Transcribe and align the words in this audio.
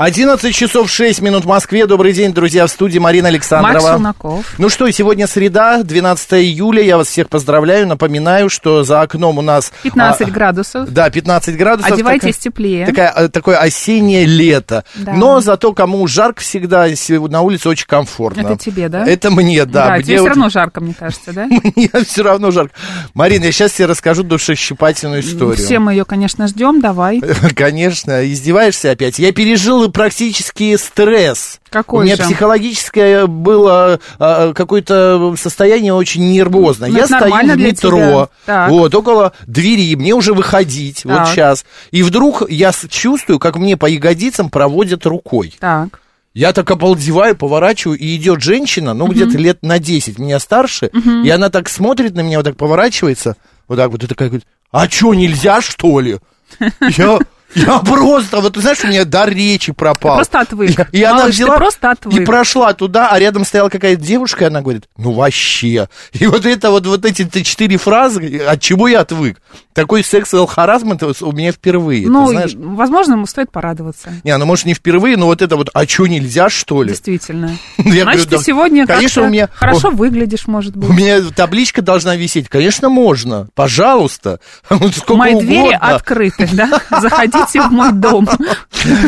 11 0.00 0.54
часов 0.54 0.90
6 0.90 1.20
минут 1.20 1.44
в 1.44 1.46
Москве. 1.46 1.86
Добрый 1.86 2.14
день, 2.14 2.32
друзья, 2.32 2.66
в 2.66 2.70
студии 2.70 2.98
Марина 2.98 3.28
Александрова. 3.28 3.74
Макс 3.74 3.84
Челноков. 3.84 4.54
Ну 4.56 4.70
что, 4.70 4.90
сегодня 4.90 5.26
среда, 5.26 5.82
12 5.82 6.32
июля. 6.42 6.82
Я 6.82 6.96
вас 6.96 7.08
всех 7.08 7.28
поздравляю. 7.28 7.86
Напоминаю, 7.86 8.48
что 8.48 8.82
за 8.82 9.02
окном 9.02 9.36
у 9.36 9.42
нас... 9.42 9.70
15 9.82 10.22
а, 10.22 10.30
градусов. 10.30 10.90
Да, 10.90 11.10
15 11.10 11.54
градусов. 11.54 11.92
Одевайтесь 11.92 12.36
такая, 12.36 12.42
теплее. 12.42 12.86
Такая, 12.86 13.12
э, 13.14 13.28
такое 13.28 13.58
осеннее 13.58 14.24
лето. 14.24 14.84
Да. 14.94 15.12
Но 15.12 15.42
зато 15.42 15.74
кому 15.74 16.06
жарко 16.06 16.40
всегда, 16.40 16.86
на 17.28 17.42
улице 17.42 17.68
очень 17.68 17.86
комфортно. 17.86 18.40
Это 18.40 18.56
тебе, 18.56 18.88
да? 18.88 19.04
Это 19.04 19.30
мне, 19.30 19.66
да. 19.66 19.88
Да, 19.88 19.94
мне 19.96 20.02
тебе 20.02 20.14
все 20.14 20.22
вот- 20.22 20.28
равно 20.28 20.48
жарко, 20.48 20.80
мне 20.80 20.94
кажется, 20.98 21.34
да? 21.34 21.46
Мне 21.76 21.90
все 22.06 22.22
равно 22.22 22.50
жарко. 22.50 22.72
Марина, 23.12 23.44
я 23.44 23.52
сейчас 23.52 23.72
тебе 23.72 23.84
расскажу 23.84 24.22
душещипательную 24.22 25.20
историю. 25.20 25.56
Все 25.56 25.78
мы 25.78 25.92
ее, 25.92 26.06
конечно, 26.06 26.46
ждем, 26.46 26.80
давай. 26.80 27.20
Конечно, 27.54 28.26
издеваешься 28.32 28.92
опять. 28.92 29.18
Я 29.18 29.32
пережил 29.34 29.89
практически 29.90 30.76
стресс. 30.76 31.60
Какой 31.70 32.00
У 32.00 32.04
меня 32.04 32.16
же? 32.16 32.22
психологическое 32.24 33.26
было 33.26 34.00
а, 34.18 34.52
какое-то 34.52 35.34
состояние 35.38 35.92
очень 35.94 36.30
нервозное. 36.32 36.90
Ну, 36.90 36.96
я 36.96 37.06
стою 37.06 37.34
в 37.34 37.56
метро, 37.56 38.28
вот, 38.46 38.94
около 38.94 39.32
двери, 39.46 39.94
мне 39.96 40.14
уже 40.14 40.34
выходить, 40.34 41.04
вот 41.04 41.14
Так. 41.14 41.28
сейчас. 41.28 41.64
И 41.90 42.02
вдруг 42.02 42.48
я 42.50 42.72
чувствую, 42.88 43.38
как 43.38 43.56
мне 43.56 43.76
по 43.76 43.86
ягодицам 43.86 44.50
проводят 44.50 45.06
рукой. 45.06 45.54
Так. 45.58 46.00
Я 46.32 46.52
так 46.52 46.70
обалдеваю, 46.70 47.36
поворачиваю, 47.36 47.98
и 47.98 48.14
идет 48.14 48.40
женщина, 48.40 48.94
ну, 48.94 49.08
где-то 49.08 49.36
лет 49.36 49.62
на 49.62 49.80
10 49.80 50.18
меня 50.18 50.38
старше, 50.38 50.90
и 51.24 51.28
она 51.28 51.50
так 51.50 51.68
смотрит 51.68 52.14
на 52.14 52.20
меня, 52.20 52.38
вот 52.38 52.44
так 52.44 52.56
поворачивается, 52.56 53.36
вот 53.66 53.76
так 53.76 53.90
вот, 53.90 54.04
и 54.04 54.06
такая 54.06 54.28
говорит, 54.28 54.46
а 54.70 54.88
что, 54.88 55.12
нельзя, 55.14 55.60
что 55.60 55.98
ли? 55.98 56.18
Я, 56.80 57.18
я 57.54 57.78
просто, 57.80 58.40
вот 58.40 58.54
ты 58.54 58.60
знаешь, 58.60 58.82
у 58.84 58.88
меня 58.88 59.04
дар 59.04 59.28
речи 59.30 59.72
пропал. 59.72 60.12
Ты 60.12 60.16
просто 60.16 60.40
отвык. 60.40 60.88
И, 60.92 60.98
и 60.98 61.02
она 61.02 61.20
Малыш, 61.20 61.36
ты 61.36 61.42
взяла 61.44 61.56
просто 61.56 61.90
отвык. 61.90 62.20
и 62.20 62.24
прошла 62.24 62.72
туда, 62.74 63.08
а 63.10 63.18
рядом 63.18 63.44
стояла 63.44 63.68
какая-то 63.68 64.00
девушка, 64.02 64.44
и 64.44 64.48
она 64.48 64.60
говорит, 64.62 64.84
ну 64.96 65.12
вообще. 65.12 65.88
И 66.12 66.26
вот 66.26 66.46
это 66.46 66.70
вот, 66.70 66.86
вот 66.86 67.04
эти 67.04 67.42
четыре 67.42 67.76
фразы, 67.76 68.38
от 68.38 68.60
чего 68.60 68.88
я 68.88 69.00
отвык? 69.00 69.40
Такой 69.72 70.02
сексуал 70.04 70.46
харасмент 70.46 71.02
у 71.02 71.32
меня 71.32 71.52
впервые, 71.52 72.08
Ну, 72.08 72.32
возможно, 72.74 73.14
ему 73.14 73.26
стоит 73.26 73.50
порадоваться. 73.50 74.12
Не, 74.24 74.36
ну 74.36 74.44
может 74.46 74.66
не 74.66 74.74
впервые, 74.74 75.16
но 75.16 75.26
вот 75.26 75.42
это 75.42 75.56
вот, 75.56 75.70
а 75.72 75.86
что 75.86 76.06
нельзя, 76.06 76.48
что 76.48 76.82
ли? 76.82 76.90
Действительно. 76.90 77.56
Я 77.78 78.02
Значит, 78.02 78.26
говорю, 78.26 78.38
ты 78.38 78.44
сегодня 78.44 78.86
конечно, 78.86 79.22
у 79.22 79.28
меня, 79.28 79.48
хорошо 79.52 79.88
о, 79.88 79.90
выглядишь, 79.92 80.46
может 80.46 80.76
быть. 80.76 80.88
у 80.88 80.92
меня 80.92 81.20
табличка 81.34 81.82
должна 81.82 82.16
висеть. 82.16 82.48
Конечно, 82.48 82.88
можно. 82.88 83.48
Пожалуйста. 83.54 84.40
Сколько 84.68 85.14
Мои 85.14 85.40
двери 85.40 85.76
открыты, 85.80 86.48
да? 86.52 86.80
Заходите 87.40 87.60
в 87.68 87.72
мой 87.72 87.92
дом. 87.92 88.28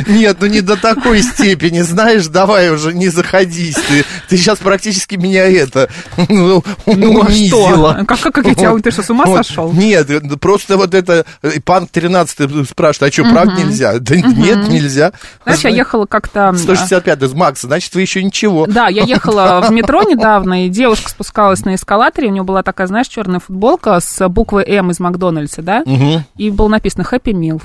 Нет, 0.06 0.36
ну 0.40 0.46
не 0.46 0.60
до 0.60 0.76
такой 0.76 1.22
степени, 1.22 1.80
знаешь, 1.80 2.26
давай 2.26 2.70
уже 2.70 2.92
не 2.92 3.08
заходись. 3.08 3.74
Ты, 3.74 4.04
ты 4.28 4.36
сейчас 4.36 4.58
практически 4.58 5.14
меня 5.16 5.44
это 5.44 5.88
ну, 6.28 6.62
Ну, 6.86 7.22
а 7.22 7.26
унизила. 7.26 7.94
что? 7.94 8.04
Как, 8.06 8.20
как, 8.20 8.34
как 8.34 8.46
я 8.46 8.54
тебя, 8.54 8.78
ты 8.78 8.90
что, 8.90 9.02
с 9.02 9.10
ума 9.10 9.24
Вот. 9.24 9.46
сошел? 9.46 9.72
Нет, 9.72 10.08
просто 10.40 10.76
вот 10.76 10.94
это, 10.94 11.24
э, 11.42 11.60
пан 11.64 11.86
13 11.86 12.68
спрашивает, 12.68 13.12
а 13.12 13.14
что, 13.14 13.30
правда 13.30 13.54
нельзя? 13.54 13.98
Да 13.98 14.16
нет, 14.16 14.68
нельзя. 14.68 15.12
Знаешь, 15.44 15.60
я 15.60 15.70
ехала 15.70 16.06
как-то... 16.06 16.50
а, 16.50 16.54
165 16.54 17.22
из 17.22 17.32
Макса, 17.32 17.66
значит, 17.66 17.94
вы 17.94 18.02
еще 18.02 18.22
ничего. 18.22 18.66
Да, 18.66 18.88
я 18.88 19.04
ехала 19.04 19.64
в 19.66 19.70
метро 19.70 20.02
недавно, 20.02 20.66
и 20.66 20.68
девушка 20.68 21.08
спускалась 21.08 21.64
на 21.64 21.74
эскалаторе, 21.74 22.28
у 22.28 22.32
нее 22.32 22.42
была 22.42 22.62
такая, 22.62 22.86
знаешь, 22.86 23.08
черная 23.08 23.40
футболка 23.40 23.98
с 24.00 24.28
буквой 24.28 24.64
М 24.64 24.90
из 24.90 25.00
Макдональдса, 25.00 25.62
да? 25.62 25.82
И 26.36 26.50
было 26.50 26.68
написано 26.68 27.06
Happy 27.10 27.32
Meal. 27.32 27.62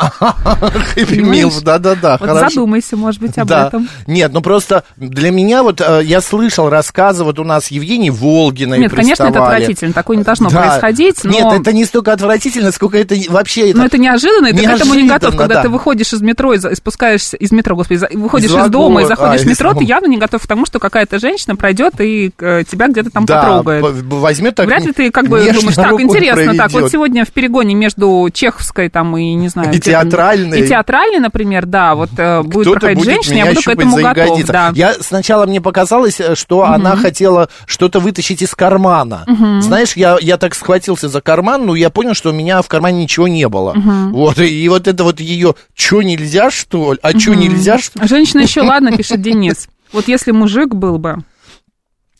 Хэппи? 0.00 1.20
Милф, 1.20 1.62
да-да-да, 1.62 2.16
Вот 2.18 2.28
хорошо. 2.28 2.48
задумайся, 2.48 2.96
может 2.96 3.20
быть, 3.20 3.36
об 3.38 3.48
да. 3.48 3.68
этом. 3.68 3.88
Нет, 4.06 4.32
ну 4.32 4.40
просто 4.40 4.84
для 4.96 5.30
меня 5.30 5.62
вот 5.62 5.80
э, 5.80 6.00
я 6.04 6.20
слышал 6.20 6.68
рассказы, 6.68 7.24
вот 7.24 7.38
у 7.38 7.44
нас 7.44 7.70
Евгений 7.70 8.10
Волгина 8.10 8.74
Нет, 8.74 8.92
конечно, 8.92 9.24
это 9.24 9.42
отвратительно, 9.42 9.92
такое 9.92 10.16
не 10.16 10.24
должно 10.24 10.48
Да. 10.50 10.62
происходить, 10.62 11.24
но... 11.24 11.30
Нет, 11.30 11.60
это 11.60 11.72
не 11.72 11.84
столько 11.84 12.12
отвратительно, 12.12 12.72
сколько 12.72 12.98
это 12.98 13.16
вообще... 13.28 13.72
Но 13.74 13.84
это 13.84 13.98
неожиданно, 13.98 14.48
и 14.48 14.52
ты 14.52 14.64
к 14.64 14.70
этому 14.70 14.94
не 14.94 15.08
готов. 15.08 15.36
Когда 15.36 15.56
да. 15.56 15.62
ты 15.62 15.68
выходишь 15.68 16.12
из 16.12 16.22
метро 16.22 16.52
и 16.54 16.58
спускаешься 16.74 17.36
из 17.36 17.52
метро, 17.52 17.76
господи, 17.76 18.00
выходишь 18.14 18.50
Из 18.50 18.56
из, 18.56 18.70
дома 18.70 19.02
и 19.02 19.06
заходишь 19.06 19.42
а, 19.42 19.44
в 19.44 19.46
метро, 19.46 19.72
из 19.72 19.78
ты 19.78 19.84
явно 19.84 20.06
не 20.06 20.18
готов 20.18 20.42
к 20.42 20.46
тому, 20.46 20.66
что 20.66 20.78
какая-то 20.78 21.18
женщина 21.18 21.56
пройдет 21.56 22.00
и 22.00 22.32
э, 22.38 22.64
тебя 22.70 22.88
где-то 22.88 23.10
там 23.10 23.24
да, 23.26 23.40
потрогает. 23.40 24.02
возьмет 24.04 24.54
так 24.54 24.66
Вряд 24.66 24.84
ли 24.84 24.92
ты 24.92 25.10
как 25.10 25.28
бы 25.28 25.40
думаешь, 25.40 25.74
так, 25.74 26.00
интересно, 26.00 26.54
так, 26.54 26.66
вот 26.66 26.72
проведет. 26.72 26.92
сегодня 26.92 27.24
в 27.24 27.30
перегоне 27.30 27.74
между 27.74 28.28
чеховской 28.32 28.88
там 28.88 29.16
и, 29.16 29.34
не 29.34 29.48
знаю... 29.48 29.72
И 29.72 29.80
театральной. 29.90 30.60
И 30.60 30.68
театральной, 30.68 31.18
например, 31.18 31.66
да, 31.66 31.94
вот 31.94 32.10
э, 32.16 32.42
будет 32.42 32.74
проходить 32.74 33.04
женщина, 33.04 33.34
я 33.34 33.46
буду 33.46 33.62
к 33.62 33.68
этому 33.68 33.96
готов, 33.96 34.44
да. 34.46 34.72
Я 34.74 34.94
сначала 34.94 35.46
мне 35.46 35.60
показалось, 35.60 36.20
э, 36.20 36.34
что 36.34 36.64
она 36.64 36.96
хотела 36.96 37.48
что-то 37.66 38.00
вытащить 38.00 38.42
из 38.42 38.54
кармана. 38.54 39.24
Знаешь, 39.60 39.94
я, 39.96 40.18
я 40.20 40.36
так 40.36 40.54
схватился 40.54 41.08
за 41.08 41.20
карман, 41.20 41.66
но 41.66 41.74
я 41.74 41.90
понял, 41.90 42.14
что 42.14 42.30
у 42.30 42.32
меня 42.32 42.62
в 42.62 42.68
кармане 42.68 43.02
ничего 43.02 43.28
не 43.28 43.48
было. 43.48 43.74
Вот, 44.10 44.38
и, 44.38 44.68
вот 44.68 44.88
это 44.88 45.04
вот 45.04 45.20
ее, 45.20 45.54
что 45.74 46.02
нельзя, 46.02 46.50
что 46.50 46.94
ли? 46.94 46.98
А 47.02 47.18
что 47.18 47.34
нельзя, 47.34 47.78
что? 47.78 48.06
Женщина 48.06 48.40
еще, 48.40 48.62
ладно, 48.62 48.96
пишет 48.96 49.20
Денис. 49.20 49.68
Вот 49.92 50.08
если 50.08 50.30
мужик 50.30 50.74
был 50.74 50.98
бы, 50.98 51.18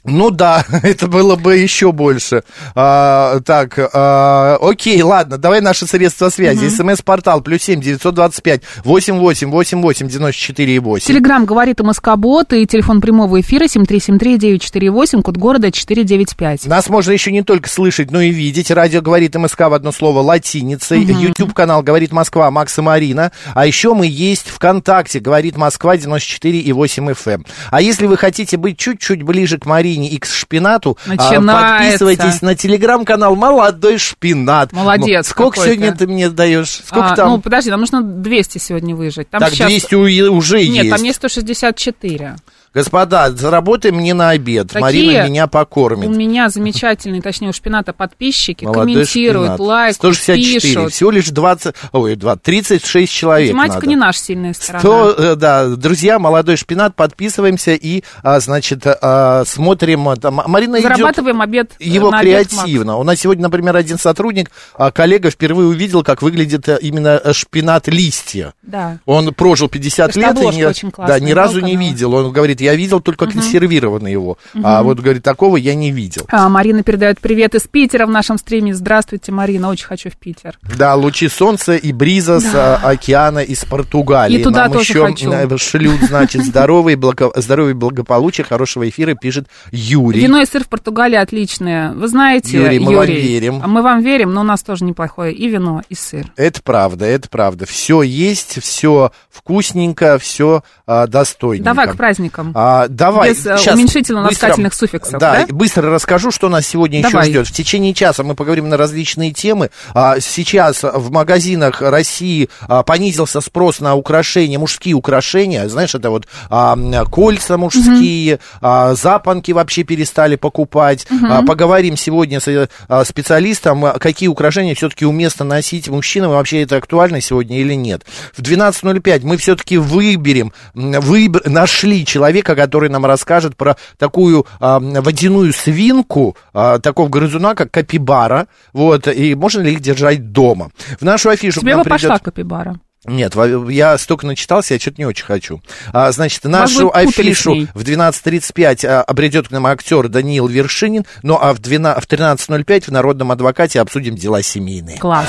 Ну 0.05 0.31
да, 0.31 0.65
это 0.83 1.09
было 1.09 1.37
бы 1.37 1.57
еще 1.57 1.93
больше. 1.93 2.43
А, 2.75 3.41
так, 3.41 3.79
а, 3.93 4.57
окей, 4.61 5.01
ладно, 5.03 5.37
давай 5.37 5.61
наши 5.61 5.87
средства 5.87 6.31
связи. 6.31 6.69
СМС-портал 6.69 7.43
плюс 7.43 7.63
семь 7.63 7.81
девятьсот 7.81 8.15
двадцать 8.15 8.43
пять 8.43 8.63
восемь 8.83 9.19
восемь 9.19 9.51
восемь 9.51 9.83
восемь 9.83 10.09
девяносто 10.09 10.41
четыре 10.41 10.77
и 10.77 10.79
восемь. 10.79 11.07
Телеграмм 11.07 11.45
говорит 11.45 11.81
МСК-бот 11.81 12.53
и 12.55 12.67
телефон 12.67 13.03
прямого 13.03 13.41
эфира 13.41 13.65
7373948, 13.65 15.23
код 15.23 15.37
города 15.37 15.71
495. 15.71 16.67
Нас 16.67 16.89
можно 16.89 17.13
еще 17.13 17.31
не 17.31 17.43
только 17.43 17.69
слышать, 17.69 18.11
но 18.11 18.23
и 18.23 18.31
видеть. 18.31 18.71
Радио 18.71 19.03
говорит 19.03 19.35
МСК 19.35 19.61
в 19.61 19.75
одно 19.75 19.93
слово 19.93 20.21
латиницей. 20.21 21.03
YouTube 21.03 21.53
канал 21.53 21.83
говорит 21.83 22.13
Москва 22.13 22.51
Макс 22.51 22.79
и 22.79 22.83
Марина. 22.83 23.33
А 23.55 23.67
еще 23.67 23.93
мы 23.93 24.07
есть 24.07 24.49
ВКонтакте 24.49 25.21
говорит 25.21 25.57
Москва 25.57 25.97
94 25.97 26.59
и 26.59 26.73
8 26.73 27.11
FM. 27.11 27.47
А 27.71 27.83
если 27.83 28.07
вы 28.07 28.17
хотите 28.17 28.57
быть 28.57 28.79
чуть-чуть 28.79 29.23
ближе 29.23 29.59
к 29.59 29.67
Марине 29.67 29.90
и 29.95 30.19
к 30.19 30.27
шпинату, 30.27 30.97
а, 31.07 31.11
Начинается. 31.11 31.79
подписывайтесь 32.05 32.43
на 32.43 32.55
телеграм-канал 32.55 33.37
Молодой 33.37 33.99
Шпинат. 33.99 34.73
Молодец 34.73 35.27
Ну, 35.27 35.31
Сколько 35.31 35.57
какой-то. 35.57 35.75
сегодня 35.75 35.97
ты 35.97 36.07
мне 36.07 36.29
даешь? 36.31 36.81
Сколько 36.87 37.09
А, 37.13 37.17
там? 37.17 37.29
Ну, 37.31 37.41
подожди, 37.41 37.71
нам 37.71 37.81
нужно 37.81 38.03
200 38.03 38.59
сегодня 38.59 38.95
выжить. 38.95 39.31
Там 39.31 39.41
так, 39.41 39.51
сейчас... 39.51 39.69
200 39.69 39.95
у- 39.95 40.35
уже 40.35 40.67
Нет, 40.67 40.85
есть. 40.85 40.97
там 40.97 41.05
есть 41.05 41.17
164. 41.17 42.37
Господа, 42.73 43.31
заработай 43.33 43.91
мне 43.91 44.15
на 44.15 44.31
обед. 44.31 44.69
Такие 44.69 44.81
Марина 44.81 45.27
меня 45.27 45.47
У 45.47 45.49
покормит. 45.49 46.09
меня 46.09 46.49
замечательные, 46.49 47.21
точнее, 47.21 47.49
у 47.49 47.53
шпината 47.53 47.93
подписчики 47.93 48.65
Молодой 48.65 48.85
комментируют, 48.95 49.55
шпинат. 49.55 49.61
лайк, 49.61 49.95
164. 49.97 50.61
пишут. 50.61 50.93
Всего 50.93 51.11
лишь 51.11 51.31
20, 51.31 51.75
ой, 51.93 52.15
20, 52.15 52.43
36 52.43 53.13
человек 53.13 53.49
Математика 53.49 53.75
надо. 53.75 53.89
не 53.89 53.97
наша 53.97 54.19
сильная 54.21 54.53
сторона. 54.55 54.81
100, 54.81 55.15
э, 55.19 55.35
да, 55.35 55.67
друзья, 55.69 56.21
молодой 56.21 56.57
шпинат, 56.57 56.95
подписываемся 56.95 57.73
и, 57.73 58.05
а, 58.23 58.39
значит, 58.39 58.83
а, 58.87 59.43
смотрим. 59.47 60.09
а, 60.09 60.15
там, 60.17 60.41
Марина 60.47 60.77
идет 60.77 60.93
Зарабатываем 60.93 61.41
обед 61.41 61.73
э, 61.81 61.85
его 61.85 62.13
на 62.13 62.21
обед, 62.21 62.49
креативно. 62.49 62.99
У 62.99 63.03
нас 63.03 63.19
сегодня, 63.19 63.43
например, 63.43 63.77
один 63.77 63.99
сотрудник, 63.99 64.53
а, 64.75 64.93
коллега 64.93 65.31
впервые 65.31 65.67
увидел, 65.67 66.05
как 66.05 66.23
выглядит 66.23 66.69
э, 66.69 66.79
именно 66.81 67.21
э, 67.23 67.33
шпинат 67.33 67.89
листья. 67.89 68.55
Да. 68.63 68.99
Он 69.07 69.35
прожил 69.35 69.69
50 69.69 70.13
Просто 70.13 70.21
лет 70.21 70.39
и 70.39 70.91
классная, 70.91 71.19
да, 71.19 71.19
ни 71.19 71.33
разу 71.33 71.59
у 71.59 71.63
не 71.63 71.75
видел. 71.75 72.15
Он 72.15 72.31
говорит, 72.31 72.60
говорит, 72.61 72.73
я 72.73 72.75
видел 72.75 73.01
только 73.01 73.27
консервированный 73.27 74.13
его. 74.13 74.39
А 74.63 74.83
вот, 74.83 75.01
говорит, 75.01 75.23
такого 75.23 75.57
я 75.57 75.75
не 75.75 75.91
видел. 75.91 76.27
А, 76.29 76.49
Марина 76.49 76.83
передает 76.83 77.21
привет 77.21 77.55
из 77.55 77.63
Питера 77.63 78.07
в 78.07 78.11
нашем 78.11 78.39
стриме. 78.39 78.75
Здравствуйте, 78.75 79.33
Марина, 79.33 79.69
очень 79.69 79.87
хочу 79.87 80.11
в 80.11 80.17
Питер. 80.17 80.59
Да, 80.77 80.95
лучи 80.95 81.29
солнца 81.29 81.77
и 81.77 81.93
бриза 81.93 82.41
с 82.41 82.55
а, 82.55 82.77
океана 82.77 83.41
из 83.41 83.65
Португалии. 83.65 84.39
И 84.39 84.43
туда 84.43 84.65
Нам 84.65 84.73
тоже 84.73 84.93
еще 84.93 85.07
хочу. 85.07 85.31
э, 85.31 85.59
шлют, 85.59 86.01
значит, 86.03 86.45
здоровый, 86.45 86.97
благо, 86.97 87.31
здоровый 87.37 87.75
благополучия, 87.75 88.45
хорошего 88.45 88.89
эфира, 88.89 89.15
пишет 89.15 89.49
Юрий. 89.71 90.21
Вино 90.21 90.41
и 90.41 90.47
сыр 90.47 90.65
в 90.65 90.69
Португалии 90.69 91.17
отличные. 91.17 91.93
Вы 91.93 92.09
знаете, 92.09 92.57
Юрий, 92.57 92.79
мы 92.79 92.95
вам 92.95 93.07
Юрий, 93.07 93.21
верим. 93.21 93.61
а 93.63 93.67
мы 93.67 93.83
вам 93.83 94.03
верим, 94.03 94.33
но 94.33 94.41
у 94.41 94.45
нас 94.45 94.63
тоже 94.63 94.85
неплохое 94.85 95.35
и 95.35 95.49
вино, 95.49 95.83
и 95.89 95.95
сыр. 95.95 96.27
Это 96.37 96.63
правда, 96.63 97.05
это 97.05 97.29
правда. 97.29 97.67
Все 97.67 98.03
есть, 98.03 98.61
все 98.63 99.13
вкусненько, 99.31 100.19
все 100.19 100.63
а, 100.87 101.07
достойненько. 101.07 101.65
Давай 101.65 101.89
к 101.89 101.97
праздникам. 101.97 102.50
А, 102.55 102.89
давай. 102.89 103.31
Без, 103.31 103.47
э, 103.47 103.57
щас 103.59 103.75
уменьшительно-ласкательных 103.77 104.71
быстро- 104.73 104.79
суффиксов, 104.79 105.21
Да, 105.21 105.45
да? 105.47 105.55
быстро 105.55 105.91
расскажу, 105.91 106.31
что 106.31 106.49
нас 106.49 106.67
сегодня 106.67 107.03
Давай. 107.03 107.29
еще 107.29 107.41
ждет. 107.45 107.49
В 107.49 107.53
течение 107.53 107.95
часа 107.95 108.23
мы 108.23 108.35
поговорим 108.35 108.69
на 108.69 108.77
различные 108.77 109.33
темы. 109.33 109.71
А, 109.95 110.21
сейчас 110.21 110.83
в 110.83 111.11
магазинах 111.11 111.83
России 111.83 112.49
а, 112.69 112.83
понизился 112.83 113.41
спрос 113.41 113.81
на 113.81 113.95
украшения, 113.95 114.59
мужские 114.59 114.95
украшения. 114.95 115.69
Знаешь, 115.69 115.95
это 115.95 116.11
вот 116.11 116.27
а, 116.49 116.77
кольца 117.11 117.57
мужские, 117.59 118.41
а, 118.61 118.95
запонки 118.95 119.53
вообще 119.53 119.83
перестали 119.83 120.37
покупать. 120.37 121.07
А, 121.29 121.43
поговорим 121.43 121.97
сегодня 121.97 122.41
с 122.41 122.69
а, 122.89 123.05
специалистом, 123.05 123.85
а, 123.85 123.99
какие 123.99 124.29
украшения 124.29 124.75
все-таки 124.75 125.05
уместно 125.05 125.45
носить 125.45 125.89
мужчинам, 125.89 126.31
и 126.31 126.35
вообще 126.35 126.63
это 126.63 126.77
актуально 126.77 127.21
сегодня 127.21 127.61
или 127.61 127.75
нет. 127.75 128.03
В 128.37 128.41
12.05 128.43 129.25
мы 129.25 129.37
все-таки 129.37 129.77
выберем, 129.79 130.53
выбер- 130.75 131.49
нашли 131.49 132.05
человека, 132.07 132.40
который 132.43 132.89
нам 132.89 133.07
расскажет 133.07 133.57
про 133.57 133.77
такую 133.99 134.47
м, 134.61 134.93
водяную 135.03 135.53
свинку, 135.53 136.37
а, 136.53 136.79
такого 136.79 137.09
грызуна, 137.09 137.55
как 137.55 137.71
капибара, 137.71 138.47
вот, 138.73 139.09
и 139.09 139.35
можно 139.35 139.61
ли 139.63 139.73
их 139.73 139.81
держать 139.81 140.33
дома. 140.33 140.71
В 140.99 141.03
нашу 141.05 141.31
афишу 141.31 141.61
к 141.61 141.63
Тебе 141.63 141.77
нам 141.77 141.85
бы 141.85 141.91
пошла 141.91 142.11
придет... 142.11 142.25
капибара. 142.25 142.77
Нет, 143.07 143.35
я 143.71 143.97
столько 143.97 144.27
начитался, 144.27 144.75
я 144.75 144.81
что-то 144.81 144.97
не 144.99 145.07
очень 145.07 145.25
хочу. 145.25 145.63
А, 145.93 146.13
значит, 146.13 146.45
нашу 146.45 146.91
афишу 146.95 147.67
в 147.73 147.83
12.35 147.83 148.87
а, 148.87 149.03
обретет 149.03 149.49
к 149.49 149.51
нам 149.51 149.67
актер 149.67 150.09
Даниил 150.09 150.47
Вершинин, 150.47 151.07
ну 151.23 151.39
а 151.41 151.55
в, 151.55 151.61
12, 151.61 152.05
в 152.05 152.07
13.05 152.07 152.85
в 152.85 152.89
Народном 152.89 153.33
адвокате 153.33 153.81
обсудим 153.81 154.17
дела 154.17 154.43
семейные. 154.43 154.99
Класс. 154.99 155.29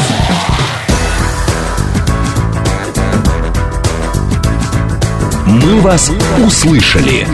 «Мы 5.47 5.81
вас 5.81 6.11
услышали». 6.45 7.27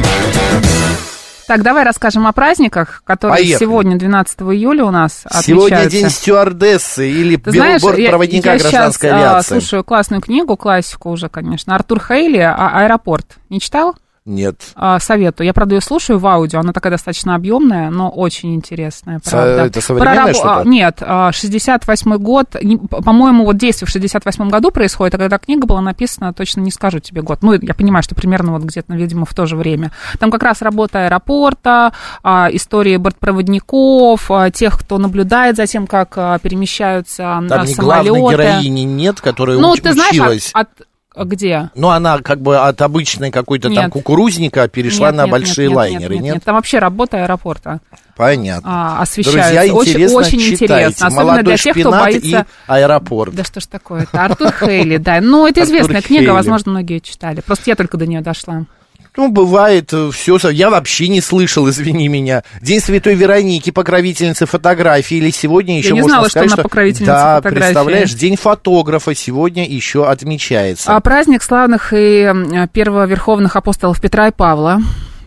Так, 1.47 1.61
давай 1.63 1.85
расскажем 1.85 2.27
о 2.27 2.33
праздниках, 2.33 3.01
которые 3.05 3.37
Поехали. 3.37 3.59
сегодня, 3.65 3.97
12 3.97 4.41
июля, 4.41 4.83
у 4.83 4.91
нас 4.91 5.23
Сегодня 5.43 5.77
отмечаются. 5.77 5.89
день 5.97 6.09
стюардессы 6.09 7.09
или 7.09 7.37
Ты 7.37 7.51
знаешь, 7.51 7.81
я, 7.81 7.87
бортпроводника 7.87 8.49
я 8.51 8.59
гражданской 8.59 9.09
сейчас, 9.09 9.17
авиации. 9.21 9.59
слушаю 9.59 9.83
классную 9.85 10.21
книгу, 10.21 10.57
классику 10.57 11.09
уже, 11.09 11.29
конечно. 11.29 11.73
Артур 11.73 12.01
Хейли 12.05 12.39
а, 12.39 12.81
«Аэропорт». 12.83 13.37
Не 13.49 13.61
читал? 13.61 13.95
Нет. 14.27 14.61
А, 14.75 14.99
советую. 14.99 15.47
Я, 15.47 15.53
правда, 15.53 15.75
ее 15.75 15.81
слушаю 15.81 16.19
в 16.19 16.27
аудио. 16.27 16.59
Она 16.59 16.73
такая 16.73 16.91
достаточно 16.91 17.33
объемная, 17.33 17.89
но 17.89 18.09
очень 18.09 18.53
интересная, 18.53 19.21
Со- 19.23 19.31
правда. 19.31 19.65
это 19.65 19.81
современное 19.81 20.15
Про 20.15 20.29
рабо- 20.29 20.33
что-то? 20.33 20.59
а, 20.59 20.63
Нет, 20.65 21.01
68-й 21.01 22.17
год. 22.19 22.55
Не- 22.61 22.77
По-моему, 22.77 23.45
вот 23.45 23.57
действие 23.57 23.87
в 23.87 23.91
68-м 23.95 24.49
году 24.49 24.69
происходит, 24.71 25.15
а 25.15 25.17
когда 25.17 25.37
книга 25.37 25.65
была 25.65 25.81
написана, 25.81 26.33
точно 26.33 26.59
не 26.61 26.71
скажу 26.71 26.99
тебе 26.99 27.21
год. 27.21 27.39
Ну, 27.41 27.53
я 27.53 27.73
понимаю, 27.73 28.03
что 28.03 28.15
примерно 28.15 28.51
вот 28.51 28.63
где-то, 28.63 28.93
видимо, 28.93 29.25
в 29.25 29.33
то 29.33 29.45
же 29.45 29.55
время. 29.55 29.91
Там 30.19 30.29
как 30.29 30.43
раз 30.43 30.61
работа 30.61 31.05
аэропорта, 31.05 31.93
а, 32.21 32.49
истории 32.51 32.97
бортпроводников, 32.97 34.29
а, 34.29 34.51
тех, 34.51 34.77
кто 34.79 34.97
наблюдает 34.97 35.55
за 35.55 35.65
тем, 35.67 35.87
как 35.87 36.13
а, 36.17 36.37
перемещаются 36.39 37.17
Там 37.17 37.47
а, 37.51 37.63
ни 37.65 37.71
самолеты. 37.73 37.81
главной 37.81 38.31
героини 38.33 38.81
нет, 38.81 39.21
которая 39.21 39.57
Ну, 39.57 39.73
уч- 39.73 39.81
ты 39.81 39.93
знаешь, 39.93 40.11
училась. 40.11 40.49
от, 40.53 40.67
от- 40.67 40.87
где? 41.25 41.69
Ну, 41.75 41.89
она 41.89 42.19
как 42.19 42.41
бы 42.41 42.57
от 42.57 42.81
обычной 42.81 43.31
какой-то 43.31 43.73
там 43.73 43.89
кукурузника 43.89 44.67
перешла 44.67 45.07
Нет, 45.07 45.17
на 45.17 45.21
нет, 45.23 45.31
большие 45.31 45.67
нет, 45.67 45.77
лайнеры, 45.77 46.15
нет, 46.15 46.23
нет? 46.23 46.33
нет, 46.35 46.43
Там 46.43 46.55
вообще 46.55 46.79
работа 46.79 47.23
аэропорта 47.23 47.79
Понятно. 48.15 48.69
а, 48.69 49.01
освещается. 49.01 49.53
Друзья, 49.53 49.73
очень, 49.73 49.91
интересно, 49.91 50.17
очень 50.17 50.39
читайте. 50.39 50.63
интересно. 50.63 51.07
Особенно 51.07 51.23
Молодой 51.23 51.43
для 51.43 51.57
тех, 51.57 51.77
кто 51.77 51.91
боится... 51.91 52.27
и 52.39 52.45
аэропорт. 52.67 53.35
Да 53.35 53.43
что 53.43 53.59
ж 53.59 53.65
такое 53.65 54.03
это? 54.03 54.23
Артур 54.25 54.51
Хейли, 54.51 54.97
да. 54.97 55.19
Ну, 55.21 55.47
это 55.47 55.63
известная 55.63 56.01
книга, 56.01 56.31
возможно, 56.31 56.71
многие 56.71 56.99
читали. 56.99 57.41
Просто 57.41 57.63
я 57.67 57.75
только 57.75 57.97
до 57.97 58.07
нее 58.07 58.21
дошла. 58.21 58.65
Ну, 59.17 59.29
бывает 59.29 59.91
все. 60.13 60.37
Я 60.49 60.69
вообще 60.69 61.07
не 61.07 61.21
слышал, 61.21 61.67
извини 61.69 62.07
меня. 62.07 62.43
День 62.61 62.79
Святой 62.79 63.15
Вероники, 63.15 63.71
покровительницы 63.71 64.45
фотографии. 64.45 65.17
Или 65.17 65.31
сегодня 65.31 65.77
еще 65.79 65.89
Я 65.89 65.95
не 65.95 66.01
можно 66.01 66.15
знала, 66.17 66.29
что 66.29 66.39
сказать, 66.39 66.53
она 66.53 66.63
покровительница 66.63 67.11
Да, 67.11 67.35
фотографии. 67.37 67.59
представляешь, 67.65 68.13
День 68.13 68.35
фотографа 68.37 69.15
сегодня 69.15 69.67
еще 69.67 70.07
отмечается. 70.07 70.95
А 70.95 70.99
праздник 70.99 71.41
славных 71.43 71.93
и 71.93 72.31
первоверховных 72.71 73.55
апостолов 73.55 73.99
Петра 73.99 74.27
и 74.27 74.31
Павла 74.31 74.79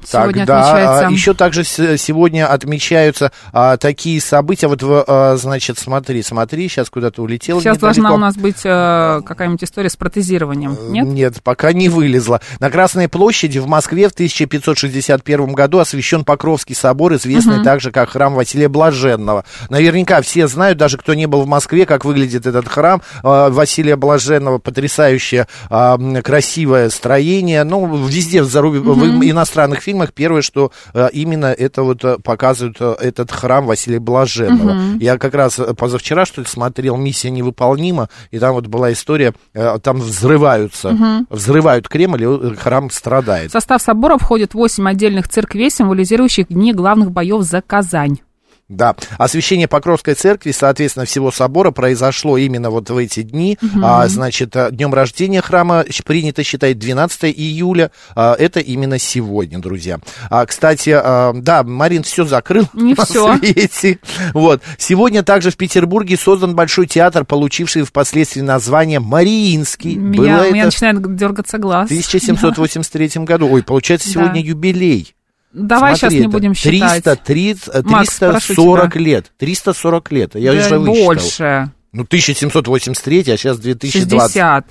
сегодня 0.05 0.47
Так, 0.47 0.65
отмечается. 0.65 1.07
а, 1.07 1.11
еще 1.11 1.35
также 1.35 1.65
сегодня 1.65 2.47
отмечаются 2.51 3.33
а, 3.53 3.77
такие 3.77 4.21
события. 4.21 4.67
Вот, 4.69 4.81
а, 4.83 5.37
значит, 5.37 5.79
смотри, 5.79 6.23
смотри, 6.23 6.69
сейчас 6.69 6.91
куда-то 6.91 7.23
улетел. 7.23 7.61
Сейчас 7.61 7.77
недалеко. 7.77 7.87
должна 8.01 8.15
у 8.15 8.19
нас 8.19 8.37
быть 8.37 8.61
э, 8.65 9.21
какая-нибудь 9.27 9.65
история 9.65 9.89
с 9.91 9.97
протезированием, 9.97 10.77
нет? 10.93 11.07
Нет, 11.07 11.43
пока 11.43 11.73
не 11.73 11.89
вылезла. 11.89 12.41
На 12.61 12.71
Красной 12.71 13.09
площади 13.09 13.59
в 13.59 13.67
Москве 13.67 14.09
в 14.09 14.13
1561 14.13 15.53
году 15.53 15.79
освящен 15.79 16.25
Покровский 16.25 16.75
собор, 16.75 17.15
известный 17.15 17.63
также 17.63 17.91
как 17.91 18.11
храм 18.11 18.35
Василия 18.35 18.69
Блаженного. 18.69 19.45
Наверняка 19.69 20.23
все 20.23 20.47
знают, 20.49 20.79
даже 20.79 20.97
кто 20.99 21.15
не 21.15 21.27
был 21.27 21.43
в 21.43 21.47
Москве, 21.47 21.87
как 21.87 22.05
выглядит 22.05 22.47
этот 22.47 22.69
храм 22.69 23.03
э, 23.23 23.49
Василия 23.51 23.97
Блаженного. 23.97 24.59
Потрясающее 24.59 25.47
м, 25.71 26.23
красивое 26.23 26.91
строение. 26.91 27.65
Ну, 27.65 28.07
везде 28.07 28.43
в, 28.43 28.47
заруб- 28.47 28.79
в 28.81 29.31
иностранных 29.31 29.81
фильмах 29.81 29.90
первое, 30.13 30.43
что 30.43 30.73
э, 30.95 31.09
именно 31.13 31.47
это 31.47 31.83
вот 31.83 32.05
э, 32.05 32.19
показывают 32.19 32.77
э, 32.81 32.97
этот 33.01 33.31
храм 33.31 33.67
Василия 33.67 34.01
Блаженного. 34.01 34.97
Я 35.01 35.19
как 35.19 35.35
раз 35.35 35.61
позавчера, 35.77 36.25
что 36.25 36.41
ли, 36.41 36.47
смотрел 36.47 36.97
«Миссия 36.97 37.31
невыполнима», 37.31 38.09
и 38.31 38.39
там 38.39 38.55
вот 38.55 38.67
была 38.67 38.93
история, 38.93 39.35
там 39.83 40.01
взрываются, 40.01 41.27
взрывают 41.29 41.89
Кремль, 41.89 42.23
и 42.23 42.55
храм 42.57 42.91
страдает. 42.91 43.51
В 43.51 43.53
состав 43.53 43.83
собора 43.83 44.19
входит 44.19 44.55
8 44.55 44.89
отдельных 44.89 45.29
церквей, 45.29 45.71
символизирующих 45.71 46.49
дни 46.49 46.73
главных 46.73 47.11
боев 47.11 47.43
за 47.43 47.63
Казань. 47.63 48.19
Да, 48.71 48.95
освящение 49.19 49.67
Покровской 49.67 50.15
церкви, 50.15 50.53
соответственно, 50.53 51.05
всего 51.05 51.33
собора 51.33 51.73
произошло 51.73 52.39
именно 52.39 52.71
вот 52.71 52.89
в 52.89 52.97
эти 52.97 53.23
дни. 53.23 53.59
А, 53.83 54.07
значит, 54.07 54.55
а, 54.57 54.71
днем 54.71 54.95
рождения 54.95 55.41
храма 55.43 55.85
принято 56.07 56.45
считать 56.45 56.79
12 56.79 57.25
июля. 57.37 57.91
А, 58.15 58.35
это 58.39 58.61
именно 58.61 58.99
сегодня, 59.01 59.59
друзья. 59.59 59.99
А, 60.31 60.47
кстати, 60.47 60.91
а, 60.91 61.33
да, 61.35 61.65
Марин 61.65 62.05
все 62.05 62.25
закрыл 62.25 62.69
Не 62.73 62.95
на 62.99 63.05
всё. 63.05 63.37
свете. 63.39 63.99
Вот. 64.35 64.63
Сегодня 64.79 65.25
также 65.25 65.51
в 65.51 65.57
Петербурге 65.57 66.17
создан 66.17 66.55
большой 66.55 66.87
театр, 66.87 67.25
получивший 67.25 67.83
впоследствии 67.83 68.41
название 68.41 69.01
Мариинский. 69.01 69.97
Меня, 69.97 70.37
Было 70.39 70.47
у 70.49 70.53
меня 70.53 70.63
это 70.63 70.67
начинает 70.67 71.17
дергаться 71.17 71.59
глаз. 71.59 71.89
в 71.89 71.93
1783 71.93 73.25
году. 73.25 73.49
Ой, 73.51 73.65
получается, 73.65 74.07
Да. 74.09 74.13
сегодня 74.13 74.41
юбилей. 74.43 75.15
Давай 75.53 75.97
Смотри, 75.97 76.19
сейчас 76.19 76.27
не 76.27 76.31
будем 76.31 76.55
считать. 76.55 77.03
330, 77.05 77.85
Макс, 77.85 78.19
прошу 78.19 78.55
340 78.55 78.93
тебя. 78.93 79.01
лет. 79.05 79.33
340 79.39 80.13
лет. 80.13 80.35
Я 80.37 80.53
Да 80.53 80.59
уже 80.59 80.79
высчитал. 80.79 81.05
больше. 81.07 81.71
Ну, 81.93 82.03
1783, 82.05 83.33
а 83.33 83.37
сейчас 83.37 83.59
2020. 83.59 84.33
60. 84.33 84.67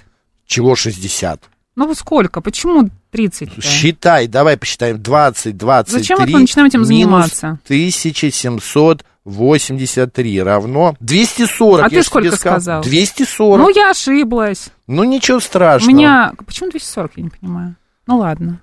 Чего 0.46 0.76
60? 0.76 1.42
Ну 1.76 1.88
вот 1.88 1.98
сколько? 1.98 2.40
Почему 2.42 2.90
30? 3.12 3.50
-то? 3.50 3.62
Считай, 3.62 4.28
давай 4.28 4.56
посчитаем. 4.58 5.02
20, 5.02 5.58
23 5.58 6.00
Зачем 6.00 6.20
мы 6.20 6.28
начинаем 6.40 6.68
этим 6.68 6.86
заниматься? 6.86 7.60
1783 7.66 10.44
равно 10.44 10.96
240. 11.00 11.86
А 11.86 11.90
ты 11.90 12.04
сколько 12.04 12.36
сказал? 12.36 12.82
240. 12.84 13.58
Ну, 13.60 13.70
я 13.70 13.92
ошиблась. 13.92 14.70
Ну, 14.88 15.04
ничего 15.04 15.38
У 15.38 15.42
страшного. 15.42 15.96
меня... 15.96 16.34
Почему 16.46 16.70
240, 16.72 17.12
я 17.18 17.24
не 17.24 17.30
понимаю? 17.30 17.76
Ну, 18.08 18.18
ладно. 18.18 18.60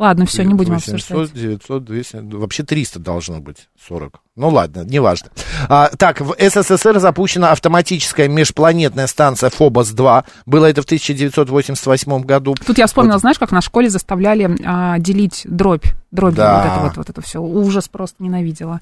Ладно, 0.00 0.24
все, 0.24 0.44
не 0.44 0.54
будем 0.54 0.72
800, 0.72 0.94
обсуждать. 0.94 1.34
900, 1.34 1.84
200, 1.84 2.16
вообще 2.34 2.62
300 2.62 2.98
должно 3.00 3.40
быть, 3.40 3.68
40. 3.86 4.18
Ну 4.34 4.48
ладно, 4.48 4.82
неважно. 4.82 5.28
А, 5.68 5.90
так, 5.90 6.22
в 6.22 6.34
СССР 6.38 6.98
запущена 6.98 7.52
автоматическая 7.52 8.26
межпланетная 8.26 9.06
станция 9.06 9.50
Фобос-2. 9.50 10.24
Было 10.46 10.64
это 10.64 10.80
в 10.80 10.86
1988 10.86 12.22
году. 12.22 12.54
Тут 12.54 12.78
я 12.78 12.86
вспомнила, 12.86 13.18
знаешь, 13.18 13.38
как 13.38 13.52
на 13.52 13.60
школе 13.60 13.90
заставляли 13.90 14.56
а, 14.64 14.98
делить 14.98 15.42
дробь 15.44 15.84
Дробью 16.10 16.36
Да. 16.38 16.56
вот 16.64 16.72
это 16.72 16.84
вот, 16.86 16.96
вот 16.96 17.10
это 17.10 17.20
все. 17.20 17.42
Ужас 17.42 17.86
просто 17.88 18.22
ненавидела. 18.22 18.80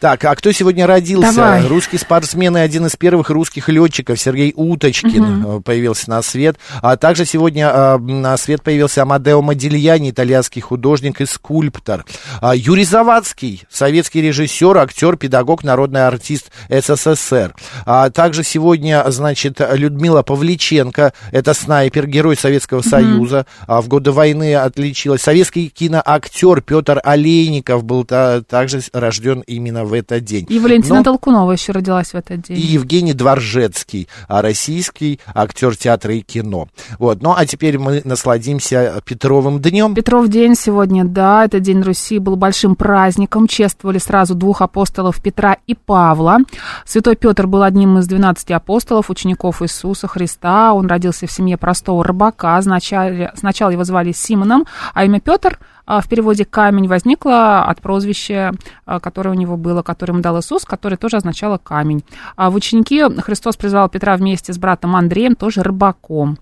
Так, 0.00 0.24
а 0.24 0.34
кто 0.34 0.52
сегодня 0.52 0.86
родился? 0.86 1.32
Давай. 1.34 1.66
Русский 1.66 1.98
спортсмен 1.98 2.56
и 2.56 2.60
один 2.60 2.86
из 2.86 2.96
первых 2.96 3.30
русских 3.30 3.68
летчиков 3.68 4.18
Сергей 4.20 4.52
Уточкин 4.54 5.44
э, 5.58 5.60
появился 5.62 6.10
на 6.10 6.22
свет. 6.22 6.56
А 6.82 6.96
также 6.96 7.24
сегодня 7.24 7.68
э, 7.68 7.98
на 7.98 8.36
свет 8.36 8.62
появился 8.62 9.02
Амадео 9.02 9.40
Модильяни, 9.42 10.10
итальянский 10.10 10.60
художник 10.60 11.20
и 11.20 11.26
скульптор. 11.26 12.04
А, 12.40 12.54
Юрий 12.54 12.84
Завадский, 12.84 13.64
советский 13.70 14.20
режиссер, 14.22 14.76
актер, 14.76 15.16
педагог, 15.16 15.64
народный 15.64 16.06
артист 16.06 16.50
СССР. 16.68 17.54
А 17.84 18.10
также 18.10 18.44
сегодня, 18.44 19.02
значит, 19.08 19.60
Людмила 19.72 20.22
Павличенко, 20.22 21.12
это 21.32 21.54
снайпер, 21.54 22.06
герой 22.06 22.36
Советского 22.36 22.82
Союза, 22.82 23.46
а, 23.66 23.80
в 23.80 23.88
годы 23.88 24.12
войны 24.12 24.54
отличилась. 24.54 25.22
Советский 25.22 25.68
киноактер 25.68 26.60
Петр 26.60 27.00
Олейников 27.02 27.84
был 27.84 28.04
та- 28.04 28.42
также 28.42 28.82
рожден 28.92 29.40
именно 29.46 29.84
в 29.84 29.95
этот 29.96 30.24
день. 30.24 30.46
И 30.48 30.58
Валентина 30.58 30.96
Но- 30.96 31.02
Толкунова 31.04 31.52
еще 31.52 31.72
родилась 31.72 32.08
в 32.08 32.14
этот 32.14 32.42
день. 32.42 32.56
и 32.56 32.60
Евгений 32.60 33.12
Дворжецкий, 33.12 34.08
а, 34.28 34.42
российский 34.42 35.20
актер 35.34 35.76
театра 35.76 36.14
и 36.14 36.20
кино. 36.20 36.68
Вот. 36.98 37.22
Ну, 37.22 37.34
а 37.36 37.46
теперь 37.46 37.78
мы 37.78 38.02
насладимся 38.04 39.00
Петровым 39.04 39.60
днем. 39.60 39.94
Петров 39.94 40.28
день 40.28 40.54
сегодня, 40.54 41.04
да, 41.04 41.44
это 41.44 41.60
День 41.60 41.82
Руси, 41.82 42.18
был 42.18 42.36
большим 42.36 42.76
праздником. 42.76 43.46
Чествовали 43.46 43.98
сразу 43.98 44.34
двух 44.34 44.62
апостолов 44.62 45.22
Петра 45.22 45.56
и 45.66 45.74
Павла. 45.74 46.38
Святой 46.84 47.16
Петр 47.16 47.46
был 47.46 47.62
одним 47.62 47.98
из 47.98 48.06
12 48.06 48.50
апостолов, 48.52 49.10
учеников 49.10 49.62
Иисуса 49.62 50.06
Христа. 50.08 50.72
Он 50.74 50.86
родился 50.86 51.26
в 51.26 51.32
семье 51.32 51.56
простого 51.56 52.04
рыбака. 52.04 52.60
Сначала, 52.62 53.32
сначала 53.36 53.70
его 53.70 53.84
звали 53.84 54.12
Симоном, 54.12 54.64
а 54.94 55.04
имя 55.04 55.20
Петр 55.20 55.58
в 55.86 56.08
переводе 56.08 56.44
камень 56.44 56.88
возникло 56.88 57.64
от 57.64 57.80
прозвища, 57.80 58.52
а, 58.84 59.00
которое 59.00 59.30
у 59.30 59.34
него 59.34 59.56
было, 59.56 59.82
которое 59.82 60.12
ему 60.12 60.22
дал 60.22 60.40
Иисус, 60.40 60.64
которое 60.64 60.96
тоже 60.96 61.16
означало 61.16 61.58
камень. 61.58 62.04
А 62.34 62.50
в 62.50 62.54
ученики 62.54 63.02
Христос 63.20 63.56
призвал 63.56 63.88
Петра 63.88 64.16
вместе 64.16 64.52
с 64.52 64.58
братом 64.58 64.96
Андреем, 64.96 65.36
тоже 65.36 65.62
рыбаком. 65.62 66.38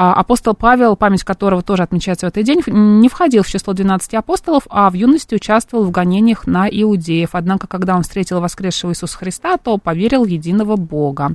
А 0.00 0.12
Апостол 0.14 0.54
Павел, 0.54 0.94
память 0.94 1.24
которого 1.24 1.60
тоже 1.60 1.82
отмечается 1.82 2.26
в 2.26 2.28
этот 2.28 2.44
день, 2.44 2.62
не 2.68 3.08
входил 3.08 3.42
в 3.42 3.48
число 3.48 3.72
12 3.72 4.14
апостолов, 4.14 4.62
а 4.70 4.88
в 4.90 4.94
юности 4.94 5.34
участвовал 5.34 5.84
в 5.84 5.90
гонениях 5.90 6.46
на 6.46 6.68
иудеев. 6.68 7.30
Однако, 7.32 7.66
когда 7.66 7.96
он 7.96 8.02
встретил 8.02 8.40
воскресшего 8.40 8.92
Иисуса 8.92 9.18
Христа, 9.18 9.56
то 9.56 9.76
поверил 9.76 10.22
в 10.22 10.28
единого 10.28 10.76
Бога. 10.76 11.32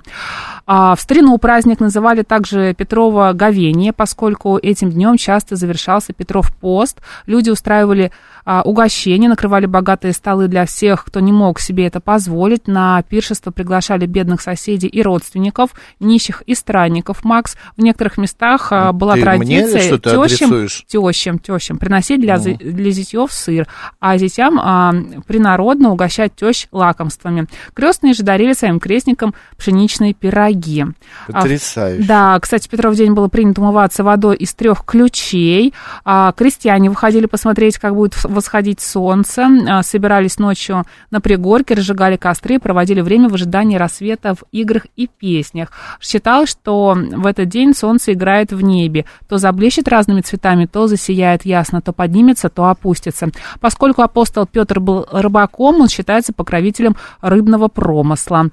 А 0.65 0.95
В 0.95 1.01
старину 1.01 1.37
праздник 1.39 1.81
называли 1.81 2.21
также 2.21 2.73
Петрова 2.73 3.33
Говение, 3.33 3.91
поскольку 3.91 4.57
этим 4.57 4.91
днем 4.91 5.17
часто 5.17 5.57
завершался 5.57 6.13
Петров 6.13 6.55
пост. 6.55 7.01
Люди 7.25 7.49
устраивали 7.49 8.13
а, 8.45 8.61
угощения, 8.61 9.27
накрывали 9.27 9.65
богатые 9.65 10.13
столы 10.13 10.47
для 10.47 10.65
всех, 10.65 11.03
кто 11.03 11.19
не 11.19 11.33
мог 11.33 11.59
себе 11.59 11.85
это 11.87 11.99
позволить. 11.99 12.67
На 12.69 13.01
пиршество 13.01 13.51
приглашали 13.51 14.05
бедных 14.05 14.39
соседей 14.39 14.87
и 14.87 15.01
родственников, 15.01 15.71
нищих 15.99 16.43
и 16.45 16.55
странников. 16.55 17.25
Макс, 17.25 17.57
в 17.75 17.81
некоторых 17.81 18.17
местах 18.17 18.52
а, 18.71 18.91
была 18.93 19.13
Ты 19.13 19.19
мне 19.21 19.25
традиция 19.61 19.81
что-то 19.81 20.09
тещам, 20.27 20.49
адресуешь? 20.49 20.83
тещам, 20.87 21.39
тещам 21.39 21.77
приносить 21.77 22.21
для, 22.21 22.37
зи- 22.37 22.55
для 22.55 22.91
зятьев 22.91 23.31
сыр, 23.31 23.67
а 23.99 24.17
зятям 24.17 24.59
а, 24.59 24.93
принародно 25.27 25.91
угощать 25.91 26.35
тещ 26.35 26.67
лакомствами. 26.71 27.47
Крестные 27.73 28.13
же 28.13 28.23
дарили 28.23 28.53
своим 28.53 28.79
крестникам 28.79 29.33
пшеничные 29.57 30.13
пироги. 30.13 30.85
А, 31.27 31.31
Потрясающе. 31.41 32.03
да, 32.07 32.39
кстати, 32.39 32.67
Петров 32.67 32.95
день 32.95 33.13
было 33.13 33.27
принято 33.27 33.61
умываться 33.61 34.03
водой 34.03 34.35
из 34.37 34.53
трех 34.53 34.85
ключей. 34.85 35.73
А, 36.05 36.31
крестьяне 36.33 36.89
выходили 36.89 37.25
посмотреть, 37.25 37.77
как 37.77 37.95
будет 37.95 38.13
в- 38.13 38.25
восходить 38.25 38.79
солнце, 38.81 39.47
а, 39.67 39.83
собирались 39.83 40.37
ночью 40.39 40.83
на 41.11 41.21
пригорке, 41.21 41.73
разжигали 41.75 42.17
костры, 42.17 42.59
проводили 42.59 43.01
время 43.01 43.29
в 43.29 43.33
ожидании 43.33 43.77
рассвета 43.77 44.35
в 44.35 44.43
играх 44.51 44.85
и 44.95 45.07
песнях. 45.07 45.69
Считалось, 46.01 46.49
что 46.49 46.95
в 46.95 47.25
этот 47.25 47.49
день 47.49 47.73
солнце 47.73 48.13
играет 48.13 48.42
в 48.51 48.61
небе, 48.61 49.05
то 49.27 49.37
заблещет 49.37 49.87
разными 49.87 50.21
цветами, 50.21 50.65
то 50.65 50.87
засияет 50.87 51.45
ясно, 51.45 51.81
то 51.81 51.93
поднимется, 51.93 52.49
то 52.49 52.65
опустится. 52.65 53.29
Поскольку 53.59 54.01
апостол 54.01 54.45
Петр 54.45 54.79
был 54.79 55.05
рыбаком, 55.11 55.81
он 55.81 55.89
считается 55.89 56.33
покровителем 56.33 56.95
рыбного 57.21 57.67
промысла. 57.67 58.49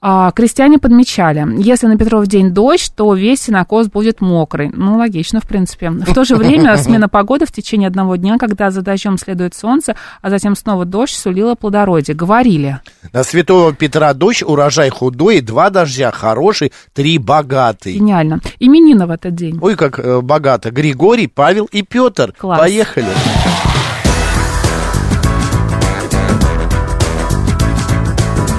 А, 0.00 0.30
крестьяне 0.32 0.78
подмечали, 0.78 1.46
если 1.62 1.86
на 1.86 1.96
Петров 1.96 2.26
день 2.26 2.50
дождь, 2.50 2.92
то 2.94 3.12
весь 3.14 3.42
сенокос 3.42 3.88
будет 3.88 4.20
мокрый. 4.20 4.70
Ну, 4.72 4.96
логично, 4.96 5.40
в 5.40 5.48
принципе. 5.48 5.90
В 5.90 6.14
то 6.14 6.24
же 6.24 6.36
время 6.36 6.76
смена 6.78 7.08
погоды 7.08 7.46
в 7.46 7.52
течение 7.52 7.88
одного 7.88 8.16
дня, 8.16 8.38
когда 8.38 8.70
за 8.70 8.82
дождем 8.82 9.18
следует 9.18 9.54
солнце, 9.54 9.96
а 10.20 10.30
затем 10.30 10.54
снова 10.56 10.84
дождь, 10.84 11.14
сулила 11.14 11.54
плодородие. 11.54 12.16
Говорили. 12.16 12.80
На 13.12 13.24
святого 13.24 13.72
Петра 13.74 14.14
дождь, 14.14 14.42
урожай 14.42 14.90
худой, 14.90 15.40
два 15.40 15.70
дождя 15.70 16.10
хороший, 16.10 16.72
три 16.92 17.18
богатый. 17.18 17.94
Гениально. 17.94 18.40
Именина 18.58 19.06
в 19.06 19.10
этот 19.22 19.36
день. 19.36 19.58
Ой, 19.60 19.76
как 19.76 19.98
э, 19.98 20.20
богато. 20.20 20.70
Григорий, 20.70 21.28
Павел 21.28 21.66
и 21.66 21.82
Петр. 21.82 22.32
Класс. 22.36 22.58
Поехали. 22.58 23.06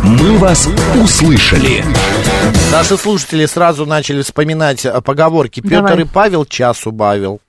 «Мы 0.04 0.38
вас 0.38 0.68
услышали». 1.02 1.84
Наши 2.72 2.98
слушатели 2.98 3.46
сразу 3.46 3.86
начали 3.86 4.22
вспоминать 4.22 4.86
э, 4.86 5.02
поговорки. 5.02 5.60
Петр 5.60 5.88
Давай. 5.88 6.02
и 6.02 6.06
Павел 6.06 6.46
час 6.46 6.86
убавил. 6.86 7.40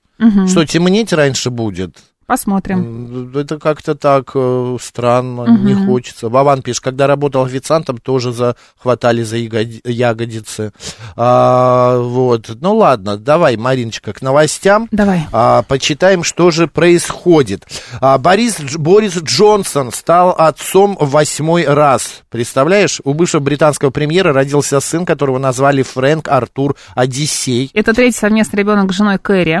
Что, 0.47 0.65
темнеть 0.65 1.11
раньше 1.11 1.49
будет? 1.49 1.97
Посмотрим. 2.27 3.31
Это 3.35 3.59
как-то 3.59 3.93
так 3.93 4.31
э, 4.33 4.77
странно, 4.81 5.45
не 5.59 5.75
хочется. 5.85 6.27
Вован 6.27 6.63
пишет, 6.63 6.83
когда 6.83 7.05
работал 7.05 7.43
официантом, 7.43 7.99
тоже 7.99 8.31
захватали 8.31 9.21
за 9.21 9.37
ягоди- 9.37 9.81
ягодицы. 9.87 10.71
А, 11.15 11.99
вот. 11.99 12.49
Ну 12.61 12.77
ладно, 12.77 13.17
давай, 13.17 13.57
Мариночка, 13.57 14.11
к 14.11 14.23
новостям. 14.23 14.87
Давай. 14.91 15.27
А, 15.31 15.61
почитаем, 15.67 16.23
что 16.23 16.49
же 16.49 16.67
происходит. 16.67 17.67
А, 18.01 18.17
Борис, 18.17 18.59
Борис 18.75 19.15
Джонсон 19.17 19.91
стал 19.91 20.31
отцом 20.35 20.97
в 20.99 21.11
восьмой 21.11 21.65
раз. 21.65 22.21
Представляешь, 22.31 23.01
у 23.03 23.13
бывшего 23.13 23.41
британского 23.41 23.91
премьера 23.91 24.33
родился 24.33 24.79
сын, 24.79 25.05
которого 25.05 25.37
назвали 25.37 25.83
Фрэнк 25.83 26.27
Артур 26.27 26.75
Одиссей. 26.95 27.69
Это 27.75 27.93
третий 27.93 28.17
совместный 28.17 28.59
ребенок 28.61 28.91
с 28.91 28.95
женой 28.95 29.19
Кэрри. 29.19 29.59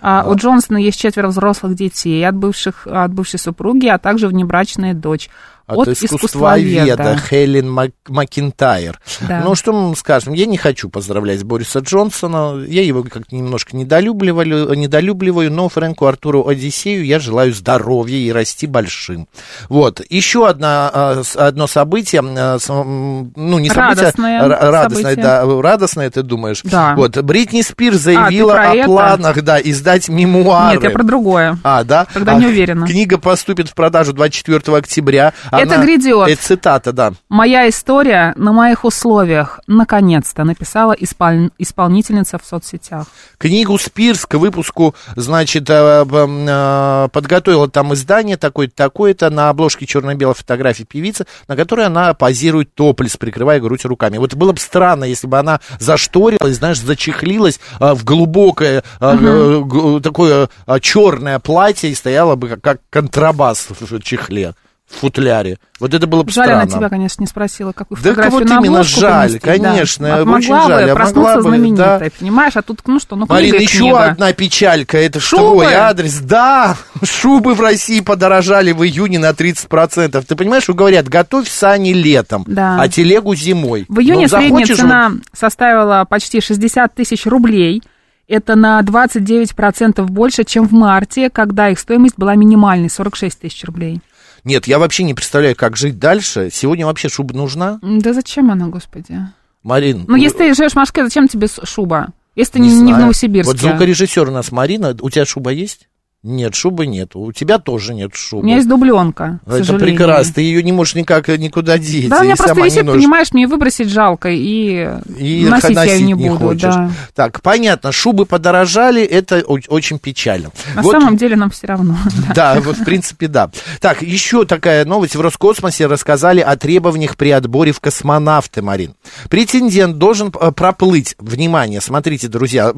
А, 0.00 0.24
У 0.26 0.34
Джонсона 0.34 0.78
есть 0.78 0.98
четверо 0.98 1.28
взрослых 1.28 1.74
детей 1.74 2.05
от, 2.08 2.34
бывших, 2.34 2.86
от 2.86 3.12
бывшей 3.12 3.38
супруги, 3.38 3.86
а 3.86 3.98
также 3.98 4.28
внебрачная 4.28 4.94
дочь. 4.94 5.30
От, 5.66 5.88
искусствоведа 5.88 7.18
Хелен 7.28 7.70
Мак- 7.70 7.92
Макинтайр. 8.08 9.00
Да. 9.20 9.42
Ну, 9.44 9.54
что 9.54 9.72
мы 9.72 9.96
скажем, 9.96 10.32
я 10.32 10.46
не 10.46 10.56
хочу 10.56 10.88
поздравлять 10.88 11.42
Бориса 11.42 11.80
Джонсона, 11.80 12.64
я 12.66 12.82
его 12.82 13.02
как-то 13.02 13.34
немножко 13.34 13.76
недолюбливаю, 13.76 14.72
недолюбливаю, 14.74 15.50
но 15.52 15.68
Фрэнку 15.68 16.06
Артуру 16.06 16.46
Одиссею 16.46 17.04
я 17.04 17.18
желаю 17.18 17.52
здоровья 17.52 18.16
и 18.16 18.30
расти 18.30 18.66
большим. 18.66 19.26
Вот, 19.68 20.00
еще 20.08 20.48
одна, 20.48 20.90
а, 20.92 21.22
одно 21.36 21.66
событие, 21.66 22.22
а, 22.24 22.58
ну, 22.64 23.58
не 23.58 23.68
событие, 23.68 23.74
Радостное 24.06 24.40
радостное, 24.48 25.02
событие. 25.02 25.24
да, 25.24 25.62
радостное, 25.62 26.10
ты 26.10 26.22
думаешь? 26.22 26.60
Да. 26.64 26.94
Вот, 26.96 27.16
Бритни 27.18 27.62
Спирс 27.62 27.98
заявила 27.98 28.52
про 28.52 28.70
о 28.70 28.74
это? 28.74 28.86
планах, 28.86 29.42
да, 29.42 29.60
издать 29.60 30.08
мемуары. 30.08 30.74
Нет, 30.76 30.84
я 30.84 30.90
про 30.90 31.02
другое. 31.02 31.58
А, 31.62 31.84
да? 31.84 32.06
Тогда 32.12 32.32
А, 32.36 32.38
не 32.38 32.46
уверена. 32.46 32.86
Книга 32.86 33.18
поступит 33.18 33.68
в 33.68 33.74
продажу 33.74 34.12
24 34.12 34.76
октября. 34.76 35.32
Это 35.60 35.78
грядет. 35.78 36.28
Это 36.28 36.42
цитата, 36.42 36.92
да. 36.92 37.12
Моя 37.28 37.68
история 37.68 38.32
на 38.36 38.52
моих 38.52 38.84
условиях, 38.84 39.60
наконец-то, 39.66 40.44
написала 40.44 40.92
исполн- 40.94 41.50
исполнительница 41.58 42.38
в 42.38 42.44
соцсетях. 42.44 43.06
Книгу 43.38 43.78
Спирс 43.78 44.26
к 44.26 44.34
выпуску, 44.34 44.94
значит, 45.14 45.68
э, 45.70 46.04
э, 46.10 47.08
подготовила 47.12 47.68
там 47.68 47.94
издание 47.94 48.36
такое-то, 48.36 48.74
такое-то, 48.74 49.30
на 49.30 49.48
обложке 49.50 49.86
черно-белой 49.86 50.34
фотографии 50.34 50.84
певицы, 50.84 51.26
на 51.48 51.56
которой 51.56 51.86
она 51.86 52.14
позирует 52.14 52.74
топлес, 52.74 53.16
прикрывая 53.16 53.60
грудь 53.60 53.84
руками. 53.84 54.18
Вот 54.18 54.34
было 54.34 54.52
бы 54.52 54.58
странно, 54.58 55.04
если 55.04 55.26
бы 55.26 55.38
она 55.38 55.60
зашторилась, 55.78 56.56
знаешь, 56.56 56.80
зачехлилась 56.80 57.60
э, 57.80 57.94
в 57.94 58.04
глубокое 58.04 58.82
г- 59.00 60.00
такое 60.00 60.48
черное 60.80 61.38
платье 61.38 61.90
и 61.90 61.94
стояла 61.94 62.36
бы 62.36 62.48
как 62.60 62.80
контрабас 62.90 63.68
в 63.80 64.00
чехле, 64.00 64.54
в 64.88 65.00
футляре. 65.00 65.58
Вот 65.80 65.92
это 65.94 66.06
было 66.06 66.22
бы 66.22 66.30
Жаль, 66.30 66.44
странно. 66.46 66.62
она 66.62 66.70
тебя, 66.70 66.88
конечно, 66.88 67.20
не 67.20 67.26
спросила, 67.26 67.72
какую 67.72 67.98
Да 68.00 68.10
фотографию 68.10 68.46
на 68.48 68.58
именно 68.60 68.82
жаль, 68.84 69.20
поместить, 69.30 69.42
да. 69.42 69.52
конечно, 69.52 70.14
А 70.16 70.22
очень 70.22 70.46
жаль, 70.54 70.84
бы 70.86 70.90
а 70.92 71.04
могла 71.04 71.36
бы, 71.36 71.42
знаменитой, 71.42 71.98
да. 71.98 72.10
понимаешь? 72.20 72.52
А 72.56 72.62
тут, 72.62 72.80
ну 72.86 73.00
что, 73.00 73.16
ну 73.16 73.26
Марина, 73.28 73.56
еще 73.56 73.78
книга. 73.78 74.04
одна 74.04 74.32
печалька. 74.32 74.96
Это 74.96 75.18
Шубы? 75.18 75.42
твой 75.64 75.74
адрес? 75.74 76.20
Да, 76.20 76.76
шубы 77.02 77.54
в 77.54 77.60
России 77.60 78.00
подорожали 78.00 78.70
в 78.72 78.84
июне 78.84 79.18
на 79.18 79.30
30%. 79.30 80.24
Ты 80.24 80.36
понимаешь, 80.36 80.68
говорят, 80.68 81.08
готовь 81.08 81.48
сани 81.48 81.92
летом, 81.92 82.44
Да. 82.46 82.78
а 82.80 82.88
телегу 82.88 83.34
зимой. 83.34 83.86
В 83.88 83.98
июне 84.00 84.28
Ну, 84.30 84.38
средняя 84.38 84.66
цена 84.66 85.12
составила 85.32 86.06
почти 86.08 86.40
60 86.40 86.94
тысяч 86.94 87.26
рублей. 87.26 87.82
Это 88.28 88.54
на 88.56 88.80
29% 88.82 90.04
больше, 90.06 90.44
чем 90.44 90.66
в 90.66 90.72
марте, 90.72 91.28
когда 91.30 91.68
их 91.70 91.78
стоимость 91.78 92.14
была 92.16 92.34
минимальной, 92.34 92.88
46 92.90 93.40
тысяч 93.40 93.64
рублей. 93.64 94.00
Нет, 94.46 94.68
я 94.68 94.78
вообще 94.78 95.02
не 95.02 95.12
представляю, 95.12 95.56
как 95.56 95.76
жить 95.76 95.98
дальше. 95.98 96.50
Сегодня 96.52 96.86
вообще 96.86 97.08
шуба 97.08 97.34
нужна? 97.34 97.80
Да 97.82 98.12
зачем 98.12 98.52
она, 98.52 98.68
господи? 98.68 99.18
Марин. 99.64 100.04
Ну, 100.06 100.14
если 100.14 100.38
ты 100.38 100.54
живешь 100.54 100.72
в 100.72 100.76
Москве, 100.76 101.02
зачем 101.02 101.26
тебе 101.26 101.48
шуба? 101.64 102.12
Если 102.36 102.52
ты 102.52 102.58
не, 102.60 102.68
не 102.68 102.74
в 102.74 102.78
знаю. 102.78 103.00
Новосибирске. 103.00 103.50
Вот 103.50 103.60
звукорежиссер 103.60 104.28
у 104.28 104.30
нас 104.30 104.52
Марина. 104.52 104.96
У 105.00 105.10
тебя 105.10 105.24
шуба 105.24 105.50
есть? 105.50 105.88
Нет, 106.22 106.56
шубы 106.56 106.86
нет. 106.86 107.14
У 107.14 107.30
тебя 107.30 107.58
тоже 107.58 107.94
нет 107.94 108.10
шубы. 108.14 108.42
У 108.42 108.46
меня 108.46 108.56
есть 108.56 108.68
дубленка, 108.68 109.38
к 109.44 109.48
Это 109.48 109.58
сожалению. 109.58 109.96
прекрасно. 109.96 110.34
Ты 110.34 110.40
ее 110.40 110.60
не 110.64 110.72
можешь 110.72 110.96
никак 110.96 111.28
никуда 111.28 111.78
деть. 111.78 112.08
Да, 112.08 112.20
у 112.20 112.24
меня 112.24 112.34
просто 112.34 112.60
висит, 112.62 112.84
носишь. 112.84 113.00
понимаешь, 113.00 113.32
мне 113.32 113.46
выбросить 113.46 113.88
жалко, 113.90 114.28
и, 114.30 114.88
И 115.18 115.44
носить 115.48 115.70
я 115.70 115.84
ее 115.84 115.92
носить 115.92 116.00
не 116.06 116.12
не 116.14 116.28
буду, 116.30 116.38
хочешь. 116.38 116.62
да. 116.74 116.90
Так, 117.14 117.42
понятно, 117.42 117.92
шубы 117.92 118.26
подорожали, 118.26 119.02
это 119.04 119.42
очень 119.42 120.00
печально. 120.00 120.50
На 120.74 120.82
Вот- 120.82 120.92
самом 120.92 121.16
деле 121.16 121.36
нам 121.36 121.50
все 121.50 121.68
равно. 121.68 121.96
да. 122.34 122.54
Да, 122.54 122.60
вот 122.60 122.76
в 122.76 122.84
принципе, 122.84 123.28
да. 123.28 123.50
Так, 123.80 124.02
еще 124.02 124.44
такая 124.46 124.84
новость. 124.84 125.14
В 125.14 125.20
Роскосмосе 125.20 125.86
рассказали 125.86 126.40
о 126.40 126.56
требованиях 126.56 127.16
при 127.16 127.30
отборе 127.30 127.70
в 127.70 127.78
космонавты, 127.78 128.62
Марин. 128.62 128.94
Претендент 129.30 129.98
должен 129.98 130.32
э, 130.40 130.50
проплыть, 130.50 131.14
внимание, 131.20 131.80
смотрите, 131.80 132.26
друзья, 132.26 132.72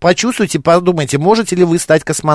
почувствуйте, 0.00 0.60
подумайте, 0.60 1.18
можете 1.18 1.54
ли 1.56 1.64
вы 1.64 1.78
стать 1.78 2.04
космонавтом. 2.04 2.27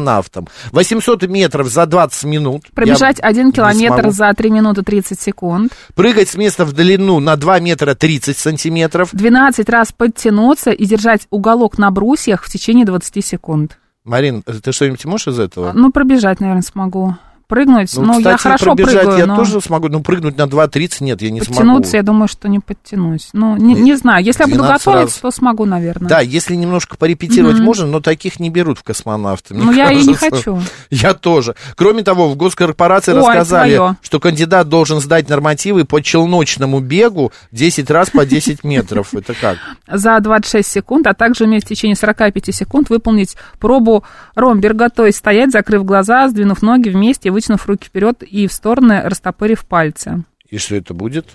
800 0.72 1.24
метров 1.28 1.68
за 1.68 1.86
20 1.86 2.24
минут. 2.26 2.64
Пробежать 2.74 3.20
Я 3.20 3.28
один 3.28 3.48
не 3.48 3.52
километр 3.52 4.02
смогу. 4.02 4.12
за 4.12 4.34
3 4.34 4.50
минуты 4.50 4.84
30 4.84 5.20
секунд. 5.20 5.74
Прыгать 5.96 6.30
с 6.30 6.36
места 6.36 6.66
в 6.66 6.74
длину 6.74 7.20
на 7.20 7.36
2 7.36 7.60
метра 7.60 7.96
30 7.96 8.38
сантиметров. 8.38 9.10
12 9.12 9.70
раз 9.70 9.92
подтянуться 9.92 10.72
и 10.72 10.86
держать 10.86 11.28
уголок 11.30 11.78
на 11.78 11.92
брусьях 11.92 12.44
в 12.44 12.50
течение 12.50 12.86
20 12.86 13.26
секунд. 13.26 13.78
Марин, 14.04 14.42
ты 14.44 14.72
что-нибудь 14.72 15.06
можешь 15.06 15.28
из 15.28 15.40
этого? 15.40 15.72
Ну, 15.74 15.92
пробежать, 15.92 16.40
наверное, 16.42 16.62
смогу. 16.62 17.16
Прыгнуть, 17.48 17.96
ну, 17.96 18.20
я 18.20 18.38
кстати, 18.38 18.42
хорошо 18.42 18.66
пробежать 18.66 19.02
прыгаю, 19.02 19.18
я 19.18 19.26
но 19.26 19.36
тоже 19.36 19.62
смогу, 19.62 19.90
ну, 19.90 20.02
прыгнуть 20.02 20.38
на 20.38 20.44
2.30 20.44 21.04
нет, 21.04 21.22
я 21.22 21.30
не 21.30 21.40
подтянуться, 21.40 21.92
смогу. 21.92 21.98
я 21.98 22.04
думаю, 22.04 22.28
что 22.28 22.48
не 22.48 22.60
подтянусь. 22.60 23.30
Ну, 23.34 23.58
не, 23.58 23.74
не 23.74 23.96
знаю, 23.96 24.24
если 24.24 24.44
я 24.44 24.48
буду 24.48 24.64
12 24.64 24.86
готовиться, 24.86 25.16
раз. 25.16 25.22
то 25.22 25.38
смогу, 25.38 25.66
наверное. 25.66 26.10
Да, 26.10 26.20
если 26.22 26.56
немножко 26.56 26.98
порепетировать 26.98 27.60
можно, 27.60 27.86
но 27.86 28.00
таких 28.00 28.40
не 28.40 28.50
берут 28.50 28.80
в 28.80 28.84
космонавты. 28.84 29.54
Ну, 29.54 29.72
я 29.72 29.92
и 29.92 30.04
не 30.04 30.14
хочу. 30.14 30.60
Я 30.90 31.14
тоже. 31.14 31.56
Кроме 31.76 32.04
того, 32.04 32.30
в 32.30 32.36
госкорпорации 32.36 33.14
Ой, 33.14 33.20
рассказали, 33.20 33.96
что 34.02 34.20
кандидат 34.20 34.70
должен 34.70 35.00
сдать 35.00 35.30
нормативы 35.30 35.86
по 35.86 36.02
челночному 36.02 36.80
бегу 36.80 37.32
10 37.52 37.90
раз 37.90 38.10
по 38.10 38.26
10 38.26 38.64
метров. 38.64 39.14
Это 39.14 39.34
как? 39.34 39.58
за 39.88 40.20
26 40.20 40.70
секунд, 40.70 41.08
а 41.08 41.14
также 41.14 41.46
уметь 41.46 41.66
в 41.66 41.68
течение 41.68 41.96
45 41.96 42.54
секунд 42.54 42.90
выполнить 42.90 43.36
пробу 43.60 44.04
Ромберга, 44.36 44.90
то 44.90 45.06
есть 45.06 45.20
стоять, 45.20 45.52
закрыв 45.52 45.86
глаза, 45.86 46.28
сдвинув 46.28 46.62
ноги 46.62 46.90
вместе, 46.90 47.32
вытянув 47.34 47.66
руки 47.68 47.88
вперед 47.88 48.24
и 48.24 48.48
в 48.48 48.54
стороны, 48.54 49.02
растопырив 49.04 49.66
пальцы. 49.66 50.24
И 50.50 50.58
что 50.58 50.76
это 50.76 50.94
будет? 50.94 51.26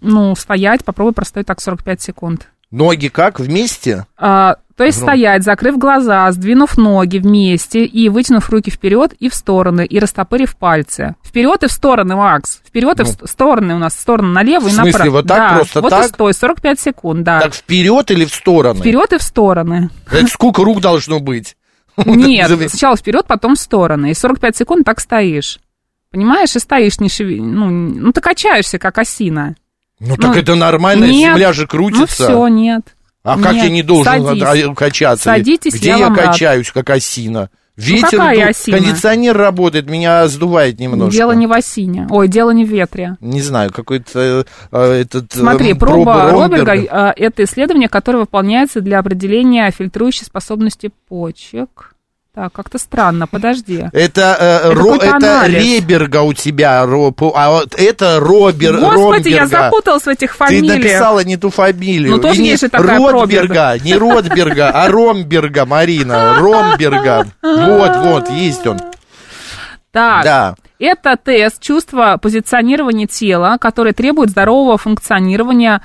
Ну, 0.00 0.34
стоять, 0.34 0.84
попробуй 0.84 1.12
простоять 1.12 1.46
так 1.46 1.60
45 1.60 2.00
секунд. 2.00 2.48
Ноги 2.70 3.08
как? 3.08 3.40
Вместе? 3.40 4.06
А, 4.16 4.56
то 4.76 4.84
есть 4.84 5.00
Ну. 5.00 5.06
стоять, 5.06 5.42
закрыв 5.42 5.76
глаза, 5.76 6.30
сдвинув 6.30 6.78
ноги 6.78 7.18
вместе 7.18 7.84
и 7.84 8.08
вытянув 8.08 8.48
руки 8.48 8.70
вперед 8.70 9.12
и 9.18 9.28
в 9.28 9.34
стороны, 9.34 9.84
и 9.84 9.98
растопырив 9.98 10.56
пальцы. 10.56 11.16
Вперед 11.24 11.64
и 11.64 11.66
в 11.66 11.72
стороны, 11.72 12.14
Макс. 12.14 12.60
Вперед 12.64 13.00
и 13.00 13.02
в 13.02 13.08
ст- 13.08 13.28
стороны 13.28 13.74
у 13.74 13.78
нас, 13.78 13.94
в 13.96 14.00
стороны 14.00 14.28
налево 14.32 14.62
Ну. 14.62 14.68
В 14.68 14.72
и 14.72 14.74
смысле, 14.74 14.92
направо. 14.92 15.10
вот 15.16 15.26
так, 15.26 15.36
Да, 15.50 15.56
просто 15.56 15.80
вот 15.80 15.90
так? 15.90 16.04
и 16.04 16.08
стой, 16.08 16.32
45 16.34 16.80
секунд, 16.80 17.24
да. 17.24 17.40
Так 17.40 17.54
вперед 17.54 18.10
или 18.12 18.24
в 18.24 18.32
стороны? 18.32 18.78
Вперед 18.78 19.12
и 19.12 19.18
в 19.18 19.22
стороны. 19.22 19.90
Это 20.10 20.26
сколько 20.28 20.62
рук 20.62 20.80
должно 20.80 21.18
быть? 21.18 21.56
Нет, 22.16 22.50
сначала 22.70 22.96
вперед, 22.96 23.26
потом 23.26 23.54
в 23.54 23.58
стороны. 23.58 24.10
И 24.10 24.14
45 24.14 24.56
секунд 24.56 24.84
так 24.84 25.00
стоишь. 25.00 25.58
Понимаешь, 26.10 26.56
и 26.56 26.58
стоишь, 26.58 26.98
не 27.00 27.08
шеви... 27.08 27.40
ну, 27.40 27.68
ну, 27.70 28.12
ты 28.12 28.20
качаешься, 28.20 28.78
как 28.78 28.98
осина. 28.98 29.54
Ну 30.00 30.16
так 30.16 30.34
Ну, 30.34 30.40
это 30.40 30.54
нормально, 30.54 31.04
нет. 31.04 31.34
земля 31.34 31.52
же 31.52 31.62
Ну, 31.62 31.68
крутится. 31.68 32.24
все, 32.24 32.48
нет. 32.48 32.82
А 33.22 33.38
как 33.38 33.52
Нет, 33.52 33.64
я 33.64 33.70
не 33.70 33.82
должен 33.82 34.26
садись. 34.26 34.64
а, 34.66 34.74
качаться? 34.74 35.24
Садитесь, 35.24 35.74
Где 35.74 35.90
я 35.90 35.96
я, 35.98 36.04
вам 36.08 36.16
рад. 36.16 36.26
качаюсь, 36.28 36.70
как 36.72 36.88
осина? 36.90 37.50
Ветер, 37.86 38.10
какая 38.10 38.44
ду- 38.44 38.50
осина? 38.50 38.76
кондиционер 38.78 39.36
работает, 39.36 39.88
меня 39.88 40.26
сдувает 40.28 40.78
немножко. 40.78 41.16
Дело 41.16 41.32
не 41.32 41.46
в 41.46 41.52
осине. 41.52 42.06
Ой, 42.10 42.28
дело 42.28 42.50
не 42.50 42.64
в 42.64 42.68
ветре. 42.68 43.16
Не 43.20 43.40
знаю, 43.42 43.72
какой-то 43.72 44.44
э, 44.72 44.92
этот... 45.00 45.34
э, 45.34 45.38
Смотри, 45.38 45.74
проба 45.74 46.04
проба. 46.04 46.30
Роберга– 46.30 46.74
это 47.16 47.44
исследование, 47.44 47.88
которое 47.88 48.18
выполняется 48.18 48.80
для 48.80 48.98
определения 48.98 49.70
фильтрующей 49.70 50.24
способности 50.26 50.90
почек. 51.08 51.94
Так, 52.40 52.54
как-то 52.54 52.78
странно, 52.78 53.26
подожди. 53.26 53.84
Это, 53.92 54.34
э, 54.40 54.68
Это 54.70 54.72
ро- 54.80 54.96
это. 54.98 55.46
Реберга 55.46 56.22
у 56.22 56.32
тебя, 56.32 56.82
ро- 56.86 57.32
а 57.34 57.50
вот 57.50 57.74
это 57.76 58.18
Робер, 58.18 58.78
Господи, 58.78 59.28
я 59.28 59.40
Ромберга. 59.40 59.64
запуталась 59.64 60.04
в 60.04 60.08
этих 60.08 60.30
Ты 60.32 60.36
фамилиях. 60.38 60.76
написала 60.78 61.20
не 61.22 61.36
ту 61.36 61.50
фамилию. 61.50 62.12
Ну, 62.12 62.18
тоже 62.18 62.36
И 62.36 62.42
не 62.44 62.48
есть 62.48 62.62
же 62.62 62.70
такая 62.70 62.98
Ротберга, 62.98 63.76
не 63.84 63.94
Ротберга, 63.94 64.70
а 64.70 64.88
Ромберга, 64.88 65.66
Марина, 65.66 66.36
Ромберга. 66.38 67.26
Вот, 67.42 67.96
вот, 67.96 68.30
есть 68.30 68.66
он. 68.66 68.78
Так, 69.92 70.24
Да. 70.24 70.54
это 70.78 71.16
тест 71.22 71.60
чувства 71.60 72.16
позиционирования 72.22 73.06
тела, 73.06 73.58
который 73.60 73.92
требует 73.92 74.30
здорового 74.30 74.78
функционирования 74.78 75.82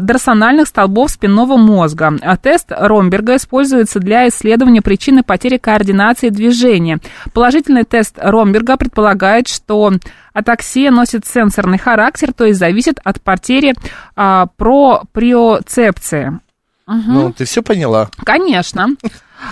дорсональных 0.00 0.68
столбов 0.68 1.10
спинного 1.10 1.56
мозга. 1.56 2.12
А 2.20 2.36
тест 2.36 2.66
Ромберга 2.70 3.36
используется 3.36 4.00
для 4.00 4.28
исследования 4.28 4.82
причины 4.82 5.22
потери 5.22 5.56
координации 5.56 6.28
движения. 6.28 6.98
Положительный 7.32 7.84
тест 7.84 8.16
Ромберга 8.18 8.76
предполагает, 8.76 9.48
что 9.48 9.92
атаксия 10.34 10.90
носит 10.90 11.26
сенсорный 11.26 11.78
характер, 11.78 12.32
то 12.32 12.44
есть 12.44 12.58
зависит 12.58 13.00
от 13.02 13.20
потери 13.22 13.74
а, 14.14 14.46
проприоцепции. 14.56 16.38
Ну, 16.86 17.32
ты 17.32 17.44
все 17.44 17.62
поняла? 17.62 18.10
Конечно. 18.24 18.88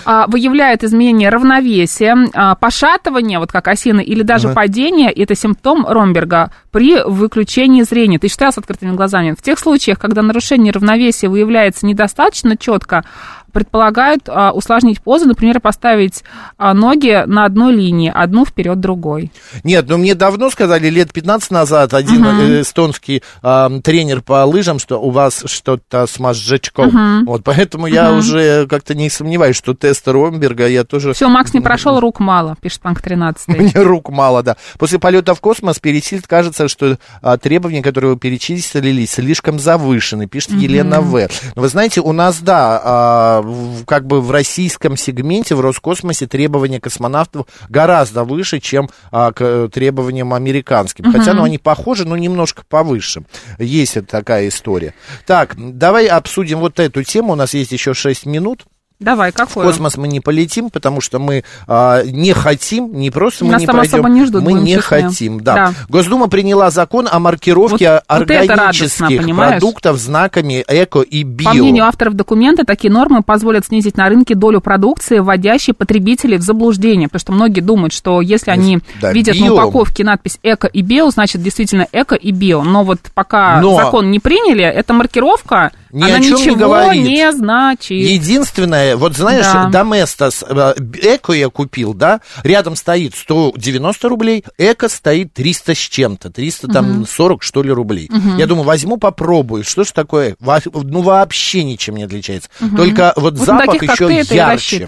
А, 0.05 0.25
выявляет 0.27 0.83
изменение 0.83 1.29
равновесия, 1.29 2.17
а, 2.33 2.55
пошатывание, 2.55 3.39
вот 3.39 3.51
как 3.51 3.67
осины, 3.67 4.01
или 4.01 4.23
даже 4.23 4.49
падение, 4.49 5.11
это 5.11 5.35
симптом 5.35 5.85
Ромберга 5.87 6.51
при 6.71 7.01
выключении 7.03 7.83
зрения. 7.83 8.17
Ты 8.17 8.27
считал 8.27 8.51
с 8.51 8.57
открытыми 8.57 8.95
глазами? 8.95 9.35
В 9.37 9.41
тех 9.41 9.59
случаях, 9.59 9.99
когда 9.99 10.21
нарушение 10.21 10.71
равновесия 10.71 11.27
выявляется 11.27 11.85
недостаточно 11.85 12.57
четко, 12.57 13.03
предполагают 13.51 14.27
а, 14.27 14.51
усложнить 14.51 15.01
позу, 15.01 15.25
например, 15.25 15.59
поставить 15.59 16.23
а, 16.57 16.73
ноги 16.73 17.23
на 17.25 17.45
одной 17.45 17.73
линии, 17.73 18.11
одну 18.13 18.45
вперед 18.45 18.79
другой. 18.79 19.31
Нет, 19.63 19.85
ну 19.87 19.97
мне 19.97 20.15
давно 20.15 20.49
сказали, 20.49 20.89
лет 20.89 21.11
15 21.13 21.51
назад, 21.51 21.93
один 21.93 22.25
э, 22.25 22.61
эстонский 22.61 23.23
а, 23.41 23.69
тренер 23.81 24.21
по 24.21 24.45
лыжам, 24.45 24.79
что 24.79 25.01
у 25.01 25.09
вас 25.09 25.43
что-то 25.45 26.07
с 26.07 26.19
мозжечком. 26.19 27.25
Вот, 27.25 27.43
поэтому 27.43 27.87
я 27.87 28.13
уже 28.13 28.67
как-то 28.67 28.95
не 28.95 29.09
сомневаюсь, 29.09 29.55
что 29.55 29.73
тест 29.73 30.07
Ромберга 30.07 30.67
я 30.67 30.83
тоже... 30.83 31.13
Все, 31.13 31.27
Макс 31.27 31.53
не 31.53 31.61
прошел, 31.61 31.99
рук 31.99 32.19
мало, 32.19 32.55
пишет 32.61 32.81
Панк 32.81 33.01
13. 33.01 33.47
Мне 33.47 33.71
рук 33.75 34.09
мало, 34.09 34.43
да. 34.43 34.57
После 34.77 34.99
полета 34.99 35.35
в 35.35 35.41
космос 35.41 35.79
пересилит 35.79 36.27
кажется, 36.27 36.67
что 36.67 36.97
а, 37.21 37.37
требования, 37.37 37.81
которые 37.81 38.13
вы 38.13 38.19
перечислили, 38.19 39.05
слишком 39.05 39.59
завышены, 39.59 40.27
пишет 40.27 40.51
Елена 40.51 41.01
В. 41.01 41.27
Но 41.55 41.61
вы 41.61 41.67
знаете, 41.67 42.01
у 42.01 42.11
нас, 42.11 42.39
да, 42.39 42.81
а, 42.83 43.40
как 43.85 44.05
бы 44.05 44.21
в 44.21 44.31
российском 44.31 44.97
сегменте, 44.97 45.55
в 45.55 45.61
Роскосмосе 45.61 46.27
требования 46.27 46.79
космонавтов 46.79 47.47
гораздо 47.69 48.23
выше, 48.23 48.59
чем 48.59 48.89
а, 49.11 49.31
к 49.31 49.69
требованиям 49.69 50.33
американским. 50.33 51.11
Хотя, 51.11 51.33
ну, 51.33 51.43
они 51.43 51.57
похожи, 51.57 52.05
но 52.05 52.17
немножко 52.17 52.63
повыше. 52.67 53.23
Есть 53.59 53.97
такая 54.07 54.47
история. 54.47 54.93
Так, 55.25 55.55
давай 55.57 56.07
обсудим 56.07 56.59
вот 56.59 56.79
эту 56.79 57.03
тему. 57.03 57.33
У 57.33 57.35
нас 57.35 57.53
есть 57.53 57.71
еще 57.71 57.93
6 57.93 58.25
минут. 58.25 58.65
Давай, 59.01 59.31
В 59.31 59.35
какой? 59.35 59.65
космос 59.65 59.97
мы 59.97 60.07
не 60.07 60.19
полетим, 60.19 60.69
потому 60.69 61.01
что 61.01 61.17
мы 61.19 61.43
а, 61.67 62.03
не 62.03 62.33
хотим, 62.33 62.93
не 62.93 63.09
просто 63.09 63.43
мы 63.43 63.51
Нас 63.53 63.61
не 63.61 63.65
там 63.67 63.75
пройдем, 63.77 63.93
особо 63.95 64.09
не 64.09 64.25
ждут, 64.25 64.43
мы 64.43 64.53
не 64.53 64.75
честны. 64.75 64.81
хотим. 64.83 65.39
Да. 65.41 65.55
Да. 65.55 65.73
Госдума 65.89 66.27
приняла 66.29 66.69
закон 66.69 67.07
о 67.11 67.19
маркировке 67.19 68.01
Вот- 68.07 68.19
вот 68.19 68.29
это 68.31 68.55
радостно, 68.55 69.07
органических 69.07 69.35
продуктов 69.35 69.97
знаками 69.97 70.63
эко 70.67 71.01
и 71.01 71.23
био. 71.23 71.45
По 71.49 71.53
мнению 71.55 71.85
авторов 71.85 72.13
документа, 72.13 72.63
такие 72.63 72.91
нормы 72.93 73.23
позволят 73.23 73.65
снизить 73.65 73.97
на 73.97 74.07
рынке 74.07 74.35
долю 74.35 74.61
продукции, 74.61 75.17
вводящей 75.19 75.73
потребителей 75.73 76.37
в 76.37 76.41
заблуждение. 76.41 77.07
Потому 77.07 77.19
что 77.19 77.31
многие 77.31 77.61
думают, 77.61 77.93
что 77.93 78.21
если 78.21 78.51
они 78.51 78.79
Да, 79.01 79.11
видят 79.11 79.35
био. 79.35 79.45
на 79.47 79.53
упаковке 79.53 80.03
надпись 80.03 80.37
эко 80.43 80.67
и 80.67 80.81
био, 80.81 81.09
значит 81.09 81.41
действительно 81.41 81.87
эко 81.91 82.13
и 82.15 82.31
био. 82.31 82.61
Но 82.61 82.83
вот 82.83 82.99
пока 83.15 83.59
Но- 83.61 83.75
закон 83.77 84.11
не 84.11 84.19
приняли, 84.19 84.63
эта 84.63 84.93
маркировка 84.93 85.71
Ни 85.91 86.03
Она 86.03 86.15
о 86.15 86.21
чем 86.21 86.35
ничего 86.35 86.49
не 86.49 86.55
говорит. 86.55 87.05
не 87.05 87.31
значит. 87.31 87.91
Единственное, 87.91 88.95
вот 88.95 89.15
знаешь, 89.15 89.45
Да. 89.45 89.69
Доместос, 89.69 90.43
э, 90.47 90.73
Эко 91.01 91.33
я 91.33 91.49
купил, 91.49 91.93
да, 91.93 92.21
рядом 92.43 92.75
стоит 92.75 93.15
190 93.15 94.09
рублей, 94.09 94.43
Эко 94.57 94.89
стоит 94.89 95.33
300 95.33 95.75
с 95.75 95.77
чем-то, 95.77 96.29
300 96.29 96.67
там 96.67 97.05
40 97.05 97.43
что 97.43 97.63
ли 97.63 97.71
рублей. 97.71 98.09
Я 98.37 98.47
думаю, 98.47 98.65
возьму, 98.65 98.97
попробую, 98.97 99.63
что 99.63 99.83
ж 99.83 99.91
такое, 99.91 100.35
ну 100.39 101.01
вообще 101.01 101.63
ничем 101.63 101.95
не 101.95 102.03
отличается, 102.03 102.49
только 102.75 103.13
вот, 103.15 103.37
Вот 103.37 103.45
запах 103.45 103.81
еще 103.81 104.05
ярче. 104.35 104.87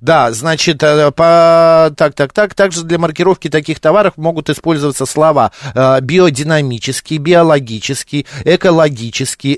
Да, 0.00 0.32
значит, 0.32 0.82
э, 0.82 1.10
по... 1.12 1.90
так, 1.96 2.14
так, 2.14 2.32
так, 2.34 2.54
также 2.54 2.82
для 2.82 2.98
маркировки 2.98 3.48
таких 3.48 3.80
товаров 3.80 4.14
могут 4.16 4.50
использоваться 4.50 5.06
слова 5.06 5.50
э, 5.74 6.00
биодинамический, 6.02 7.16
биологический, 7.16 8.26
экологический, 8.44 9.54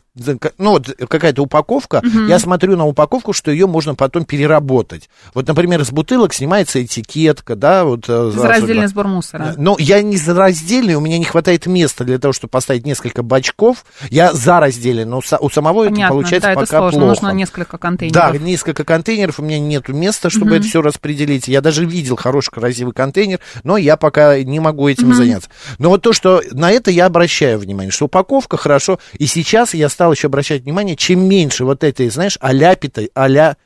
Ну, 0.58 0.72
вот 0.72 0.90
какая-то 1.10 1.42
упаковка, 1.44 2.02
я 2.28 2.40
смотрю 2.40 2.76
на 2.78 2.86
упаковку, 2.86 3.34
что 3.34 3.52
ее 3.52 3.68
можно 3.68 3.96
потом 3.96 4.26
переработать. 4.26 5.10
Вот, 5.34 5.48
например, 5.48 5.84
с 5.86 5.92
бутылок 5.92 6.34
снимается 6.34 6.84
этикетка, 6.84 7.56
да, 7.56 7.84
вот... 7.86 8.06
э, 8.08 8.32
за- 8.34 8.48
Раздельный 8.48 8.88
сбор 8.88 9.08
мусора. 9.08 9.54
но 9.58 9.76
я 9.80 10.02
не 10.02 10.18
за 10.18 10.34
раздельный, 10.34 10.96
у 10.96 11.00
меня 11.02 11.18
не 11.18 11.26
хватает 11.26 11.66
места 11.68 12.04
для 12.04 12.18
того, 12.20 12.34
чтобы 12.34 12.50
поставить 12.52 12.86
несколько 12.86 13.24
бачков. 13.24 13.86
Я 14.10 14.34
за 14.34 14.60
раздельный, 14.60 15.06
но 15.06 15.22
у 15.40 15.50
самого 15.50 15.84
это 15.84 15.92
Понятно, 15.94 16.16
получается 16.16 16.48
да, 16.48 16.52
это 16.54 16.62
пока 16.62 16.78
сложно. 16.80 17.00
плохо. 17.00 17.10
Нужно 17.22 17.36
несколько 17.38 17.72
Да, 17.74 17.78
контейнеров. 17.78 18.42
несколько 18.42 18.84
контейнеров, 18.84 19.40
у 19.40 19.44
меня 19.44 19.60
нету 19.60 19.94
места, 19.94 20.30
чтобы 20.30 20.56
это 20.56 20.66
все 20.66 20.82
распределить. 20.82 21.48
Я 21.48 21.62
даже 21.62 21.86
видел 21.86 22.16
хороший, 22.16 22.52
красивый 22.52 22.94
контейнер, 22.94 23.40
но 23.64 23.78
я 23.78 23.98
пока 23.98 24.42
не 24.44 24.60
могу 24.60 24.88
этим 24.88 25.14
заняться. 25.14 25.50
Но 25.80 25.90
вот 25.90 26.02
то, 26.02 26.14
что 26.14 26.42
на 26.52 26.72
это 26.72 26.92
я 26.92 27.06
обращаю 27.06 27.60
внимание, 27.60 27.92
что 27.92 28.06
упаковка 28.06 28.58
хорошо, 28.58 29.00
и 29.18 29.26
сейчас 29.28 29.74
я 29.74 29.90
стал 29.90 30.07
еще 30.12 30.28
обращать 30.28 30.64
внимание, 30.64 30.96
чем 30.96 31.28
меньше 31.28 31.66
вот 31.66 31.84
этой, 31.84 32.10
знаешь, 32.10 32.38
аляпитой, 32.42 33.12
аля, 33.16 33.58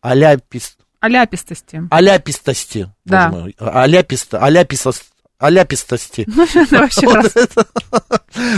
аляпис, 0.00 0.76
Аляпистости. 1.00 1.82
аляпистости, 1.90 2.90
Да. 3.04 3.46
аляписта, 3.58 4.38
аляписост, 4.44 5.04
аляпистости. 5.40 6.26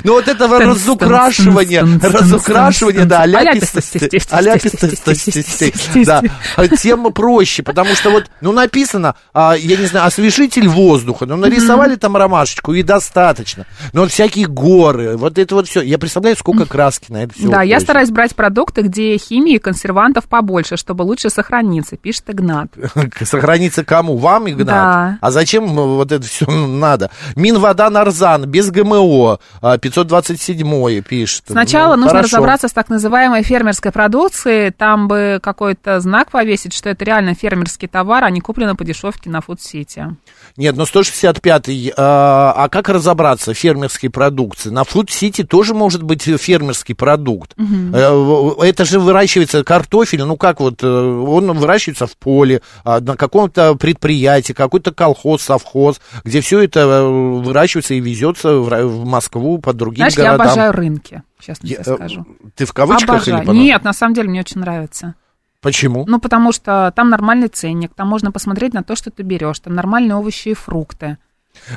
Ну 0.05 0.12
вот 0.12 0.29
этого 0.29 0.59
Тын, 0.59 0.68
разукрашивания, 0.71 1.87
разукрашивания, 2.03 3.05
да, 3.05 3.23
аляпистости, 3.23 4.11
Аляпистости, 4.31 6.05
да, 6.05 6.23
а 6.57 6.68
тем 6.68 7.12
проще, 7.12 7.62
потому 7.62 7.95
что 7.95 8.11
вот, 8.11 8.27
ну, 8.40 8.53
написано, 8.53 9.14
а, 9.33 9.55
я 9.57 9.77
не 9.77 9.87
знаю, 9.87 10.07
освежитель 10.07 10.68
воздуха, 10.68 11.25
ну, 11.25 11.37
нарисовали 11.37 11.95
там 11.95 12.16
ромашечку, 12.16 12.75
и 12.75 12.83
достаточно, 12.83 13.66
но 13.92 14.07
всякие 14.09 14.47
горы, 14.47 15.16
вот 15.16 15.38
это 15.38 15.55
вот 15.55 15.68
все, 15.68 15.83
я 15.83 15.99
представляю, 15.99 16.37
сколько 16.37 16.66
краски 16.66 17.12
на 17.12 17.25
это 17.25 17.35
все 17.35 17.49
Да, 17.49 17.62
я 17.62 17.79
стараюсь 17.79 18.11
брать 18.11 18.35
продукты, 18.35 18.83
где 18.83 19.16
химии 19.16 19.55
и 19.55 19.59
консервантов 19.59 20.25
побольше, 20.25 20.77
чтобы 20.77 21.03
лучше 21.03 21.31
сохраниться, 21.31 21.97
пишет 21.97 22.25
Игнат. 22.29 22.68
Сохранится 23.23 23.85
кому? 23.85 24.16
Вам, 24.16 24.51
Игнат? 24.51 24.66
Да. 24.66 25.18
А 25.21 25.31
зачем 25.31 25.66
вот 25.66 26.11
это 26.11 26.27
все 26.27 26.47
надо? 26.78 27.11
Минвода 27.37 27.90
Нарзан, 27.90 28.46
без 28.46 28.70
ГМО, 28.70 29.38
а, 29.61 29.78
527 29.78 31.02
пишет. 31.02 31.44
Сначала 31.48 31.96
Ну, 31.96 32.02
нужно 32.02 32.18
хорошо. 32.18 32.37
разобраться 32.37 32.68
с 32.68 32.72
так 32.72 32.88
называемой 32.88 33.42
фермерской 33.42 33.92
продукцией. 33.92 34.70
Там 34.70 35.08
бы 35.08 35.40
какой-то 35.42 36.00
знак 36.00 36.30
повесить, 36.30 36.72
что 36.72 36.88
это 36.90 37.04
реально 37.04 37.35
фермерский 37.35 37.88
товар, 37.88 38.24
а 38.24 38.30
не 38.30 38.40
куплено 38.40 38.74
по 38.74 38.85
дешевке 38.85 39.30
на 39.30 39.40
фуд-сити. 39.40 40.16
Нет, 40.56 40.76
ну 40.76 40.85
165-й, 40.85 41.92
а, 41.96 42.52
а 42.56 42.68
как 42.68 42.88
разобраться 42.88 43.52
в 43.54 43.56
фермерской 43.56 44.11
продукции? 44.11 44.70
На 44.70 44.85
Фуд-Сити 44.85 45.44
тоже 45.44 45.74
может 45.74 46.02
быть 46.02 46.22
фермерский 46.22 46.94
продукт. 46.94 47.54
Э, 47.58 48.50
Это 48.62 48.85
же 48.85 48.98
выращивается 49.00 49.64
картофель, 49.64 50.22
ну 50.24 50.37
как 50.37 50.61
вот, 50.61 50.82
э, 50.82 50.87
он 50.87 51.50
выращивается 51.58 52.06
в 52.06 52.16
поле, 52.16 52.62
а, 52.85 53.00
на 53.00 53.16
каком-то 53.16 53.74
предприятии, 53.74 54.52
какой-то 54.52 54.92
колхоз, 54.92 55.42
совхоз, 55.42 56.00
где 56.24 56.40
все 56.40 56.62
это 56.64 56.81
э, 56.81 57.09
выращивается 57.42 57.94
и 57.94 58.01
везется 58.01 58.55
в 58.57 59.05
Москву 59.05 59.59
по 59.59 59.72
другим 59.72 59.98
Знаешь, 59.98 60.14
я 60.14 60.25
городам. 60.25 60.46
обожаю 60.46 60.72
рынки, 60.72 61.22
честно 61.38 61.66
Я- 61.66 61.77
тебе 61.83 61.92
э, 61.92 61.96
скажу. 61.96 62.27
Ты 62.55 62.64
в 62.64 62.72
кавычках 62.72 63.09
Обожаю. 63.29 63.42
или 63.44 63.51
Нет, 63.53 63.85
на 63.85 63.92
самом 63.92 64.14
деле 64.14 64.29
мне 64.29 64.40
очень 64.40 64.61
нравится. 64.61 65.14
Почему? 65.61 66.05
Ну, 66.09 66.18
потому 66.18 66.51
что 66.53 66.92
там 66.96 67.09
нормальный 67.11 67.48
ценник, 67.48 67.92
там 67.94 68.09
можно 68.09 68.33
посмотреть 68.33 68.75
на 68.75 68.83
то, 68.83 68.96
что 68.96 69.11
ты 69.11 69.22
берешь, 69.22 69.61
там 69.61 69.75
нормальные 69.75 70.16
овощи 70.16 70.48
и 70.48 70.55
фрукты, 70.55 71.18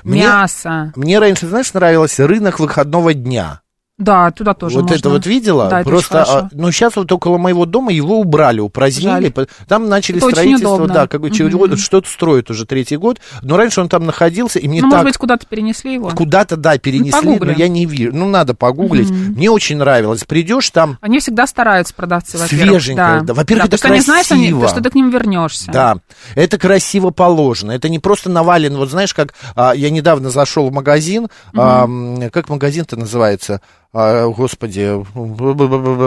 Мне- 0.03 0.23
мясо. 0.23 0.91
Мне 0.95 1.19
раньше, 1.19 1.47
знаешь, 1.47 1.71
нравился 1.73 2.25
рынок 2.27 2.59
выходного 2.59 3.13
дня. 3.13 3.61
Да, 3.97 4.29
туда 4.31 4.53
тоже 4.53 4.75
вот 4.75 4.83
можно. 4.83 4.95
это 4.95 5.09
вот 5.09 5.25
видела? 5.25 5.69
Да, 5.69 5.79
это 5.79 5.89
Просто, 5.89 6.23
а, 6.23 6.49
ну, 6.51 6.69
сейчас 6.69 6.97
вот 6.97 7.09
около 7.13 7.37
моего 7.37 7.65
дома 7.65 7.93
его 7.93 8.19
убрали, 8.19 8.59
упразднили. 8.59 9.31
Жаль. 9.33 9.47
Там 9.69 9.87
начали 9.87 10.17
Это 10.17 10.31
строительство, 10.31 10.85
да, 10.87 11.07
как 11.07 11.21
бы 11.21 11.31
чего- 11.31 11.77
что-то 11.77 12.09
строят 12.09 12.49
уже 12.51 12.65
третий 12.65 12.97
год. 12.97 13.21
Но 13.41 13.55
раньше 13.55 13.79
он 13.79 13.87
там 13.87 14.05
находился, 14.05 14.59
и 14.59 14.67
мне 14.67 14.81
ну, 14.81 14.89
так... 14.89 14.97
может 14.99 15.05
быть, 15.05 15.17
куда-то 15.17 15.47
перенесли 15.47 15.93
его. 15.93 16.09
Куда-то, 16.09 16.57
да, 16.57 16.77
перенесли, 16.77 17.11
но 17.13 17.37
погугли. 17.37 17.55
я 17.57 17.69
не 17.69 17.85
вижу. 17.85 18.13
Ну, 18.13 18.27
надо 18.27 18.53
погуглить. 18.53 19.09
Мне 19.09 19.49
очень 19.49 19.77
нравилось. 19.77 20.25
Придешь 20.25 20.69
там, 20.71 20.97
Они 20.99 21.19
всегда 21.19 21.47
стараются 21.47 21.93
продавцы, 21.93 22.37
во-первых. 22.37 22.81
Свеженькое, 22.81 23.21
да. 23.21 23.33
Во-первых, 23.33 23.67
это 23.67 23.77
потому 23.77 24.01
что 24.01 24.13
они 24.13 24.23
что, 24.23 24.35
они- 24.35 24.43
красиво. 24.49 24.67
что 24.67 24.81
ты 24.81 24.89
к 24.89 24.95
ним 24.95 25.09
вернешься. 25.09 25.71
Да, 25.71 25.97
это 26.35 26.57
красиво 26.57 27.11
положено. 27.11 27.71
Это 27.71 27.87
не 27.87 27.99
просто 27.99 28.29
навален. 28.29 28.75
Вот 28.75 28.89
знаешь, 28.89 29.13
как 29.13 29.33
а, 29.55 29.71
я 29.73 29.89
недавно 29.89 30.29
зашел 30.31 30.67
в 30.69 30.73
магазин. 30.73 31.29
а, 31.55 31.85
м, 31.85 32.29
как 32.29 32.49
магазин-то 32.49 32.97
называется? 32.97 33.61
А, 33.97 34.27
господи. 34.27 34.81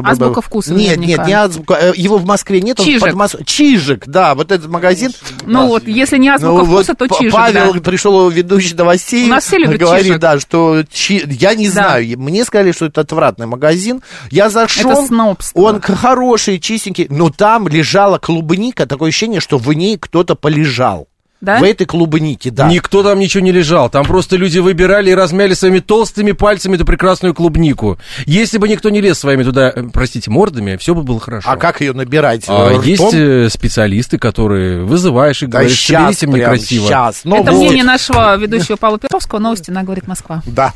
Азбука 0.06 0.42
вкуса 0.42 0.74
Нет, 0.74 0.98
наверняка. 0.98 1.22
нет, 1.22 1.26
не 1.26 1.32
азбука. 1.32 1.74
э, 1.80 1.92
Его 1.96 2.18
в 2.18 2.26
Москве 2.26 2.60
нет. 2.60 2.78
он 2.78 2.84
Чижик. 2.84 3.00
под 3.02 3.14
Мос- 3.14 3.44
Чижик, 3.46 4.06
да, 4.06 4.34
вот 4.34 4.52
этот 4.52 4.68
магазин. 4.68 5.10
Ну 5.46 5.68
вот, 5.68 5.88
если 5.88 6.18
не 6.18 6.28
азбука 6.28 6.52
Ну, 6.52 6.64
вот 6.64 6.84
вкуса, 6.84 6.94
то 6.94 7.06
П- 7.08 7.14
чижик, 7.18 7.32
Павел 7.32 7.72
да. 7.72 7.80
пришел 7.80 8.28
ведущий 8.28 8.74
новостей. 8.74 9.24
У 9.24 9.28
нас 9.30 9.44
все 9.44 9.56
любят 9.56 9.80
говорит, 9.80 10.04
чижик. 10.04 10.20
да, 10.20 10.38
что 10.38 10.82
чи- 10.92 11.24
я 11.40 11.54
не 11.54 11.66
Да. 11.68 11.72
знаю. 11.72 12.18
Мне 12.18 12.44
сказали, 12.44 12.72
что 12.72 12.84
это 12.86 13.00
отвратный 13.00 13.46
магазин. 13.46 14.02
Я 14.30 14.50
зашел. 14.50 14.90
Это 14.92 15.06
снобство. 15.06 15.58
Он 15.58 15.80
хороший, 15.80 16.58
чистенький. 16.60 17.06
Но 17.08 17.30
там 17.30 17.68
лежала 17.68 18.18
клубника. 18.18 18.84
Такое 18.84 19.08
ощущение, 19.08 19.40
что 19.40 19.56
в 19.56 19.72
ней 19.72 19.96
кто-то 19.96 20.34
полежал. 20.34 21.08
Да? 21.40 21.60
В 21.60 21.62
этой 21.62 21.86
клубнике, 21.86 22.50
да. 22.50 22.68
Никто 22.68 23.04
там 23.04 23.18
ничего 23.20 23.44
не 23.44 23.52
лежал. 23.52 23.88
Там 23.88 24.04
просто 24.04 24.36
люди 24.36 24.58
выбирали 24.58 25.10
и 25.10 25.14
размяли 25.14 25.54
своими 25.54 25.78
толстыми 25.78 26.32
пальцами 26.32 26.74
эту 26.74 26.84
прекрасную 26.84 27.32
клубнику. 27.32 27.96
Если 28.26 28.58
бы 28.58 28.68
никто 28.68 28.90
не 28.90 29.00
лез 29.00 29.20
своими 29.20 29.44
туда, 29.44 29.72
э, 29.74 29.84
простите, 29.92 30.30
мордами, 30.32 30.76
все 30.76 30.94
бы 30.94 31.04
было 31.04 31.20
хорошо. 31.20 31.48
А 31.48 31.56
как 31.56 31.80
ее 31.80 31.92
набирать? 31.92 32.44
А, 32.48 32.70
Ртом? 32.70 32.82
есть 32.82 33.14
э, 33.14 33.48
специалисты, 33.50 34.18
которые 34.18 34.82
вызываешь 34.84 35.42
и 35.42 35.46
Да 35.46 35.58
говоришь, 35.58 35.78
щас 35.78 36.18
соберите 36.18 36.26
мне 36.26 36.44
красиво. 36.44 36.88
щас. 36.88 37.20
Ну 37.22 37.36
Это 37.40 37.52
вот. 37.52 37.58
мнение 37.58 37.84
нашего 37.84 38.36
ведущего 38.36 38.74
Павла 38.76 38.98
Перовского. 38.98 39.38
Новости 39.38 39.70
на 39.70 39.84
«Говорит 39.84 40.08
Москва». 40.08 40.42
Да. 40.46 40.72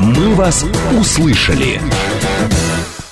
«Мы 0.00 0.34
вас 0.34 0.64
услышали». 0.98 1.80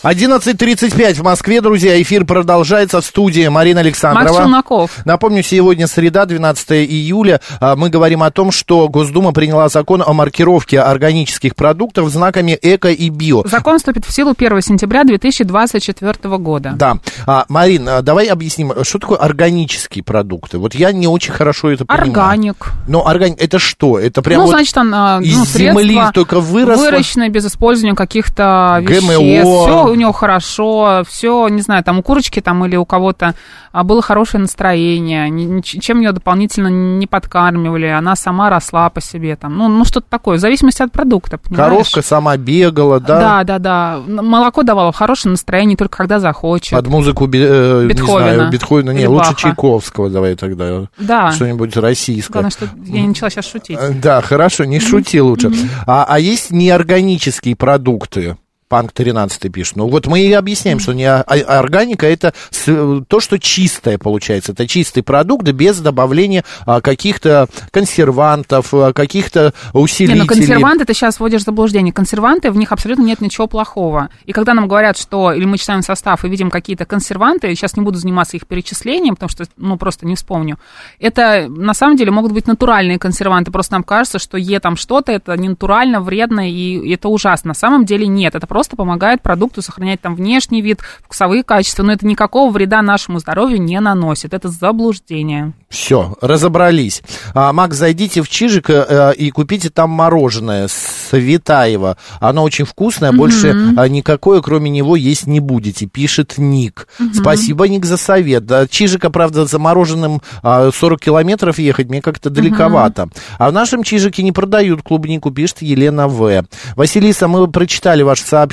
11.35 0.07 1.15
в 1.15 1.23
Москве, 1.25 1.61
друзья. 1.61 2.01
Эфир 2.01 2.25
продолжается 2.25 3.01
в 3.01 3.05
студии 3.05 3.49
Марина 3.49 3.81
Александрова. 3.81 4.29
Макс 4.29 4.39
Челноков. 4.39 4.91
Напомню, 5.05 5.43
сегодня 5.43 5.89
среда, 5.89 6.27
12 6.27 6.71
июля. 6.89 7.41
А, 7.59 7.75
Мы 7.75 7.91
говорим 7.91 8.23
о 8.23 8.31
том, 8.31 8.53
что 8.53 8.89
Госдума 8.89 9.33
приняла 9.33 9.69
закон 9.69 10.05
о 10.07 10.13
маркировке 10.13 10.79
органических 10.79 11.57
продуктов 11.57 12.09
знаками 12.11 12.57
эко 12.63 12.93
и 12.93 13.09
био. 13.09 13.49
Закон 13.49 13.79
вступит 13.79 14.05
в 14.05 14.13
силу 14.13 14.33
1 14.39 14.61
сентября 14.61 15.03
2024 15.03 16.39
года. 16.39 16.75
Да. 16.77 16.99
А, 17.27 17.45
Марин, 17.49 17.89
а, 17.89 18.01
давай 18.01 18.27
объясним, 18.27 18.75
что 18.85 19.01
такое 19.01 19.19
органические 19.19 20.05
продукты? 20.05 20.59
Вот 20.59 20.77
я 20.77 20.93
не 20.93 21.09
очень 21.09 21.33
хорошо 21.33 21.73
это 21.73 21.85
понимаю. 21.85 22.13
Органик. 22.13 22.75
Но 22.87 23.09
органик, 23.09 23.43
это 23.43 23.59
что? 23.59 23.99
Это 23.99 24.23
прям 24.23 24.39
ну, 24.39 24.47
вот 24.47 24.53
значит, 24.53 24.79
он, 24.79 24.95
а, 24.95 25.19
из 25.21 25.37
ну, 25.37 25.45
земли 25.47 25.95
средства 25.95 26.13
только 26.13 26.39
выросло? 26.39 26.85
выращенное 26.85 27.29
без 27.29 27.45
использования 27.45 27.97
каких-то 27.97 28.81
ГМО. 28.85 29.17
Все 29.17 29.96
него 29.97 30.13
хорошо, 30.13 31.03
все, 31.09 31.49
не 31.49 31.63
знаю, 31.63 31.83
там 31.85 31.99
у 31.99 32.03
курочки 32.03 32.41
там 32.41 32.65
или 32.65 32.77
у 32.77 32.85
кого-то 32.85 33.35
а, 33.73 33.85
было 33.85 34.03
хорошее 34.03 34.41
настроение, 34.41 35.29
ни- 35.31 35.45
ни- 35.45 35.61
чем 35.61 36.01
ее 36.01 36.13
дополнительно 36.13 36.69
не 36.69 37.07
подкармливали, 37.07 37.87
она 37.87 38.17
сама 38.17 38.51
росла 38.51 38.89
по 38.91 39.01
себе 39.01 39.37
там. 39.37 39.57
Ну, 39.57 39.69
ну 39.69 39.85
что-то 39.85 40.07
такое, 40.09 40.39
в 40.39 40.41
зависимости 40.41 40.83
от 40.83 40.93
продукта, 40.93 41.39
понимаешь? 41.39 41.71
Коровка 41.71 42.03
сама 42.03 42.37
бегала, 42.37 43.01
да? 43.01 43.21
Да, 43.21 43.45
да, 43.45 43.59
да. 43.59 44.01
Молоко 44.07 44.63
давало 44.63 44.93
хорошее 44.93 45.31
настроение 45.33 45.77
только 45.77 45.97
когда 45.99 46.21
захочет. 46.21 46.71
Под 46.71 46.87
музыку 46.89 47.27
э, 47.27 47.83
не 47.83 47.89
Бетховена. 47.89 48.35
знаю, 48.35 48.51
Бетховена, 48.51 48.93
не, 48.93 49.07
лучше 49.07 49.31
Баха. 49.31 49.41
Чайковского 49.41 50.11
давай 50.11 50.35
тогда. 50.37 50.87
Да. 50.99 51.33
Что-нибудь 51.33 51.77
российское. 51.77 52.33
Главное, 52.33 52.51
что 52.51 52.69
я 52.85 53.01
не 53.03 53.09
начала 53.09 53.31
сейчас 53.31 53.47
шутить. 53.51 53.79
Да, 54.01 54.21
хорошо, 54.23 54.65
не 54.65 54.81
шути 54.81 55.21
лучше. 55.21 55.53
А, 55.87 56.05
а 56.09 56.19
есть 56.19 56.51
неорганические 56.51 57.57
продукты? 57.57 58.37
Панк 58.69 58.93
13 58.93 59.53
пишет. 59.53 59.77
Ну 59.77 59.89
вот 59.89 60.07
мы 60.07 60.21
и 60.21 60.33
объясняем, 60.33 60.81
что 60.81 60.93
не 60.93 61.09
органика 61.09 62.07
это 62.07 62.35
то, 62.65 63.21
что 63.21 63.39
чистое 63.39 63.97
получается. 63.97 64.53
Это 64.53 64.67
чистый 64.67 65.03
продукт 65.03 65.45
без 65.45 65.79
добавления 65.79 66.45
а, 66.65 66.81
каких-то 66.81 67.49
консервантов, 67.71 68.75
а, 68.75 68.93
каких-то 68.93 69.55
Не, 69.73 69.81
усилителей. 69.81 70.21
ну 70.21 70.27
консерванты 70.27 70.85
ты 70.85 70.95
сейчас 70.95 71.21
вводишь 71.21 71.43
в 71.43 71.45
заблуждение. 71.45 71.93
Консерванты, 71.93 72.51
в 72.51 72.57
них 72.57 72.73
абсолютно 72.73 73.05
нет 73.05 73.21
ничего 73.21 73.47
плохого. 73.47 74.09
И 74.25 74.33
когда 74.33 74.53
нам 74.55 74.67
говорят, 74.67 74.99
что, 74.99 75.33
или 75.33 75.45
мы 75.45 75.59
читаем 75.59 75.83
состав 75.83 76.25
и 76.25 76.29
видим 76.29 76.51
какие-то 76.51 76.85
консерванты, 76.85 77.55
сейчас 77.55 77.77
не 77.77 77.85
буду 77.85 77.99
заниматься 77.99 78.37
их 78.37 78.47
перечислением, 78.47 79.15
потому 79.15 79.31
что, 79.31 79.45
ну, 79.57 79.77
просто 79.77 80.07
не 80.07 80.17
вспомню. 80.17 80.59
Это, 80.99 81.47
на 81.49 81.75
самом 81.75 81.97
деле, 81.97 82.11
могут 82.11 82.33
быть 82.33 82.49
натуральные 82.49 82.99
консерванты. 82.99 83.53
Просто 83.53 83.75
нам 83.75 83.85
кажется, 83.85 84.19
что 84.19 84.37
Е 84.37 84.59
там 84.59 84.77
что-то, 84.77 85.13
это 85.13 85.37
не 85.37 85.49
натурально, 85.49 86.01
вредно, 86.01 86.51
и 86.51 86.93
это 86.93 87.09
ужасно. 87.09 87.49
На 87.49 87.55
самом 87.55 87.85
деле 87.85 88.07
нет. 88.09 88.35
Это 88.35 88.47
просто 88.57 88.75
помогает 88.75 89.21
продукту 89.21 89.61
сохранять 89.61 90.01
там 90.01 90.15
внешний 90.15 90.63
вид, 90.63 90.81
вкусовые 91.05 91.43
качества, 91.45 91.83
но 91.83 91.93
это 91.93 92.07
никакого 92.07 92.51
вреда 92.51 92.81
нашему 92.81 93.19
здоровью 93.19 93.61
не 93.61 93.79
наносит. 93.81 94.33
Это 94.33 94.49
заблуждение. 94.49 95.53
Все, 95.69 96.17
разобрались. 96.23 97.03
А, 97.35 97.53
Макс, 97.53 97.77
зайдите 97.77 98.23
в 98.23 98.31
Чижик 98.31 98.71
э, 98.71 99.13
и 99.15 99.31
купите 99.31 99.69
там 99.69 99.91
мороженое 99.91 100.69
Светаева. 100.69 101.99
Оно 102.19 102.45
очень 102.45 102.65
вкусное, 102.65 103.13
больше 103.13 103.55
а, 103.77 103.89
никакое, 103.89 104.41
кроме 104.41 104.71
него, 104.71 104.97
есть 104.97 105.27
не 105.27 105.41
будете, 105.41 105.85
пишет 105.85 106.39
Ник. 106.39 106.89
Спасибо, 107.13 107.69
Ник, 107.69 107.85
за 107.85 107.99
совет. 107.99 108.47
Да, 108.47 108.67
Чижика, 108.67 109.11
правда, 109.11 109.45
за 109.45 109.59
мороженым 109.59 110.23
а, 110.43 110.71
40 110.73 110.99
километров 110.99 111.59
ехать 111.59 111.91
мне 111.91 112.01
как-то 112.01 112.31
далековато. 112.31 113.11
А 113.39 113.51
в 113.51 113.53
нашем 113.53 113.83
Чижике 113.83 114.23
не 114.23 114.33
продают 114.33 114.81
клубнику, 114.83 115.31
пишет 115.31 115.61
Елена 115.61 116.09
В. 116.09 116.47
Василиса, 116.75 117.29
мы 117.29 117.49
прочитали 117.49 118.03
ваше 118.03 118.23
сообщение, 118.23 118.46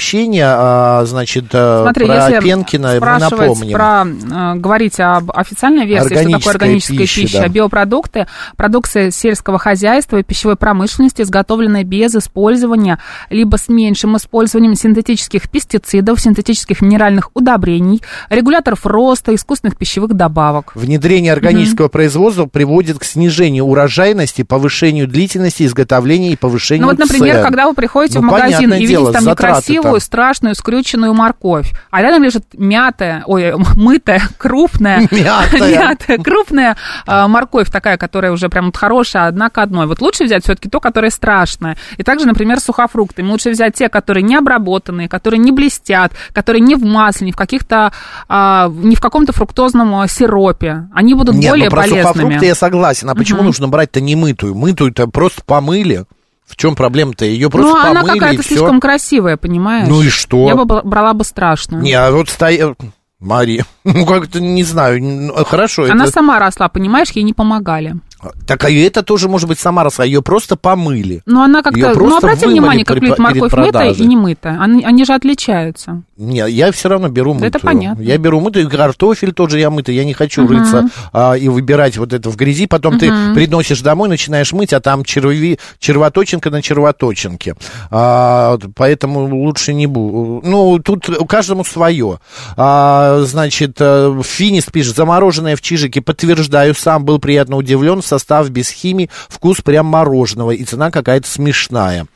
а, 0.45 1.06
значит, 1.06 1.45
э, 1.53 1.82
Смотри, 1.84 2.06
про 2.06 2.15
если 2.15 2.39
Пенкина, 2.39 2.93
мы 2.99 3.19
напомним. 3.19 3.73
про, 3.73 4.06
э, 4.06 4.56
говорить 4.60 4.99
об 4.99 5.32
официальной 5.32 5.86
версии, 5.86 6.15
что 6.15 6.32
такое 6.32 6.53
органическая 6.53 6.97
пища, 6.97 7.21
пища, 7.21 7.39
да. 7.41 7.47
биопродукты, 7.47 8.27
продукция 8.58 9.12
сельского 9.12 9.60
хозяйства 9.60 10.17
и 10.17 10.23
пищевой 10.23 10.56
промышленности, 10.56 11.21
изготовленная 11.21 11.84
без 11.84 12.15
использования, 12.15 12.99
либо 13.29 13.58
с 13.58 13.69
меньшим 13.69 14.17
использованием 14.17 14.75
синтетических 14.75 15.49
пестицидов, 15.49 16.19
синтетических 16.19 16.82
минеральных 16.82 17.32
удобрений, 17.34 18.01
регуляторов 18.29 18.86
роста, 18.86 19.34
искусственных 19.34 19.77
пищевых 19.77 20.13
добавок. 20.13 20.71
Внедрение 20.75 21.34
органического 21.34 21.88
производства 21.88 22.45
приводит 22.45 22.99
к 22.99 23.03
снижению 23.03 23.65
урожайности, 23.65 24.43
повышению 24.43 25.08
длительности 25.08 25.63
изготовления 25.63 26.32
и 26.32 26.36
повышению 26.36 26.86
Ну 26.86 26.91
вот, 26.91 26.99
например, 26.99 27.36
цен. 27.36 27.43
когда 27.43 27.67
вы 27.67 27.73
приходите 27.73 28.19
Ну, 28.19 28.27
в 28.27 28.32
магазин 28.32 28.73
и 28.73 28.79
видите 28.86 29.12
там 29.12 29.23
затраты-то. 29.23 29.82
Некрасивую, 29.83 29.99
страшную, 30.01 30.55
скрюченную 30.55 31.13
морковь, 31.13 31.71
а 31.91 32.01
рядом 32.01 32.23
лежит 32.23 32.45
мятая, 32.53 33.23
ой, 33.25 33.53
мытая, 33.75 34.21
крупная, 34.37 34.99
Мятая. 35.11 36.17
крупная 36.17 36.77
а, 37.05 37.27
морковь 37.27 37.69
такая, 37.69 37.97
которая 37.97 38.31
уже 38.31 38.49
прям 38.49 38.65
вот 38.67 38.77
хорошая, 38.77 39.27
одна 39.27 39.49
к 39.49 39.57
одной. 39.57 39.87
Вот 39.87 40.01
лучше 40.01 40.23
взять 40.25 40.43
все-таки 40.43 40.69
то, 40.69 40.79
которое 40.79 41.09
страшное. 41.09 41.77
И 41.97 42.03
также, 42.03 42.25
например, 42.25 42.59
с 42.59 42.63
сухофруктами. 42.63 43.29
Лучше 43.29 43.51
взять 43.51 43.75
те, 43.75 43.89
которые 43.89 44.23
не 44.23 44.35
обработанные, 44.35 45.09
которые 45.09 45.39
не 45.39 45.51
блестят, 45.51 46.13
которые 46.33 46.61
не 46.61 46.75
в 46.75 46.83
масле, 46.83 47.25
не 47.25 47.31
в 47.31 47.35
каких-то, 47.35 47.91
а, 48.27 48.69
не 48.69 48.95
в 48.95 49.01
каком-то 49.01 49.33
фруктозном 49.33 49.95
а, 49.95 50.07
сиропе. 50.07 50.87
Они 50.93 51.13
будут 51.13 51.35
Нет, 51.35 51.49
более 51.49 51.65
ну 51.65 51.71
про 51.71 51.81
полезными. 51.81 52.03
сухофрукты 52.03 52.45
я 52.45 52.55
согласен. 52.55 53.09
А 53.09 53.15
почему 53.15 53.43
нужно 53.43 53.67
брать-то 53.67 54.01
не 54.01 54.15
мытую? 54.15 54.55
Мытую-то 54.55 55.07
просто 55.07 55.41
помыли. 55.45 56.05
В 56.45 56.56
чем 56.56 56.75
проблема-то? 56.75 57.25
Ее 57.25 57.49
просто 57.49 57.71
Ну, 57.71 57.77
она 57.77 58.01
помыли 58.01 58.17
и 58.17 58.19
какая-то 58.19 58.43
слишком 58.43 58.79
красивая, 58.79 59.38
понимаешь? 59.38 59.88
Ну 59.88 60.01
и 60.01 60.10
что? 60.10 60.47
Я 60.47 60.56
бы 60.56 60.65
бра- 60.65 60.82
брала 60.84 61.13
бы 61.13 61.23
страшную. 61.23 61.82
Не, 61.84 61.93
а 61.93 62.12
вот 62.12 62.29
стоя... 62.29 62.75
Мария, 63.19 63.65
ну 63.86 64.06
как-то 64.06 64.41
не 64.41 64.63
знаю, 64.63 65.01
ну, 65.01 65.34
хорошо. 65.45 65.84
Она 65.89 66.03
это- 66.03 66.12
сама 66.12 66.39
росла, 66.39 66.67
понимаешь, 66.67 67.10
ей 67.12 67.23
не 67.23 67.34
помогали. 67.34 67.95
Так, 68.47 68.63
а 68.65 68.69
это 68.71 69.03
тоже 69.03 69.27
может 69.29 69.47
быть 69.47 69.59
сама 69.59 69.83
росла, 69.83 70.05
ее 70.05 70.21
просто 70.21 70.55
помыли. 70.55 71.21
Но 71.25 71.43
она 71.43 71.62
как-то... 71.62 71.79
Ну, 71.89 71.93
просто 71.93 72.17
обрати 72.17 72.45
вымыли 72.45 72.59
внимание, 72.59 72.86
как 72.86 72.99
при- 72.99 73.13
морковь 73.19 73.53
мытая 73.53 73.91
и 73.91 74.05
не 74.05 74.15
мытая. 74.17 74.59
Они, 74.59 74.83
они 74.83 75.05
же 75.05 75.13
отличаются. 75.13 76.03
Не, 76.17 76.49
я 76.49 76.71
все 76.71 76.89
равно 76.89 77.09
беру 77.09 77.31
Да 77.31 77.36
мытую. 77.36 77.49
это 77.49 77.59
понятно. 77.59 78.01
Я 78.01 78.17
беру 78.17 78.39
мытую, 78.39 78.67
и 78.67 78.69
картофель 78.69 79.33
тоже 79.33 79.59
я 79.59 79.69
мытый. 79.69 79.95
Я 79.95 80.05
не 80.05 80.13
хочу 80.13 80.47
рыться 80.47 80.89
а, 81.12 81.33
и 81.33 81.47
выбирать 81.49 81.97
вот 81.97 82.13
это 82.13 82.29
в 82.29 82.36
грязи. 82.36 82.67
Потом 82.67 82.99
ты 82.99 83.12
приносишь 83.33 83.81
домой, 83.81 84.09
начинаешь 84.09 84.53
мыть, 84.53 84.73
а 84.73 84.79
там 84.79 85.03
черви, 85.03 85.59
червоточинка 85.79 86.49
на 86.49 86.62
червоточинке. 86.62 87.55
А, 87.91 88.57
поэтому 88.75 89.25
лучше 89.43 89.73
не 89.73 89.88
буду. 89.88 90.41
Ну, 90.47 90.79
тут 90.79 91.09
каждому 91.27 91.63
свое. 91.65 92.19
А, 92.57 93.21
значит, 93.25 93.77
э, 93.79 94.21
Финист 94.23 94.71
пишет, 94.71 94.95
замороженное 94.95 95.55
в 95.55 95.62
чижике, 95.62 96.01
подтверждаю, 96.01 96.75
сам 96.75 97.05
был 97.05 97.19
приятно 97.19 97.57
удивлен, 97.57 98.01
состав 98.19 98.49
без 98.49 98.69
химии, 98.69 99.10
вкус 99.30 99.62
прям 99.62 99.86
мороженого, 99.88 100.52
и 100.52 100.63
цена 100.63 100.91
какая-то 100.91 101.28
смешная. 101.28 102.08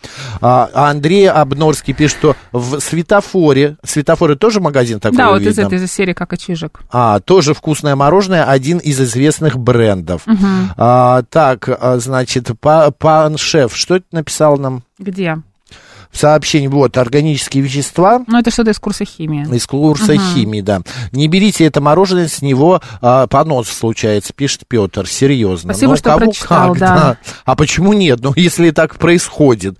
А, 0.41 0.69
а 0.73 0.89
Андрей 0.89 1.29
Обнорский 1.29 1.93
пишет, 1.93 2.17
что 2.17 2.35
в 2.51 2.79
светофоре, 2.79 3.77
светофоры 3.83 4.35
тоже 4.35 4.59
магазин 4.59 4.99
такой 4.99 5.17
да, 5.17 5.29
вот 5.29 5.41
из 5.41 5.57
видно? 5.57 5.61
этой 5.61 5.83
из 5.83 5.91
серии 5.91 6.13
как 6.13 6.33
и 6.33 6.37
чижик. 6.37 6.79
А, 6.91 7.19
тоже 7.19 7.53
вкусное 7.53 7.95
мороженое, 7.95 8.43
один 8.45 8.77
из 8.77 8.99
известных 8.99 9.57
брендов. 9.57 10.23
А, 10.77 11.23
так, 11.29 11.69
а, 11.69 11.97
значит, 11.99 12.51
па- 12.59 12.91
пан 12.91 13.37
шеф, 13.37 13.75
что 13.75 13.95
это 13.95 14.05
написал 14.11 14.57
нам 14.57 14.83
Где? 14.99 15.37
В 16.11 16.17
сообщении? 16.17 16.67
Вот, 16.67 16.97
органические 16.97 17.63
вещества. 17.63 18.23
Ну, 18.27 18.39
это 18.39 18.51
что-то 18.51 18.71
из 18.71 18.79
курса 18.79 19.05
химии. 19.05 19.47
Из 19.55 19.65
курса 19.65 20.17
химии, 20.17 20.61
да. 20.61 20.81
Не 21.11 21.27
берите 21.27 21.65
это 21.65 21.81
мороженое, 21.81 22.27
с 22.27 22.41
него 22.41 22.81
а, 23.01 23.27
понос 23.27 23.69
случается, 23.69 24.33
пишет 24.33 24.63
Петр. 24.67 25.07
Серьезно. 25.07 25.73
Спасибо, 25.73 25.91
Ну, 25.91 25.97
что 25.97 26.09
кому 26.11 26.25
прочитал, 26.25 26.69
как, 26.69 26.79
да. 26.79 27.17
А 27.45 27.55
почему 27.55 27.93
нет? 27.93 28.19
Ну, 28.21 28.33
если 28.35 28.71
так 28.71 28.97
происходит. 28.97 29.77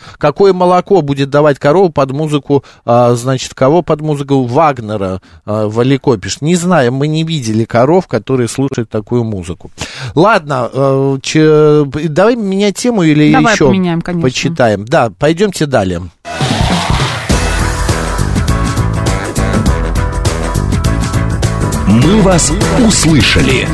А, 0.00 0.16
Какое 0.18 0.52
молоко 0.52 1.02
будет 1.02 1.30
давать 1.30 1.58
корова 1.58 1.90
под 1.90 2.12
музыку, 2.12 2.64
а, 2.84 3.14
значит, 3.14 3.54
кого 3.54 3.82
под 3.82 4.00
музыку 4.00 4.44
Вагнера 4.44 5.20
а, 5.44 5.68
Валико 5.68 6.16
пишет? 6.16 6.42
Не 6.42 6.54
знаю, 6.56 6.92
мы 6.92 7.08
не 7.08 7.24
видели 7.24 7.64
коров, 7.64 8.06
которые 8.06 8.48
слушают 8.48 8.88
такую 8.90 9.24
музыку. 9.24 9.70
Ладно, 10.14 10.70
э, 10.72 11.18
че- 11.22 11.84
давай 12.08 12.36
менять 12.36 12.76
тему 12.76 13.02
или 13.02 13.32
Давай 13.32 13.54
еще 13.54 13.66
поменяем, 13.66 14.00
конечно. 14.00 14.28
почитаем. 14.28 14.84
Да, 14.84 15.10
пойдемте 15.18 15.66
далее. 15.66 16.02
«Мы 21.86 22.20
вас 22.22 22.52
услышали». 22.86 23.66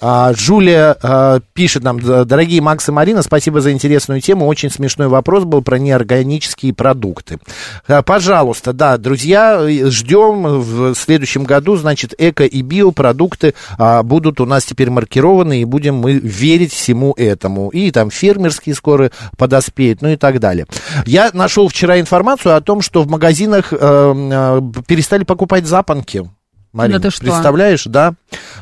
А, 0.00 0.32
Жулия 0.32 0.96
а, 1.02 1.40
пишет 1.52 1.82
нам, 1.82 2.00
«Д- 2.00 2.24
дорогие 2.24 2.62
Макс 2.62 2.88
и 2.88 2.92
Марина, 2.92 3.22
спасибо 3.22 3.60
за 3.60 3.72
интересную 3.72 4.20
тему. 4.20 4.46
Очень 4.46 4.70
смешной 4.70 5.08
вопрос 5.08 5.44
был 5.44 5.62
про 5.62 5.78
неорганические 5.78 6.72
продукты. 6.72 7.38
А, 7.86 8.02
Пожалуйста, 8.02 8.72
да, 8.72 8.96
друзья, 8.96 9.60
ждем 9.90 10.60
в 10.60 10.94
следующем 10.94 11.44
году, 11.44 11.76
значит, 11.76 12.14
эко 12.16 12.44
и 12.44 12.62
биопродукты 12.62 13.54
а, 13.78 14.02
будут 14.02 14.40
у 14.40 14.46
нас 14.46 14.64
теперь 14.64 14.90
маркированы, 14.90 15.60
и 15.60 15.64
будем 15.64 15.96
мы 15.96 16.14
верить 16.14 16.72
всему 16.72 17.12
этому. 17.16 17.68
И 17.68 17.90
там 17.90 18.10
фермерские 18.10 18.74
скоро 18.74 19.10
подоспеют, 19.36 20.00
ну 20.00 20.08
и 20.08 20.16
так 20.16 20.40
далее. 20.40 20.66
Я 21.04 21.30
нашел 21.34 21.68
вчера 21.68 22.00
информацию 22.00 22.56
о 22.56 22.60
том, 22.60 22.80
что 22.80 23.02
в 23.02 23.08
магазинах 23.08 23.72
э, 23.72 23.76
э, 23.78 24.60
перестали 24.86 25.24
покупать 25.24 25.66
запонки. 25.66 26.24
Марина, 26.72 26.98
Да 26.98 27.08
ты 27.08 27.14
что? 27.14 27.24
представляешь, 27.24 27.84
да? 27.84 28.14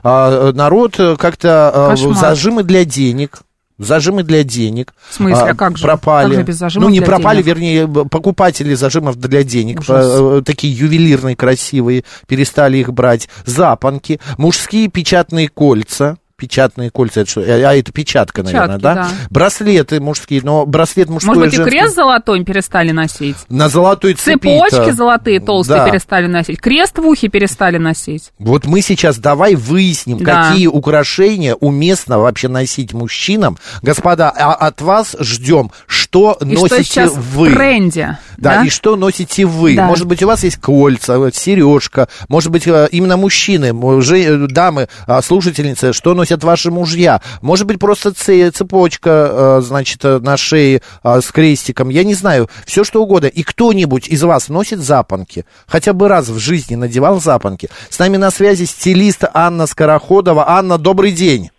А, 0.03 0.53
народ 0.53 0.99
э, 0.99 1.16
как-то 1.16 1.71
э, 1.75 1.88
Кошмар. 1.90 2.14
зажимы 2.16 2.62
для 2.62 2.85
денег. 2.85 3.40
Зажимы 3.79 4.25
для 4.25 4.42
денег. 4.42 4.92
В 5.09 5.14
смысле, 5.14 5.51
а 5.51 5.55
как 5.55 5.77
же? 5.77 5.85
Пропали. 5.85 6.31
Как 6.31 6.37
же 6.38 6.42
без 6.42 6.57
зажимов 6.57 6.88
ну, 6.88 6.92
не 6.92 6.99
для 6.99 7.07
пропали, 7.07 7.42
денег? 7.42 7.47
вернее, 7.47 7.87
покупатели 8.09 8.75
зажимов 8.75 9.16
для 9.16 9.44
денег. 9.44 9.81
Ужас. 9.81 10.05
э, 10.09 10.42
Такие 10.44 10.73
ювелирные, 10.77 11.37
красивые. 11.37 12.03
Перестали 12.27 12.79
их 12.79 12.92
брать. 12.92 13.29
Запонки. 13.44 14.21
Мужские 14.37 14.88
печатные 14.88 15.49
кольца. 15.49 16.16
Печатные 16.48 16.90
кольца, 16.90 17.22
это 17.22 17.31
что? 17.31 17.40
А 17.40 17.44
а 17.70 17.74
это 17.74 17.90
печатка, 17.90 18.44
наверное, 18.44 18.79
Печатки, 18.79 18.83
да? 18.83 18.94
да. 18.94 19.09
Браслеты 19.29 20.01
мужские, 20.01 20.40
но 20.44 20.64
браслет 20.66 21.09
мужской 21.09 21.35
Может 21.35 21.42
быть, 21.51 21.53
и 21.55 21.57
женский- 21.57 21.79
крест 21.79 21.96
золотой 21.96 22.44
перестали 22.44 22.92
носить? 22.92 23.35
На 23.48 23.68
золотой 23.68 24.14
цепи 24.14 24.46
Цепочки 24.46 24.92
золотые 24.92 25.40
толстые 25.40 25.79
Да. 25.81 25.90
перестали 25.90 26.29
носить. 26.29 26.61
Крест 26.61 26.96
в 26.96 27.05
ухе 27.09 27.27
перестали 27.27 27.79
носить. 27.79 28.31
Вот 28.38 28.66
мы 28.66 28.83
сейчас 28.83 29.18
давай 29.18 29.57
выясним, 29.57 30.18
Да. 30.22 30.51
какие 30.51 30.68
украшения 30.68 31.57
уместно 31.57 32.20
вообще 32.20 32.46
носить 32.46 32.92
мужчинам. 32.92 33.59
Господа, 33.83 34.31
а 34.31 34.55
от 34.55 34.81
вас 34.81 35.16
ждем, 35.18 35.72
что 35.88 36.38
И 36.40 36.44
носите 36.44 36.66
что 36.68 36.85
сейчас 36.85 37.14
вы. 37.16 37.48
в 37.48 37.55
тренде. 37.57 38.18
Да, 38.37 38.62
и 38.64 38.68
что 38.68 38.94
носите 38.94 39.44
вы? 39.44 39.74
Да. 39.74 39.87
Может 39.87 40.07
быть, 40.07 40.22
у 40.22 40.29
вас 40.29 40.44
есть 40.44 40.59
кольца, 40.59 41.18
сережка, 41.35 42.07
может 42.29 42.53
быть, 42.53 42.68
э, 42.68 42.87
именно 42.92 43.16
мужчины, 43.16 43.72
э, 43.74 44.46
дамы, 44.46 44.88
а, 45.09 45.20
слушательницы, 45.20 45.92
что 45.92 46.14
носят 46.14 46.27
ваши 46.44 46.70
мужья? 46.70 47.20
Может 47.42 47.66
быть, 47.66 47.78
просто 47.78 48.10
це- 48.10 48.50
цепочка, 48.50 49.10
э, 49.10 49.62
значит, 49.62 50.04
э, 50.04 50.20
на 50.20 50.36
шее 50.36 50.80
а, 51.02 51.20
с 51.20 51.30
крестиком, 51.30 51.88
я 51.90 52.04
не 52.04 52.14
знаю, 52.14 52.48
все 52.66 52.84
что 52.84 53.02
угодно. 53.02 53.26
И 53.26 53.42
кто-нибудь 53.42 54.08
из 54.08 54.22
вас 54.22 54.48
носит 54.48 54.78
запонки? 54.80 55.44
Хотя 55.66 55.92
бы 55.92 56.08
раз 56.08 56.28
в 56.28 56.38
жизни 56.38 56.76
надевал 56.76 57.20
запонки? 57.20 57.68
С 57.90 57.98
нами 57.98 58.16
на 58.16 58.30
связи 58.30 58.64
стилист 58.64 59.24
Анна 59.34 59.66
Скороходова. 59.66 60.48
Анна, 60.48 60.78
добрый 60.78 61.12
день. 61.12 61.50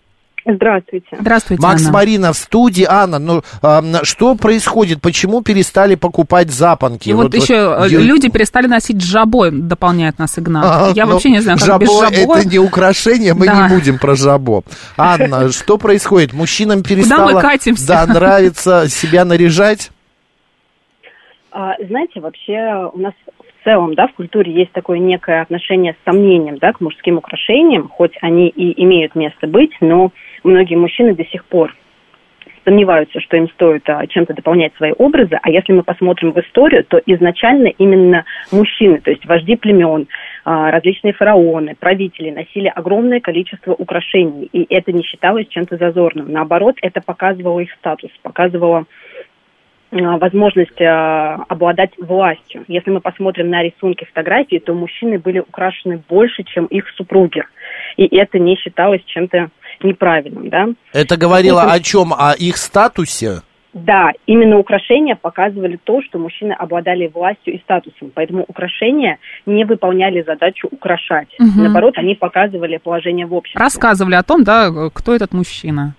Здравствуйте. 0.55 1.07
Здравствуйте, 1.19 1.61
Макс 1.63 1.81
Анна. 1.83 1.93
Марина 1.93 2.33
в 2.33 2.37
студии. 2.37 2.85
Анна, 2.87 3.19
ну 3.19 3.41
а, 3.61 3.81
что 4.03 4.35
происходит? 4.35 5.01
Почему 5.01 5.41
перестали 5.41 5.95
покупать 5.95 6.49
запонки? 6.49 7.09
И 7.09 7.13
вот, 7.13 7.33
еще 7.33 7.53
э, 7.83 7.87
ю- 7.89 8.01
люди 8.01 8.29
перестали 8.29 8.67
носить 8.67 9.01
жабо, 9.03 9.49
дополняет 9.51 10.17
нас 10.19 10.37
Игнат. 10.39 10.65
А, 10.65 10.91
Я 10.95 11.05
ну, 11.05 11.13
вообще 11.13 11.29
не 11.29 11.39
знаю, 11.41 11.57
как 11.59 11.67
жабо 11.67 11.85
без 11.85 11.99
жабо. 11.99 12.35
это 12.37 12.47
не 12.47 12.59
украшение, 12.59 13.33
мы 13.33 13.45
Да. 13.45 13.67
не 13.67 13.75
будем 13.75 13.97
про 13.99 14.15
жабо. 14.15 14.63
Анна, 14.97 15.49
что 15.51 15.77
происходит? 15.77 16.33
Мужчинам 16.33 16.83
перестало 16.83 17.31
мы 17.33 17.41
катимся? 17.41 17.87
да, 17.87 18.05
нравится 18.07 18.89
себя 18.89 19.25
наряжать? 19.25 19.91
А, 21.51 21.73
знаете, 21.87 22.19
вообще 22.19 22.89
у 22.93 22.99
нас 22.99 23.13
в 23.59 23.63
целом, 23.63 23.93
да, 23.95 24.07
в 24.07 24.13
культуре 24.13 24.53
есть 24.53 24.71
такое 24.71 24.99
некое 24.99 25.41
отношение 25.41 25.93
с 25.93 26.05
сомнением, 26.05 26.57
да, 26.59 26.71
к 26.73 26.79
мужским 26.79 27.17
украшениям, 27.17 27.89
хоть 27.89 28.13
они 28.21 28.47
и 28.47 28.81
имеют 28.83 29.15
место 29.15 29.47
быть, 29.47 29.71
но 29.81 30.11
многие 30.43 30.75
мужчины 30.75 31.15
до 31.15 31.25
сих 31.25 31.45
пор 31.45 31.75
сомневаются, 32.65 33.19
что 33.19 33.37
им 33.37 33.49
стоит 33.49 33.89
а, 33.89 34.05
чем-то 34.05 34.33
дополнять 34.33 34.75
свои 34.75 34.91
образы, 34.97 35.39
а 35.41 35.49
если 35.49 35.73
мы 35.73 35.83
посмотрим 35.83 36.33
в 36.33 36.39
историю, 36.39 36.83
то 36.83 37.01
изначально 37.05 37.67
именно 37.67 38.25
мужчины, 38.51 38.99
то 38.99 39.09
есть 39.09 39.25
вожди 39.25 39.55
племен, 39.55 40.07
а, 40.45 40.69
различные 40.69 41.13
фараоны, 41.13 41.75
правители 41.79 42.29
носили 42.29 42.67
огромное 42.67 43.21
количество 43.21 43.73
украшений, 43.73 44.49
и 44.51 44.65
это 44.73 44.91
не 44.91 45.03
считалось 45.03 45.47
чем-то 45.47 45.77
зазорным. 45.77 46.31
Наоборот, 46.31 46.75
это 46.81 47.01
показывало 47.01 47.59
их 47.59 47.71
статус, 47.73 48.11
показывало 48.21 48.85
а, 49.91 50.17
возможность 50.17 50.79
а, 50.81 51.45
обладать 51.47 51.91
властью. 51.97 52.63
Если 52.67 52.91
мы 52.91 53.01
посмотрим 53.01 53.49
на 53.49 53.63
рисунки 53.63 54.05
фотографии, 54.05 54.57
то 54.57 54.73
мужчины 54.73 55.17
были 55.17 55.39
украшены 55.39 56.03
больше, 56.07 56.43
чем 56.43 56.65
их 56.65 56.87
супруги. 56.89 57.43
И 57.97 58.05
это 58.15 58.37
не 58.37 58.55
считалось 58.55 59.03
чем-то 59.05 59.49
неправильным, 59.83 60.49
да. 60.49 60.67
Это 60.93 61.17
говорило 61.17 61.61
Это- 61.61 61.73
о 61.73 61.79
чем? 61.79 62.13
О 62.13 62.33
их 62.33 62.57
статусе? 62.57 63.41
Да, 63.73 64.09
именно 64.25 64.57
украшения 64.57 65.15
показывали 65.15 65.79
то, 65.83 66.01
что 66.01 66.17
мужчины 66.17 66.53
обладали 66.53 67.07
властью 67.07 67.53
и 67.53 67.59
статусом. 67.59 68.11
Поэтому 68.15 68.43
украшения 68.47 69.19
не 69.45 69.63
выполняли 69.63 70.23
задачу 70.23 70.67
украшать. 70.71 71.27
Мгм. 71.37 71.63
Наоборот, 71.63 71.93
они 71.97 72.15
показывали 72.15 72.77
положение 72.77 73.27
в 73.27 73.33
обществе. 73.33 73.59
Рассказывали 73.59 74.15
о 74.15 74.23
том, 74.23 74.43
да, 74.43 74.71
кто 74.91 75.13
этот 75.13 75.33
мужчина. 75.33 75.93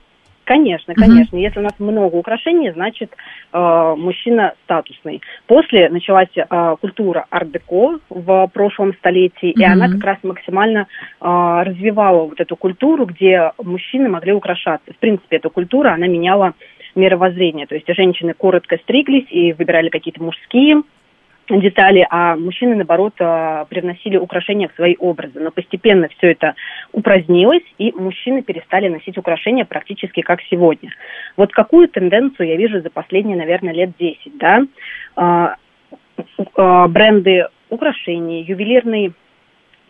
Конечно, 0.50 0.96
конечно. 0.96 1.36
Если 1.36 1.60
у 1.60 1.62
нас 1.62 1.74
много 1.78 2.16
украшений, 2.16 2.72
значит 2.72 3.12
э, 3.52 3.94
мужчина 3.96 4.54
статусный. 4.64 5.22
После 5.46 5.88
началась 5.90 6.26
э, 6.34 6.76
культура 6.80 7.24
ар-деко 7.30 8.00
в 8.08 8.50
прошлом 8.52 8.92
столетии, 8.94 9.52
и 9.52 9.64
Мгм. 9.64 9.72
она 9.72 9.88
как 9.88 10.02
раз 10.02 10.18
максимально 10.24 10.88
э, 11.20 11.24
развивала 11.64 12.24
вот 12.24 12.40
эту 12.40 12.56
культуру, 12.56 13.06
где 13.06 13.52
мужчины 13.62 14.08
могли 14.08 14.32
украшаться. 14.32 14.92
В 14.92 14.96
принципе, 14.96 15.36
эта 15.36 15.50
культура, 15.50 15.92
она 15.92 16.08
меняла 16.08 16.54
мировоззрение. 16.96 17.68
То 17.68 17.76
есть 17.76 17.86
женщины 17.86 18.34
коротко 18.34 18.76
стриглись 18.78 19.26
и 19.30 19.52
выбирали 19.52 19.88
какие-то 19.88 20.20
мужские 20.20 20.82
детали, 21.58 22.06
а 22.10 22.36
мужчины, 22.36 22.76
наоборот, 22.76 23.14
э, 23.18 23.64
привносили 23.68 24.16
украшения 24.16 24.68
в 24.68 24.74
свои 24.74 24.96
образы. 24.98 25.40
Но 25.40 25.50
постепенно 25.50 26.08
все 26.08 26.32
это 26.32 26.54
упразднилось, 26.92 27.64
и 27.78 27.92
мужчины 27.92 28.42
перестали 28.42 28.88
носить 28.88 29.18
украшения 29.18 29.64
практически 29.64 30.20
как 30.20 30.40
сегодня. 30.50 30.90
Вот 31.36 31.52
какую 31.52 31.88
тенденцию 31.88 32.48
я 32.48 32.56
вижу 32.56 32.80
за 32.80 32.90
последние, 32.90 33.36
наверное, 33.36 33.72
лет 33.72 33.90
10, 33.98 34.38
да? 34.38 34.62
А, 35.16 35.56
а, 36.54 36.88
Бренды 36.88 37.46
украшений, 37.70 38.42
ювелирные 38.42 39.12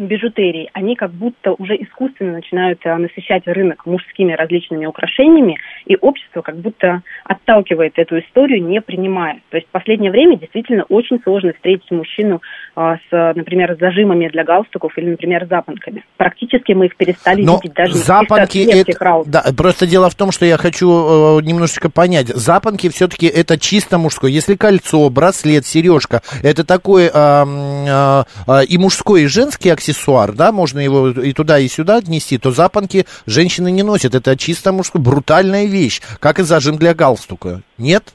бижутерии, 0.06 0.70
они 0.72 0.96
как 0.96 1.10
будто 1.12 1.52
уже 1.52 1.76
искусственно 1.76 2.32
начинают 2.32 2.80
а, 2.84 2.96
насыщать 2.96 3.46
рынок 3.46 3.86
мужскими 3.86 4.32
различными 4.32 4.86
украшениями, 4.86 5.58
и 5.86 5.96
общество 6.00 6.42
как 6.42 6.56
будто 6.56 7.02
отталкивает 7.24 7.98
эту 7.98 8.18
историю, 8.20 8.64
не 8.64 8.80
принимая. 8.80 9.40
То 9.50 9.56
есть 9.56 9.68
в 9.68 9.70
последнее 9.70 10.10
время 10.10 10.36
действительно 10.36 10.84
очень 10.88 11.20
сложно 11.22 11.52
встретить 11.52 11.90
мужчину 11.90 12.40
а, 12.76 12.96
с, 12.96 13.34
например, 13.34 13.76
зажимами 13.78 14.28
для 14.28 14.44
галстуков 14.44 14.96
или, 14.96 15.10
например, 15.10 15.46
запонками. 15.48 16.04
Практически 16.16 16.72
мы 16.72 16.86
их 16.86 16.96
перестали 16.96 17.42
Но 17.42 17.56
видеть 17.56 17.74
даже 17.74 17.94
запонки 17.94 18.64
в 18.64 18.68
это... 18.68 19.22
Да, 19.26 19.44
просто 19.56 19.86
дело 19.86 20.10
в 20.10 20.14
том, 20.14 20.32
что 20.32 20.46
я 20.46 20.56
хочу 20.56 21.38
э, 21.38 21.42
немножечко 21.42 21.90
понять. 21.90 22.28
Запонки 22.28 22.88
все-таки 22.88 23.26
это 23.26 23.58
чисто 23.58 23.98
мужское. 23.98 24.30
Если 24.30 24.54
кольцо, 24.54 25.08
браслет, 25.10 25.66
сережка, 25.66 26.22
это 26.42 26.64
такой 26.64 27.04
э, 27.04 27.10
э, 27.14 28.24
э, 28.46 28.64
и 28.66 28.78
мужской, 28.78 29.22
и 29.22 29.26
женский 29.26 29.70
аксессуар, 29.70 29.89
да, 30.32 30.52
можно 30.52 30.78
его 30.78 31.08
и 31.10 31.32
туда, 31.32 31.58
и 31.58 31.68
сюда 31.68 31.96
отнести, 31.96 32.38
то 32.38 32.50
запонки 32.50 33.06
женщины 33.26 33.70
не 33.70 33.82
носят. 33.82 34.14
Это 34.14 34.36
чисто 34.36 34.72
мужской, 34.72 35.00
брутальная 35.00 35.66
вещь, 35.66 36.00
как 36.20 36.38
и 36.38 36.42
зажим 36.42 36.76
для 36.76 36.94
галстука. 36.94 37.62
Нет? 37.78 38.14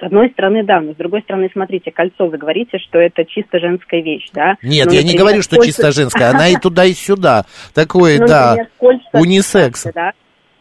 С 0.00 0.02
одной 0.02 0.30
стороны, 0.30 0.64
да, 0.64 0.80
но 0.80 0.92
с 0.94 0.96
другой 0.96 1.20
стороны, 1.20 1.50
смотрите, 1.52 1.90
кольцо, 1.90 2.26
вы 2.26 2.38
говорите, 2.38 2.78
что 2.78 2.98
это 2.98 3.24
чисто 3.26 3.58
женская 3.58 4.00
вещь, 4.02 4.28
да? 4.32 4.54
Нет, 4.62 4.86
Ну, 4.86 4.92
я 4.94 5.00
не 5.02 5.08
например, 5.08 5.18
говорю, 5.18 5.42
что 5.42 5.56
кольца- 5.56 5.66
чисто 5.66 5.92
женская. 5.92 6.30
Она 6.30 6.48
и 6.48 6.56
туда, 6.56 6.86
и 6.86 6.94
сюда. 6.94 7.44
Такое, 7.74 8.18
Ну, 8.18 8.26
да, 8.26 8.50
например, 8.50 8.70
кольца 8.78 9.08
унисекс. 9.12 9.86
да? 9.94 10.12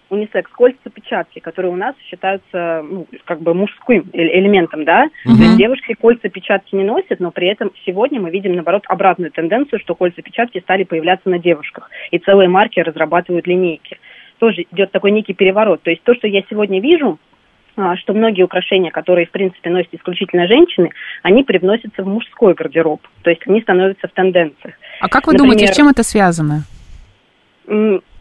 Унисекс, 0.09 0.51
кольца 0.51 0.89
печатки, 0.89 1.39
которые 1.39 1.71
у 1.71 1.75
нас 1.75 1.95
считаются, 2.09 2.83
ну, 2.83 3.07
как 3.25 3.41
бы 3.41 3.53
мужским 3.53 4.09
элементом, 4.13 4.83
да? 4.85 5.09
То 5.23 5.31
есть 5.31 5.57
девушки 5.57 5.93
кольца 5.93 6.29
печатки 6.29 6.75
не 6.75 6.83
носят, 6.83 7.19
но 7.19 7.31
при 7.31 7.47
этом 7.47 7.71
сегодня 7.85 8.19
мы 8.19 8.31
видим, 8.31 8.53
наоборот, 8.53 8.83
обратную 8.87 9.31
тенденцию, 9.31 9.79
что 9.79 9.95
кольца 9.95 10.21
печатки 10.21 10.59
стали 10.59 10.83
появляться 10.83 11.29
на 11.29 11.39
девушках. 11.39 11.89
И 12.11 12.19
целые 12.19 12.49
марки 12.49 12.79
разрабатывают 12.79 13.47
линейки. 13.47 13.99
Тоже 14.39 14.65
идет 14.71 14.91
такой 14.91 15.11
некий 15.11 15.33
переворот. 15.33 15.81
То 15.83 15.91
есть 15.91 16.01
то, 16.03 16.15
что 16.15 16.27
я 16.27 16.41
сегодня 16.49 16.81
вижу, 16.81 17.19
а, 17.75 17.95
что 17.95 18.13
многие 18.13 18.43
украшения, 18.43 18.91
которые, 18.91 19.25
в 19.25 19.31
принципе, 19.31 19.69
носят 19.69 19.93
исключительно 19.93 20.47
женщины, 20.47 20.89
они 21.23 21.43
привносятся 21.43 22.03
в 22.03 22.07
мужской 22.07 22.53
гардероб. 22.53 23.01
То 23.21 23.29
есть 23.29 23.41
они 23.47 23.61
становятся 23.61 24.07
в 24.07 24.11
тенденциях. 24.11 24.75
А 24.99 25.07
как 25.07 25.27
вы 25.27 25.33
Например, 25.33 25.53
думаете, 25.53 25.73
с 25.73 25.75
чем 25.75 25.87
это 25.87 26.03
связано? 26.03 26.63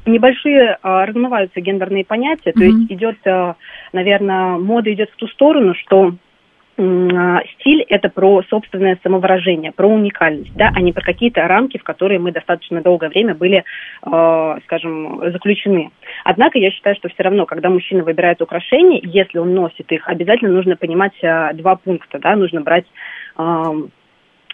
Небольшие 0.08 0.78
а, 0.82 1.04
размываются 1.04 1.60
гендерные 1.60 2.04
понятия, 2.04 2.52
то 2.52 2.64
Мгм. 2.64 2.80
есть 2.80 2.92
идет, 2.92 3.18
а, 3.26 3.56
наверное, 3.92 4.56
мода 4.56 4.92
идет 4.92 5.10
в 5.10 5.16
ту 5.16 5.28
сторону, 5.28 5.74
что 5.74 6.14
а, 6.78 7.42
стиль– 7.54 7.82
это 7.88 8.08
про 8.08 8.42
собственное 8.48 8.98
самовыражение, 9.02 9.72
про 9.72 9.86
уникальность, 9.86 10.52
да, 10.54 10.70
а 10.72 10.80
не 10.80 10.92
про 10.92 11.02
какие-то 11.02 11.46
рамки, 11.46 11.76
в 11.76 11.82
которые 11.82 12.20
мы 12.20 12.32
достаточно 12.32 12.80
долгое 12.80 13.10
время 13.10 13.34
были, 13.34 13.64
э, 14.04 14.58
скажем, 14.64 15.20
заключены. 15.32 15.90
Однако 16.24 16.58
я 16.58 16.70
считаю, 16.70 16.94
что 16.94 17.08
все 17.08 17.24
равно, 17.24 17.46
когда 17.46 17.68
мужчина 17.68 18.04
выбирает 18.04 18.40
украшения, 18.40 19.00
если 19.02 19.38
он 19.38 19.54
носит 19.54 19.90
их, 19.90 20.06
обязательно 20.08 20.52
нужно 20.52 20.76
понимать 20.76 21.14
э, 21.20 21.52
два 21.54 21.74
пункта, 21.74 22.20
да, 22.20 22.36
нужно 22.36 22.60
брать 22.60 22.86
э, 23.36 23.42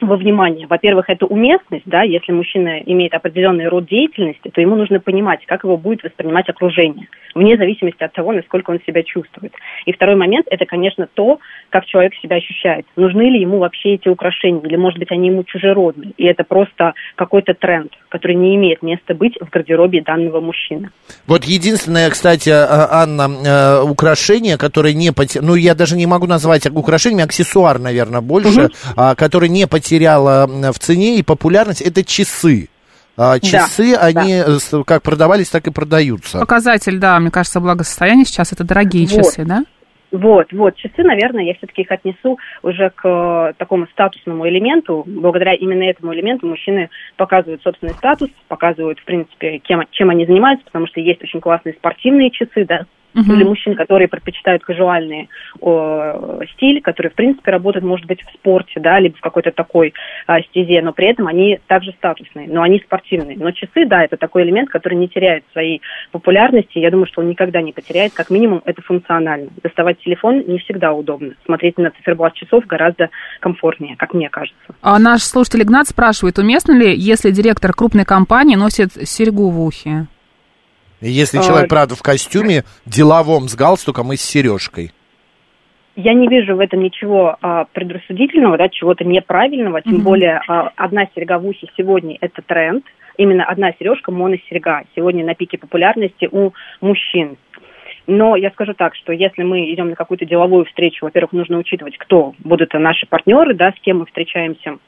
во 0.01 0.17
внимание. 0.17 0.67
Во-первых, 0.67 1.09
это 1.09 1.27
уместность, 1.27 1.85
да, 1.87 2.03
если 2.03 2.33
мужчина 2.33 2.81
имеет 2.81 3.15
определенный 3.15 3.69
род 3.69 3.87
деятельности, 3.87 4.51
то 4.53 4.61
ему 4.61 4.77
нужно 4.77 5.01
понимать, 5.01 5.45
как 5.47 5.65
его 5.65 5.77
будет 5.77 6.03
воспринимать 6.03 6.49
окружение, 6.49 7.09
вне 7.35 7.57
зависимости 7.57 8.03
от 8.03 8.13
того, 8.13 8.33
насколько 8.33 8.71
он 8.71 8.81
себя 8.87 9.03
чувствует. 9.03 9.53
И 9.87 9.93
второй 9.93 10.17
момент, 10.17 10.47
это, 10.51 10.67
конечно, 10.67 11.09
то, 11.13 11.39
как 11.71 11.87
человек 11.87 12.13
себя 12.23 12.37
ощущает. 12.37 12.87
Нужны 12.97 13.23
ли 13.23 13.41
ему 13.41 13.59
вообще 13.59 13.95
эти 13.95 14.09
украшения, 14.09 14.63
или, 14.63 14.77
может 14.77 14.99
быть, 14.99 15.11
они 15.11 15.29
ему 15.29 15.45
чужеродны, 15.45 16.13
и 16.17 16.25
это 16.25 16.45
просто 16.45 16.95
какой-то 17.15 17.55
тренд, 17.55 17.93
который 18.09 18.37
не 18.37 18.57
имеет 18.57 18.83
места 18.83 19.15
быть 19.15 19.39
в 19.41 19.49
гардеробе 19.49 20.03
данного 20.03 20.41
мужчины. 20.41 20.91
Вот 21.27 21.45
единственное, 21.45 22.11
кстати, 22.11 22.51
а, 22.51 23.03
Анна, 23.03 23.29
э, 23.29 23.83
украшение, 23.83 24.59
которое 24.59 24.93
не 24.93 25.11
ну, 25.41 25.55
я 25.55 25.75
даже 25.75 25.97
не 25.97 26.07
могу 26.07 26.27
назвать 26.27 26.67
украшением, 26.67 27.25
аксессуар, 27.25 27.79
наверное, 27.79 28.21
больше, 28.21 28.71
а, 28.97 29.15
который 29.15 29.49
не 29.49 29.67
потеряло 29.67 29.84
м, 29.93 30.73
в 30.73 30.79
цене 30.79 31.19
и 31.19 31.23
популярность, 31.23 31.81
это 31.83 32.05
часы. 32.05 32.69
А, 33.17 33.39
Часы, 33.39 33.95
они 33.95 34.33
э, 34.35 34.59
с- 34.59 34.83
как 34.85 35.03
продавались, 35.03 35.49
так 35.49 35.67
и 35.69 35.71
продаются. 35.71 36.41
Показатель, 36.41 36.99
да, 36.99 37.19
мне 37.21 37.31
кажется, 37.31 37.61
благосостояния 37.61 38.25
сейчас 38.25 38.53
это 38.53 38.65
дорогие 38.65 39.07
Вот. 39.07 39.17
часы, 39.17 39.45
да? 39.45 39.63
Вот, 40.11 40.53
вот, 40.53 40.77
часы, 40.77 41.03
наверное, 41.03 41.43
я 41.45 41.55
все-таки 41.55 41.83
их 41.83 41.91
отнесу 41.91 42.39
уже 42.63 42.91
к 42.91 43.03
э, 43.09 43.53
такому 43.59 43.87
статусному 43.89 44.49
элементу. 44.49 45.03
Благодаря 45.07 45.55
именно 45.55 45.83
этому 45.85 46.15
элементу 46.15 46.47
мужчины 46.47 46.89
показывают 47.17 47.63
собственный 47.63 47.95
статус, 47.95 48.31
показывают, 48.47 49.01
в 49.01 49.05
принципе, 49.05 49.59
кем, 49.59 49.83
чем 49.91 50.11
они 50.11 50.25
занимаются, 50.25 50.65
потому 50.67 50.87
что 50.87 51.01
есть 51.01 51.23
очень 51.23 51.41
классные 51.41 51.75
спортивные 51.75 52.31
часы, 52.31 52.65
да, 52.65 52.87
Мгм. 53.15 53.33
или 53.33 53.45
мужчин, 53.45 53.77
которые 53.77 54.09
предпочитают 54.09 54.65
кажуальный 54.65 55.29
о, 55.61 56.41
стиль, 56.55 56.83
который, 56.83 57.11
в 57.11 57.15
принципе, 57.15 57.51
работает, 57.51 57.85
может 57.85 58.07
быть, 58.07 58.23
в 58.23 58.33
спорте, 58.35 58.81
да, 58.81 58.99
либо 58.99 59.17
в 59.17 59.21
какой-то 59.21 59.53
такой 59.53 59.95
а, 60.27 60.41
стезе, 60.43 60.83
но 60.83 60.93
при 60.93 61.09
этом 61.09 61.29
они 61.29 61.61
также 61.69 61.93
статусные, 61.93 62.49
но 62.49 62.63
они 62.63 62.81
спортивные. 62.81 63.37
Но 63.39 63.53
часы, 63.53 63.87
да, 63.87 64.05
это 64.05 64.17
такой 64.17 64.43
элемент, 64.43 64.69
который 64.69 64.95
не 64.95 65.09
теряет 65.09 65.45
своей 65.53 65.81
популярности, 66.11 66.79
я 66.79 66.91
думаю, 66.91 67.07
что 67.07 67.21
он 67.21 67.29
никогда 67.29 67.63
не 67.63 67.73
потеряет, 67.73 68.13
как 68.13 68.31
минимум 68.31 68.63
это 68.65 68.83
функционально. 68.83 69.49
Доставать 69.63 70.01
телефон 70.01 70.45
не 70.47 70.59
всегда 70.59 70.93
удобно, 70.93 71.35
смотреть 71.45 71.79
на 71.79 71.91
циферблат 71.91 72.35
часов 72.35 72.67
гораздо 72.67 73.11
комфортнее, 73.41 73.97
как 73.97 74.13
мне 74.15 74.29
кажется. 74.29 74.59
А 74.83 74.99
наш 74.99 75.23
слушатель 75.23 75.63
Игнат 75.63 75.87
спрашивает, 75.87 76.39
уместно 76.39 76.73
ли, 76.73 76.95
если 76.95 77.31
директор 77.31 77.73
крупной 77.73 78.05
компании 78.05 78.57
носит 78.57 78.93
серьгу 78.93 79.51
в 79.51 79.61
ухе? 79.61 80.07
Если 81.11 81.39
А, 81.39 81.43
человек, 81.43 81.69
правда, 81.69 81.95
в 81.95 82.03
костюме, 82.03 82.65
деловом, 82.87 83.49
с 83.49 83.55
галстуком 83.55 84.13
и 84.13 84.17
с 84.17 84.23
сережкой. 84.23 84.93
Я 85.97 86.13
не 86.13 86.27
вижу 86.27 86.57
в 86.57 86.61
этом 86.61 86.81
ничего 86.83 87.37
а, 87.41 87.67
предрассудительного, 87.73 88.59
да, 88.59 88.69
чего-то 88.69 89.05
неправильного, 89.05 89.81
тем 89.83 89.95
Мгм. 89.95 90.03
более 90.03 90.41
а, 90.49 90.73
одна 90.77 91.07
серьга 91.15 91.39
в 91.39 91.47
ухе 91.47 91.69
сегодня 91.77 92.17
это 92.21 92.43
тренд, 92.43 92.85
именно 93.17 93.45
одна 93.45 93.73
сережка 93.79 94.11
моносерьга 94.11 94.85
сегодня 94.97 95.25
на 95.25 95.35
пике 95.35 95.57
популярности 95.57 96.29
у 96.31 96.51
мужчин. 96.81 97.37
Но 98.07 98.37
я 98.37 98.51
скажу 98.51 98.75
так, 98.75 98.95
что 98.97 99.13
если 99.13 99.43
мы 99.45 99.73
идем 99.73 99.91
на 99.91 99.97
какую-то 99.97 100.27
деловую 100.27 100.65
встречу, 100.65 101.05
во-первых, 101.05 101.33
нужно 101.33 101.59
учитывать, 101.59 101.97
кто 101.97 102.35
будут 102.39 102.73
наши 102.75 103.07
партнеры, 103.07 103.55
да, 103.55 103.71
с 103.71 103.81
кем 103.81 104.01
мы 104.01 104.07
встречаемся, 104.07 104.79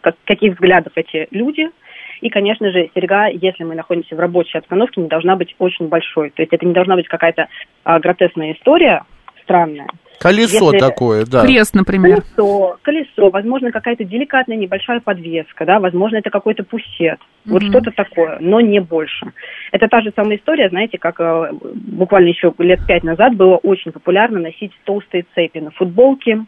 как, 0.00 0.14
каких 0.24 0.54
взглядов 0.54 0.92
эти 0.94 1.26
люди. 1.30 1.68
И, 2.20 2.28
конечно 2.30 2.70
же, 2.70 2.90
серьга, 2.94 3.26
если 3.26 3.64
мы 3.64 3.74
находимся 3.74 4.14
в 4.16 4.18
рабочей 4.20 4.58
обстановке, 4.58 5.00
не 5.00 5.08
должна 5.08 5.36
быть 5.36 5.54
очень 5.58 5.88
большой. 5.88 6.30
То 6.30 6.42
есть 6.42 6.52
это 6.52 6.64
не 6.66 6.72
должна 6.72 6.96
быть 6.96 7.08
какая-то 7.08 7.48
а, 7.84 7.98
гротесная 8.00 8.52
история, 8.52 9.02
странная. 9.42 9.88
Колесо 10.20 10.72
Если- 10.72 10.78
такое, 10.78 11.24
да. 11.26 11.44
Крест, 11.44 11.74
например. 11.74 12.22
Колесо, 12.22 12.76
колесо, 12.82 13.30
возможно, 13.30 13.72
какая-то 13.72 14.04
деликатная 14.04 14.56
небольшая 14.56 15.00
подвеска, 15.00 15.66
да, 15.66 15.80
возможно, 15.80 16.16
это 16.16 16.30
какой-то 16.30 16.62
пусет, 16.64 17.18
вот 17.44 17.62
Мгм. 17.62 17.70
что-то 17.70 17.90
такое, 17.90 18.38
но 18.40 18.60
не 18.60 18.80
больше. 18.80 19.26
Это 19.72 19.88
та 19.88 20.00
же 20.02 20.12
самая 20.16 20.38
история, 20.38 20.68
знаете, 20.70 20.98
как 20.98 21.20
э, 21.20 21.50
буквально 21.74 22.28
еще 22.28 22.54
лет 22.58 22.80
пять 22.86 23.02
назад 23.02 23.34
было 23.34 23.56
очень 23.56 23.92
популярно 23.92 24.38
носить 24.38 24.72
толстые 24.84 25.26
цепи 25.34 25.58
на 25.58 25.72
футболке 25.72 26.44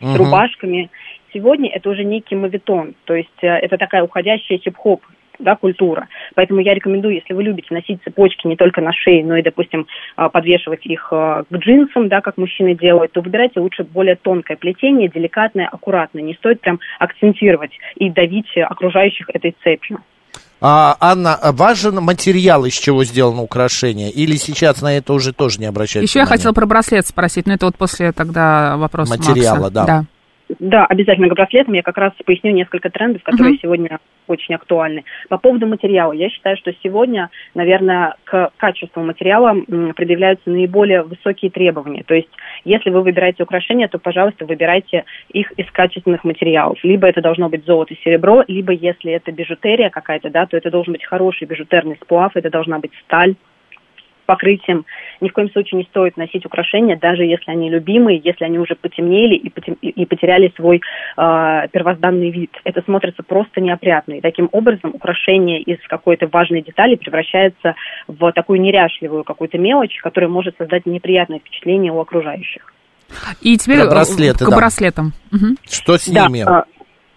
с 0.00 0.04
Мгм. 0.04 0.16
рубашками. 0.16 0.90
Сегодня 1.32 1.70
это 1.70 1.88
уже 1.90 2.04
некий 2.04 2.34
мавитон, 2.34 2.94
то 3.04 3.14
есть 3.14 3.42
э, 3.42 3.48
это 3.48 3.78
такая 3.78 4.02
уходящая 4.02 4.58
хип-хоп 4.58 5.02
да, 5.38 5.56
культура. 5.56 6.08
Поэтому 6.34 6.60
я 6.60 6.74
рекомендую, 6.74 7.14
если 7.14 7.34
вы 7.34 7.42
любите 7.42 7.68
носить 7.70 8.02
цепочки 8.04 8.46
не 8.46 8.56
только 8.56 8.80
на 8.80 8.92
шее, 8.92 9.24
но 9.24 9.36
и, 9.36 9.42
допустим, 9.42 9.86
а, 10.16 10.28
подвешивать 10.28 10.86
их 10.86 11.08
а, 11.10 11.42
к 11.48 11.56
джинсам, 11.56 12.08
да, 12.08 12.20
как 12.20 12.36
мужчины 12.36 12.74
делают, 12.74 13.12
то 13.12 13.20
выбирайте 13.20 13.60
лучше 13.60 13.84
более 13.84 14.16
тонкое 14.16 14.56
плетение, 14.56 15.08
деликатное, 15.08 15.68
аккуратное. 15.68 16.22
Не 16.22 16.34
стоит 16.34 16.60
прям 16.60 16.80
акцентировать 16.98 17.72
и 17.96 18.10
давить 18.10 18.56
окружающих 18.56 19.28
этой 19.30 19.54
цепью. 19.62 19.98
А, 20.60 20.96
Анна, 21.00 21.34
а 21.34 21.50
важен 21.50 21.96
материал, 21.96 22.64
из 22.64 22.74
чего 22.74 23.02
сделано 23.02 23.42
украшение? 23.42 24.10
Или 24.10 24.36
сейчас 24.36 24.80
на 24.80 24.96
это 24.96 25.12
уже 25.12 25.32
тоже 25.32 25.58
не 25.58 25.66
обращают 25.66 26.08
Еще 26.08 26.20
я 26.20 26.24
внимания? 26.24 26.38
хотела 26.38 26.52
про 26.52 26.66
браслет 26.66 27.04
спросить, 27.04 27.46
но 27.46 27.54
это 27.54 27.66
вот 27.66 27.76
после 27.76 28.12
тогда 28.12 28.76
вопроса 28.76 29.18
Материала, 29.18 29.56
Макса. 29.56 29.74
да. 29.74 29.86
Да, 29.86 30.04
обязательно 30.60 31.28
к 31.28 31.34
браслетам. 31.34 31.74
Я 31.74 31.82
как 31.82 31.98
раз 31.98 32.12
поясню 32.24 32.52
несколько 32.52 32.90
трендов, 32.90 33.22
которые 33.22 33.52
Мгм. 33.54 33.60
сегодня 33.62 33.98
очень 34.28 34.54
актуальны. 34.54 35.04
По 35.28 35.38
поводу 35.38 35.66
материала. 35.66 36.12
Я 36.12 36.30
считаю, 36.30 36.56
что 36.56 36.72
сегодня, 36.82 37.30
наверное, 37.54 38.14
к 38.24 38.50
качеству 38.56 39.02
материала 39.02 39.54
предъявляются 39.96 40.48
наиболее 40.48 41.02
высокие 41.02 41.50
требования. 41.50 42.04
То 42.04 42.14
есть, 42.14 42.30
если 42.64 42.90
вы 42.90 43.02
выбираете 43.02 43.42
украшения, 43.42 43.88
то, 43.88 43.98
пожалуйста, 43.98 44.46
выбирайте 44.46 45.04
их 45.32 45.50
из 45.52 45.70
качественных 45.70 46.24
материалов. 46.24 46.78
Либо 46.82 47.06
это 47.06 47.20
должно 47.20 47.48
быть 47.48 47.64
золото 47.64 47.94
и 47.94 48.00
серебро, 48.02 48.44
либо, 48.46 48.72
если 48.72 49.12
это 49.12 49.32
бижутерия 49.32 49.90
какая-то, 49.90 50.30
да, 50.30 50.46
то 50.46 50.56
это 50.56 50.70
должен 50.70 50.92
быть 50.92 51.04
хороший 51.04 51.46
бижутерный 51.46 51.98
сплав, 52.02 52.36
это 52.36 52.50
должна 52.50 52.78
быть 52.78 52.92
сталь 53.04 53.34
покрытием. 54.26 54.84
Ни 55.20 55.28
в 55.28 55.32
коем 55.32 55.50
случае 55.50 55.78
не 55.78 55.84
стоит 55.84 56.16
носить 56.16 56.44
украшения, 56.46 56.96
даже 56.96 57.24
если 57.24 57.50
они 57.50 57.70
любимые, 57.70 58.20
если 58.22 58.44
они 58.44 58.58
уже 58.58 58.74
потемнели 58.74 59.34
и, 59.34 59.50
потем- 59.50 59.78
и- 59.80 60.06
потеряли 60.06 60.52
свой 60.56 60.80
э, 61.16 61.68
первозданный 61.72 62.30
вид. 62.30 62.50
Это 62.64 62.82
смотрится 62.82 63.22
просто 63.22 63.60
неопрятно. 63.60 64.14
И 64.14 64.20
таким 64.20 64.48
образом 64.52 64.90
украшение 64.94 65.60
из 65.62 65.78
какой-то 65.88 66.26
важной 66.28 66.62
детали 66.62 66.94
превращается 66.96 67.74
в 68.08 68.32
такую 68.32 68.60
неряшливую 68.60 69.24
какую-то 69.24 69.58
мелочь, 69.58 69.96
которая 70.02 70.30
может 70.30 70.56
создать 70.58 70.86
неприятное 70.86 71.38
впечатление 71.38 71.92
у 71.92 72.00
окружающих. 72.00 72.72
И 73.42 73.56
теперь 73.58 73.80
Про 73.80 73.90
браслеты, 73.90 74.46
к 74.46 74.48
да. 74.48 74.56
браслетам. 74.56 75.12
Мгм. 75.30 75.56
Что 75.68 75.98
с 75.98 76.08
Да, 76.08 76.28
ними? 76.28 76.44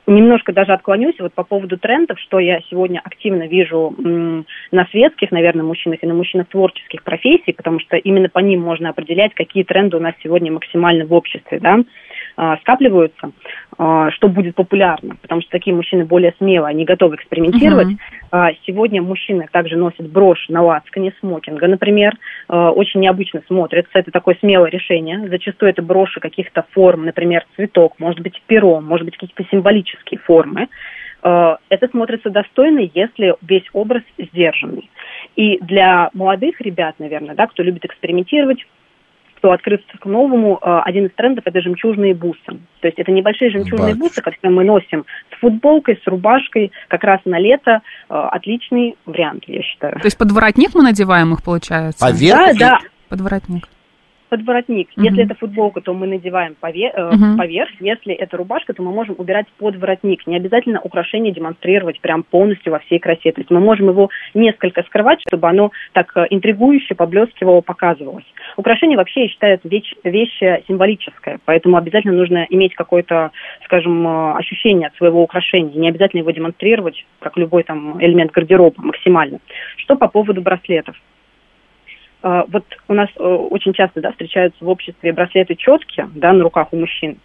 Немножко 0.07 0.53
даже 0.53 0.73
отклонюсь 0.73 1.15
вот 1.19 1.33
по 1.33 1.43
поводу 1.43 1.77
трендов, 1.77 2.19
что 2.19 2.39
я 2.39 2.59
сегодня 2.69 3.01
активно 3.03 3.47
вижу 3.47 3.93
на 3.97 4.85
светских, 4.91 5.31
наверное, 5.31 5.63
мужчинах 5.63 6.03
и 6.03 6.07
на 6.07 6.13
мужчинах 6.13 6.47
творческих 6.47 7.03
профессий, 7.03 7.53
потому 7.53 7.79
что 7.79 7.97
именно 7.97 8.29
по 8.29 8.39
ним 8.39 8.61
можно 8.61 8.89
определять, 8.89 9.33
какие 9.33 9.63
тренды 9.63 9.97
у 9.97 9.99
нас 9.99 10.13
сегодня 10.23 10.51
максимально 10.51 11.05
в 11.05 11.13
обществе, 11.13 11.59
да, 11.59 11.79
скапливаются, 12.61 13.31
а, 13.77 14.11
что 14.11 14.27
будет 14.27 14.55
популярно, 14.55 15.15
потому 15.21 15.41
что 15.41 15.51
такие 15.51 15.75
мужчины 15.75 16.05
более 16.05 16.33
смелые, 16.37 16.69
они 16.69 16.85
готовы 16.85 17.15
экспериментировать. 17.15 17.87
А, 18.31 18.51
Сегодня 18.65 19.01
мужчины 19.01 19.47
также 19.51 19.77
носят 19.77 20.09
брошь 20.09 20.45
на 20.49 20.61
лацкане 20.61 21.13
смокинга, 21.19 21.67
например, 21.67 22.13
А, 22.47 22.71
очень 22.71 22.99
необычно 22.99 23.41
смотрится. 23.47 23.91
Это 23.93 24.11
такое 24.11 24.37
смелое 24.39 24.69
решение. 24.69 25.27
Зачастую 25.29 25.69
это 25.71 25.81
броши 25.81 26.19
каких-то 26.19 26.65
форм, 26.71 27.05
например, 27.05 27.45
цветок, 27.55 27.95
может 27.99 28.19
быть, 28.19 28.41
перо, 28.47 28.81
может 28.81 29.05
быть, 29.05 29.17
какие-то 29.17 29.45
символические 29.49 30.19
формы. 30.19 30.67
А, 31.23 31.57
Это 31.69 31.87
смотрится 31.87 32.29
достойно, 32.29 32.89
если 32.93 33.35
весь 33.41 33.67
образ 33.73 34.03
сдержанный. 34.17 34.89
И 35.35 35.57
для 35.59 36.09
молодых 36.13 36.61
ребят, 36.61 36.95
наверное, 36.99 37.35
да, 37.35 37.47
кто 37.47 37.63
любит 37.63 37.85
экспериментировать, 37.85 38.59
кто 39.45 39.51
открылся 39.51 39.85
к 39.99 40.05
новому, 40.07 40.57
э, 40.59 40.79
один 40.85 41.05
из 41.05 41.11
трендов– 41.13 41.43
это 41.45 41.61
жемчужные 41.61 42.15
бусы. 42.15 42.39
То 42.45 42.87
есть 42.87 42.97
это 42.97 43.11
небольшие 43.11 43.51
жемчужные 43.51 43.93
Батюшки. 43.93 43.99
бусы, 43.99 44.21
которые 44.23 44.55
мы 44.55 44.63
носим 44.63 45.05
с 45.35 45.39
футболкой, 45.39 45.99
с 46.03 46.07
рубашкой, 46.07 46.71
как 46.87 47.03
раз 47.03 47.19
на 47.25 47.37
лето. 47.37 47.81
Э, 48.09 48.27
Отличный 48.31 48.95
вариант, 49.05 49.43
я 49.45 49.61
считаю. 49.61 49.93
То 49.99 50.05
есть 50.05 50.17
под 50.17 50.31
воротник 50.31 50.73
мы 50.73 50.81
надеваем 50.81 51.33
их, 51.33 51.43
получается? 51.43 52.03
А 52.03 52.11
верх? 52.11 52.57
Да, 52.57 52.71
да. 52.71 52.79
Под 53.07 53.21
воротник. 53.21 53.67
Подворотник. 54.29 54.89
Мгм. 54.95 55.05
Если 55.05 55.23
это 55.23 55.35
футболка, 55.35 55.81
то 55.81 55.93
мы 55.93 56.07
надеваем 56.07 56.55
пове- 56.59 56.91
э, 56.93 57.11
Мгм. 57.11 57.37
поверх. 57.37 57.69
Если 57.79 58.13
это 58.13 58.37
рубашка, 58.37 58.73
то 58.73 58.81
мы 58.81 58.91
можем 58.91 59.15
убирать 59.17 59.45
под 59.57 59.75
воротник. 59.75 60.25
Не 60.27 60.37
обязательно 60.37 60.79
украшение 60.81 61.33
демонстрировать 61.33 61.99
прям 62.01 62.23
полностью 62.23 62.71
во 62.71 62.79
всей 62.79 62.99
красе. 62.99 63.31
То 63.31 63.41
есть 63.41 63.51
мы 63.51 63.59
можем 63.59 63.89
его 63.89 64.09
несколько 64.33 64.83
скрывать, 64.83 65.19
чтобы 65.27 65.47
оно 65.47 65.71
так 65.93 66.11
э, 66.15 66.25
интригующе, 66.29 66.95
поблескивало, 66.95 67.61
показывалось. 67.61 68.25
Украшение 68.57 68.97
вообще, 68.97 69.23
я 69.23 69.27
считаю, 69.29 69.53
это 69.55 69.67
вещь, 69.69 69.93
вещь 70.03 70.39
символическая, 70.67 71.39
поэтому 71.45 71.77
обязательно 71.77 72.13
нужно 72.13 72.45
иметь 72.49 72.75
какое-то, 72.75 73.31
скажем, 73.65 74.07
э, 74.07 74.33
ощущение 74.37 74.87
от 74.87 74.95
своего 74.95 75.21
украшения. 75.21 75.73
Не 75.79 75.89
обязательно 75.89 76.21
его 76.21 76.31
демонстрировать, 76.31 77.05
как 77.19 77.37
любой 77.37 77.63
там 77.63 78.01
элемент 78.01 78.31
гардероба 78.31 78.81
максимально. 78.81 79.39
Что 79.77 79.95
по 79.95 80.07
поводу 80.07 80.41
браслетов? 80.41 80.95
Э, 82.25 82.43
Вот 82.51 82.65
у 82.87 82.93
нас 82.93 83.09
э, 83.17 83.23
очень 83.23 83.73
часто 83.73 84.01
да, 84.01 84.11
встречаются 84.11 84.65
в 84.65 84.67
обществе 84.67 85.13
браслеты 85.13 85.55
четкие 85.55 86.09
да, 86.15 86.33
на 86.33 86.43
руках 86.43 86.69
у 86.71 86.77
мужчин. 86.77 87.17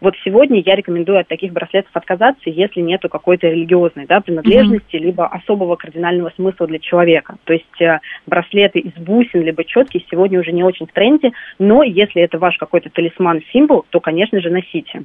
Вот 0.00 0.14
сегодня 0.24 0.60
я 0.60 0.74
рекомендую 0.74 1.18
от 1.18 1.28
таких 1.28 1.52
браслетов 1.54 1.90
отказаться, 1.94 2.50
если 2.50 2.80
нету 2.82 3.08
какой-то 3.08 3.48
религиозной 3.48 4.06
да, 4.06 4.20
принадлежности, 4.20 4.96
либо 4.96 5.26
особого 5.26 5.76
кардинального 5.76 6.30
смысла 6.36 6.66
для 6.66 6.78
человека. 6.78 7.36
То 7.44 7.54
есть 7.54 7.80
э, 7.80 8.00
браслеты 8.26 8.80
из 8.80 8.92
бусин, 8.92 9.42
либо 9.42 9.64
четкие 9.64 10.04
сегодня 10.10 10.40
уже 10.40 10.52
не 10.52 10.64
очень 10.64 10.86
в 10.86 10.92
тренде, 10.92 11.32
но 11.58 11.82
если 11.82 12.22
это 12.22 12.38
ваш 12.38 12.56
какой-то 12.58 12.90
талисман-символ, 12.90 13.86
то, 13.90 14.00
конечно 14.00 14.40
же, 14.40 14.50
носите. 14.50 15.02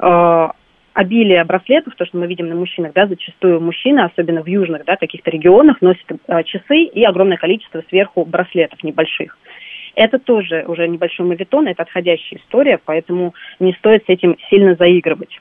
Э, 0.00 0.48
обилие 0.96 1.44
браслетов, 1.44 1.94
то, 1.94 2.06
что 2.06 2.16
мы 2.16 2.26
видим 2.26 2.48
на 2.48 2.54
мужчинах, 2.54 2.94
да, 2.94 3.06
зачастую 3.06 3.60
мужчины, 3.60 4.00
особенно 4.00 4.42
в 4.42 4.46
южных, 4.46 4.86
да, 4.86 4.96
каких-то 4.96 5.30
регионах, 5.30 5.82
носят 5.82 6.06
э, 6.10 6.42
часы 6.44 6.84
и 6.84 7.04
огромное 7.04 7.36
количество 7.36 7.84
сверху 7.90 8.24
браслетов 8.24 8.82
небольших. 8.82 9.36
Это 9.94 10.18
тоже 10.18 10.64
уже 10.66 10.88
небольшой 10.88 11.26
мавитон, 11.26 11.68
это 11.68 11.82
отходящая 11.82 12.40
история, 12.40 12.80
поэтому 12.82 13.34
не 13.60 13.74
стоит 13.74 14.04
с 14.06 14.08
этим 14.08 14.38
сильно 14.48 14.74
заигрывать. 14.74 15.38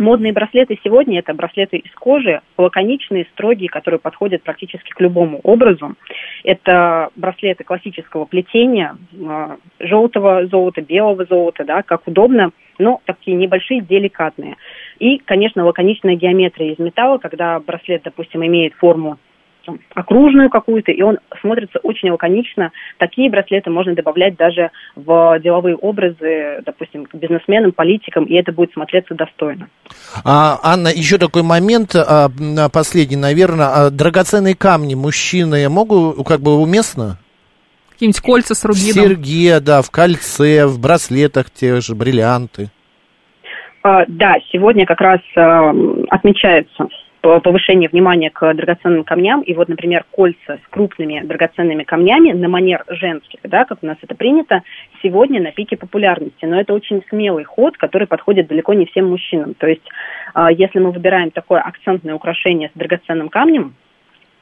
Модные 0.00 0.32
браслеты 0.32 0.78
сегодня 0.82 1.18
это 1.18 1.34
браслеты 1.34 1.76
из 1.76 1.92
кожи, 1.92 2.40
лаконичные, 2.56 3.26
строгие, 3.34 3.68
которые 3.68 4.00
подходят 4.00 4.42
практически 4.42 4.88
к 4.92 5.00
любому 5.02 5.40
образу. 5.42 5.94
Это 6.42 7.10
браслеты 7.16 7.64
классического 7.64 8.24
плетения, 8.24 8.96
э, 9.12 9.56
желтого 9.78 10.46
золота, 10.46 10.80
белого 10.80 11.26
золота, 11.26 11.64
да, 11.64 11.82
как 11.82 12.08
удобно, 12.08 12.52
но 12.78 13.02
такие 13.04 13.36
небольшие, 13.36 13.82
деликатные. 13.82 14.56
И, 15.00 15.18
конечно, 15.18 15.66
лаконичная 15.66 16.14
геометрия 16.14 16.72
из 16.72 16.78
металла, 16.78 17.18
когда 17.18 17.60
браслет, 17.60 18.00
допустим, 18.02 18.42
имеет 18.42 18.72
форму 18.76 19.18
окружную 19.94 20.50
какую-то, 20.50 20.92
и 20.92 21.02
он 21.02 21.18
смотрится 21.40 21.78
очень 21.82 22.10
лаконично. 22.10 22.72
Такие 22.98 23.30
браслеты 23.30 23.70
можно 23.70 23.94
добавлять 23.94 24.36
даже 24.36 24.70
в 24.96 25.38
деловые 25.40 25.76
образы, 25.76 26.62
допустим, 26.64 27.06
к 27.06 27.14
бизнесменам, 27.14 27.72
политикам, 27.72 28.24
и 28.24 28.34
это 28.34 28.52
будет 28.52 28.72
смотреться 28.72 29.14
достойно. 29.14 29.68
А, 30.24 30.58
Анна, 30.62 30.88
еще 30.88 31.18
такой 31.18 31.42
момент, 31.42 31.94
а, 31.94 32.28
последний, 32.72 33.16
наверное. 33.16 33.66
А, 33.66 33.90
драгоценные 33.90 34.54
камни 34.54 34.94
мужчины 34.94 35.68
могут, 35.68 36.26
как 36.26 36.40
бы, 36.40 36.56
уместно? 36.56 37.18
Какие-нибудь 37.90 38.20
кольца 38.20 38.54
с 38.54 38.62
В 38.62 38.66
рубином. 38.66 38.92
серьге, 38.94 39.60
да, 39.60 39.82
в 39.82 39.90
кольце, 39.90 40.66
в 40.66 40.80
браслетах 40.80 41.50
те 41.50 41.80
же, 41.80 41.94
бриллианты. 41.94 42.70
А, 43.82 44.04
Да, 44.08 44.36
сегодня 44.52 44.86
как 44.86 45.00
раз 45.00 45.20
а, 45.36 45.70
отмечается 46.08 46.88
повышение 47.20 47.88
внимания 47.88 48.30
к 48.30 48.52
драгоценным 48.54 49.04
камням. 49.04 49.42
И 49.42 49.54
вот, 49.54 49.68
например, 49.68 50.04
кольца 50.10 50.58
с 50.64 50.68
крупными 50.70 51.20
драгоценными 51.20 51.84
камнями 51.84 52.32
на 52.32 52.48
манер 52.48 52.84
женских, 52.88 53.40
да, 53.44 53.64
как 53.64 53.78
у 53.82 53.86
нас 53.86 53.96
это 54.02 54.14
принято, 54.14 54.62
сегодня 55.02 55.40
на 55.40 55.52
пике 55.52 55.76
популярности. 55.76 56.44
Но 56.44 56.60
это 56.60 56.74
очень 56.74 57.02
смелый 57.08 57.44
ход, 57.44 57.76
который 57.76 58.06
подходит 58.06 58.48
далеко 58.48 58.74
не 58.74 58.86
всем 58.86 59.08
мужчинам. 59.08 59.54
То 59.54 59.66
есть, 59.66 59.86
а, 60.34 60.50
если 60.50 60.78
мы 60.78 60.90
выбираем 60.90 61.30
такое 61.30 61.60
акцентное 61.60 62.14
украшение 62.14 62.70
с 62.74 62.78
драгоценным 62.78 63.28
камнем, 63.28 63.74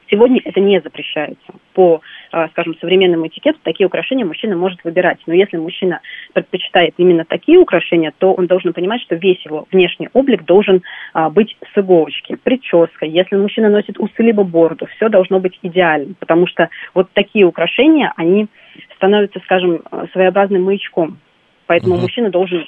Сегодня 0.09 0.41
это 0.43 0.59
не 0.59 0.81
запрещается. 0.81 1.37
По, 1.73 2.01
э, 2.31 2.47
скажем, 2.49 2.75
современному 2.79 3.27
этикету 3.27 3.59
такие 3.63 3.85
украшения 3.85 4.25
мужчина 4.25 4.55
может 4.55 4.83
выбирать. 4.83 5.19
Но 5.27 5.33
если 5.33 5.57
мужчина 5.57 6.01
предпочитает 6.33 6.95
именно 6.97 7.25
такие 7.25 7.59
украшения, 7.59 8.11
то 8.17 8.33
он 8.33 8.47
должен 8.47 8.73
понимать, 8.73 9.01
что 9.01 9.15
весь 9.15 9.43
его 9.45 9.67
внешний 9.71 10.09
облик 10.13 10.45
должен 10.45 10.81
а, 11.13 11.29
быть 11.29 11.55
с 11.73 11.77
иголочки. 11.77 12.35
Прическа, 12.35 13.05
если 13.05 13.35
мужчина 13.35 13.69
носит 13.69 13.99
усы 13.99 14.23
либо 14.23 14.43
бороду, 14.43 14.87
все 14.95 15.09
должно 15.09 15.39
быть 15.39 15.57
идеально. 15.61 16.15
Потому 16.19 16.47
что 16.47 16.69
вот 16.93 17.09
такие 17.13 17.45
украшения, 17.45 18.11
они 18.15 18.47
становятся, 18.95 19.39
скажем, 19.41 19.81
э, 19.91 20.05
своеобразным 20.11 20.63
маячком. 20.63 21.19
Поэтому 21.67 21.95
Мгм. 21.95 22.03
мужчина 22.03 22.29
должен 22.29 22.65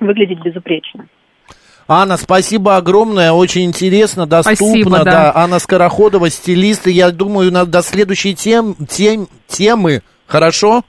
выглядеть 0.00 0.42
безупречно. 0.42 1.06
Анна, 1.86 2.16
спасибо 2.16 2.76
огромное, 2.76 3.32
очень 3.32 3.64
интересно, 3.64 4.26
доступно, 4.26 4.66
Спасибо, 4.66 5.04
да. 5.04 5.32
Анна 5.34 5.58
Скороходова, 5.58 6.30
стилист, 6.30 6.86
и 6.86 6.92
я 6.92 7.10
думаю, 7.10 7.52
на, 7.52 7.66
до 7.66 7.82
следующей 7.82 8.34
тем, 8.34 8.74
тем, 8.88 9.28
темы, 9.46 10.02
хорошо? 10.26 10.82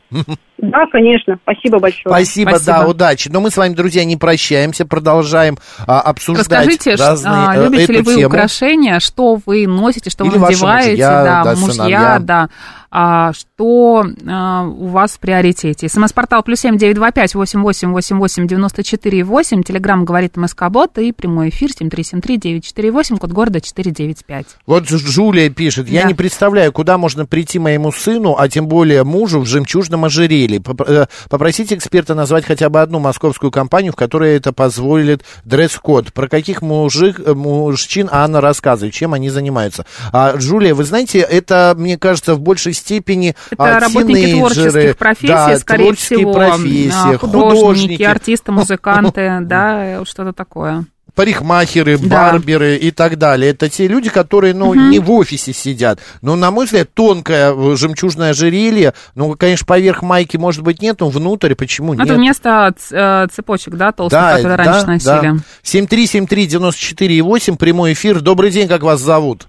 Да, 0.57 0.85
конечно. 0.89 1.37
Спасибо 1.43 1.79
большое. 1.79 2.03
Спасибо, 2.07 2.49
Спасибо. 2.51 2.71
да, 2.71 2.87
удачи. 2.87 3.29
Но 3.29 3.41
мы 3.41 3.51
с 3.51 3.57
вами, 3.57 3.73
друзья, 3.73 4.05
не 4.05 4.15
прощаемся, 4.15 4.85
продолжаем 4.85 5.57
а, 5.85 5.99
обсуждать 5.99 6.47
Расскажите, 6.47 6.95
разные, 6.95 7.33
а, 7.33 7.55
э, 7.57 7.63
любите 7.65 7.91
ли 7.91 7.99
эту 7.99 8.05
вы 8.09 8.15
тему. 8.15 8.27
украшения, 8.27 8.99
что 9.01 9.37
вы 9.45 9.67
носите, 9.67 10.09
что 10.09 10.23
Или 10.23 10.37
вы 10.37 10.39
надеваете, 10.39 10.91
мужья, 10.91 11.23
да, 11.23 11.43
да, 11.43 11.55
мужья, 11.55 11.73
сыновья. 11.73 12.19
да, 12.19 12.49
что 12.89 14.05
а, 14.27 14.63
у 14.67 14.87
вас 14.87 15.13
в 15.13 15.19
приоритете. 15.19 15.89
СМС-портал 15.89 16.43
плюс 16.43 16.59
семь 16.59 16.77
девять 16.77 16.95
два 16.95 17.11
пять 17.11 17.35
восемь 17.35 17.61
восемь 17.61 17.91
восемь 17.91 18.17
восемь 18.17 18.47
девяносто 18.47 18.83
четыре 18.83 19.23
восемь. 19.23 19.63
Телеграмм 19.63 20.05
говорит 20.05 20.37
МСК-бот 20.37 20.97
и 20.97 21.11
прямой 21.11 21.49
эфир 21.49 21.71
семь 21.71 21.89
три 21.89 22.03
семь 22.03 22.21
три 22.21 22.37
девять 22.37 22.65
четыре 22.65 22.91
восемь, 22.91 23.17
код 23.17 23.31
города 23.31 23.59
четыре 23.61 23.91
девять 23.91 24.23
пять. 24.25 24.45
Вот 24.65 24.83
Дж- 24.83 24.97
Джулия 24.97 25.49
пишет, 25.49 25.89
я 25.89 26.03
Да. 26.03 26.07
не 26.07 26.13
представляю, 26.13 26.71
куда 26.71 26.97
можно 26.97 27.25
прийти 27.25 27.59
моему 27.59 27.91
сыну, 27.91 28.35
а 28.37 28.47
тем 28.47 28.67
более 28.67 29.03
мужу 29.03 29.39
в 29.39 29.45
жемчужном 29.45 30.05
ожерелье. 30.05 30.61
Э, 30.87 31.05
Попросите 31.29 31.75
эксперта 31.75 32.15
назвать 32.15 32.45
хотя 32.45 32.69
бы 32.69 32.81
одну 32.81 32.99
московскую 32.99 33.51
компанию, 33.51 33.93
в 33.93 33.95
которой 33.95 34.35
это 34.35 34.53
позволит 34.53 35.23
дресс-код. 35.43 36.13
Про 36.13 36.27
каких 36.27 36.61
мужик, 36.61 37.19
э, 37.19 37.33
мужчин 37.33 38.09
Анна 38.11 38.41
рассказывает, 38.41 38.93
чем 38.93 39.13
они 39.13 39.29
занимаются. 39.29 39.85
А, 40.11 40.35
Джулия, 40.35 40.75
вы 40.75 40.83
знаете, 40.83 41.19
это, 41.19 41.73
мне 41.77 41.97
кажется, 41.97 42.35
в 42.35 42.39
большей 42.41 42.73
степени 42.75 43.35
Это 43.49 43.77
а, 43.77 43.79
работники 43.79 44.33
творческих 44.33 44.97
профессий, 44.97 45.27
да, 45.27 45.57
скорее 45.57 45.83
творческие 45.85 46.19
всего, 46.19 46.33
профессии, 46.33 47.17
художники, 47.17 47.55
художники, 47.55 48.03
артисты, 48.03 48.51
музыканты, 48.51 49.37
да, 49.41 50.03
что-то 50.05 50.33
такое. 50.33 50.85
парикмахеры, 51.15 51.97
Да. 51.97 52.31
барберы 52.31 52.75
и 52.75 52.91
так 52.91 53.17
далее. 53.17 53.51
Это 53.51 53.69
те 53.69 53.87
люди, 53.87 54.09
которые, 54.09 54.53
ну, 54.53 54.73
не 54.73 54.99
в 54.99 55.09
офисе 55.11 55.53
сидят. 55.53 55.99
Но, 56.21 56.35
на 56.35 56.51
мой 56.51 56.65
взгляд, 56.65 56.89
тонкое 56.93 57.53
э, 57.53 57.75
жемчужное 57.77 58.31
ожерелье, 58.31 58.93
ну, 59.15 59.35
конечно, 59.39 59.65
поверх 59.65 60.01
майки, 60.01 60.35
может 60.35 60.61
быть, 60.61 60.81
нет, 60.81 60.99
но 60.99 61.07
внутрь 61.07 61.55
почему 61.55 61.93
нет? 61.93 62.05
Это 62.05 62.15
вместо 62.15 62.73
э, 62.91 63.27
цепочек, 63.33 63.75
да, 63.75 63.93
толстых, 63.93 64.19
которые 64.35 64.57
раньше 64.57 64.87
носили. 64.87 65.35
7373948, 65.63 67.55
прямой 67.57 67.93
эфир. 67.93 68.19
Добрый 68.21 68.51
день, 68.51 68.67
как 68.67 68.83
вас 68.83 68.99
зовут? 68.99 69.47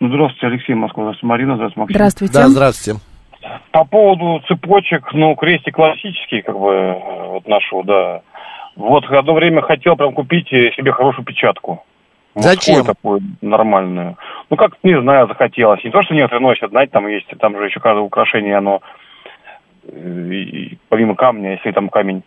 Здравствуйте, 0.00 0.46
Алексей 0.46 0.74
Москва, 0.74 1.02
здравствуйте, 1.04 1.26
Марина, 1.26 1.54
здравствуйте, 1.56 1.80
Максим. 1.80 1.94
Здравствуйте. 1.94 2.34
Да, 2.34 2.48
здравствуйте. 2.48 3.00
По 3.70 3.84
поводу 3.84 4.42
цепочек, 4.48 5.12
ну, 5.12 5.34
крестик 5.34 5.74
классический, 5.74 6.40
как 6.40 6.58
бы, 6.58 6.96
вот 7.28 7.46
нашего, 7.46 7.84
да. 7.84 8.22
Вот 8.76 9.04
одно 9.04 9.34
время 9.34 9.60
хотел 9.60 9.96
прям 9.96 10.14
купить 10.14 10.48
себе 10.48 10.92
хорошую 10.92 11.24
печатку. 11.26 11.84
Зачем? 12.34 12.84
такую 12.84 13.20
нормальную. 13.42 14.16
Ну, 14.48 14.56
как 14.56 14.72
не 14.84 14.98
знаю, 15.00 15.26
захотелось. 15.26 15.82
Не 15.84 15.90
то, 15.90 16.02
что 16.02 16.14
некоторые 16.14 16.42
носят, 16.46 16.70
знаете, 16.70 16.92
там 16.92 17.06
есть, 17.08 17.26
там 17.38 17.58
же 17.58 17.66
еще 17.66 17.80
каждое 17.80 18.02
украшение, 18.02 18.56
оно, 18.56 18.80
э, 19.84 20.30
и- 20.32 20.78
помимо 20.88 21.16
камня, 21.16 21.52
если 21.52 21.72
там 21.72 21.88
камень, 21.88 22.22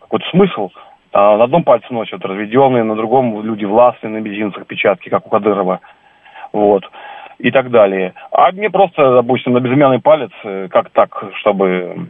какой-то 0.00 0.28
смысл, 0.30 0.70
а 1.12 1.38
на 1.38 1.44
одном 1.44 1.62
пальце 1.62 1.86
носят 1.90 2.24
разведенные, 2.24 2.82
на 2.82 2.96
другом 2.96 3.42
люди 3.44 3.64
властные 3.64 4.10
на 4.10 4.16
мизинцах 4.18 4.66
печатки, 4.66 5.08
как 5.08 5.26
у 5.26 5.30
Кадырова. 5.30 5.80
Вот. 6.54 6.84
И 7.38 7.50
так 7.50 7.70
далее. 7.70 8.14
А 8.30 8.52
мне 8.52 8.70
просто, 8.70 9.12
допустим, 9.14 9.52
на 9.54 9.60
безымянный 9.60 9.98
палец, 10.00 10.30
э, 10.44 10.68
как 10.70 10.88
так, 10.90 11.10
чтобы 11.40 12.08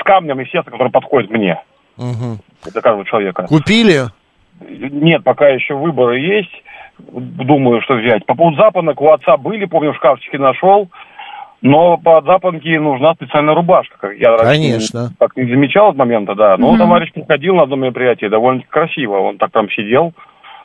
с 0.00 0.02
камнем, 0.04 0.38
естественно, 0.40 0.72
который 0.76 0.90
подходит 0.90 1.30
мне, 1.30 1.60
Мгм. 1.98 2.38
для 2.64 2.80
каждого 2.80 3.04
человека. 3.04 3.44
Купили? 3.46 4.04
Нет, 4.66 5.22
пока 5.22 5.48
еще 5.48 5.74
выборы 5.74 6.18
есть. 6.18 6.50
Думаю, 6.98 7.82
что 7.82 7.94
взять. 7.94 8.24
По 8.24 8.34
поводу 8.34 8.56
запонок 8.56 9.00
у 9.02 9.10
отца 9.10 9.36
были, 9.36 9.66
помню, 9.66 9.92
в 9.92 9.96
шкафчике 9.96 10.38
нашел. 10.38 10.88
Но 11.60 11.96
под 11.98 12.24
запонки 12.24 12.76
нужна 12.76 13.14
специальная 13.14 13.54
рубашка. 13.54 13.96
Как 13.98 14.16
я 14.16 14.36
Конечно. 14.38 15.10
как 15.18 15.36
не 15.36 15.44
замечал 15.44 15.88
от 15.90 15.96
момента, 15.96 16.34
да. 16.34 16.56
Но 16.56 16.70
Мгм. 16.70 16.78
товарищ 16.78 17.12
приходил 17.12 17.56
на 17.56 17.62
одно 17.62 17.76
мероприятие, 17.76 18.30
довольно 18.30 18.62
красиво. 18.68 19.16
Он 19.18 19.38
так 19.38 19.50
там 19.50 19.68
сидел, 19.70 20.12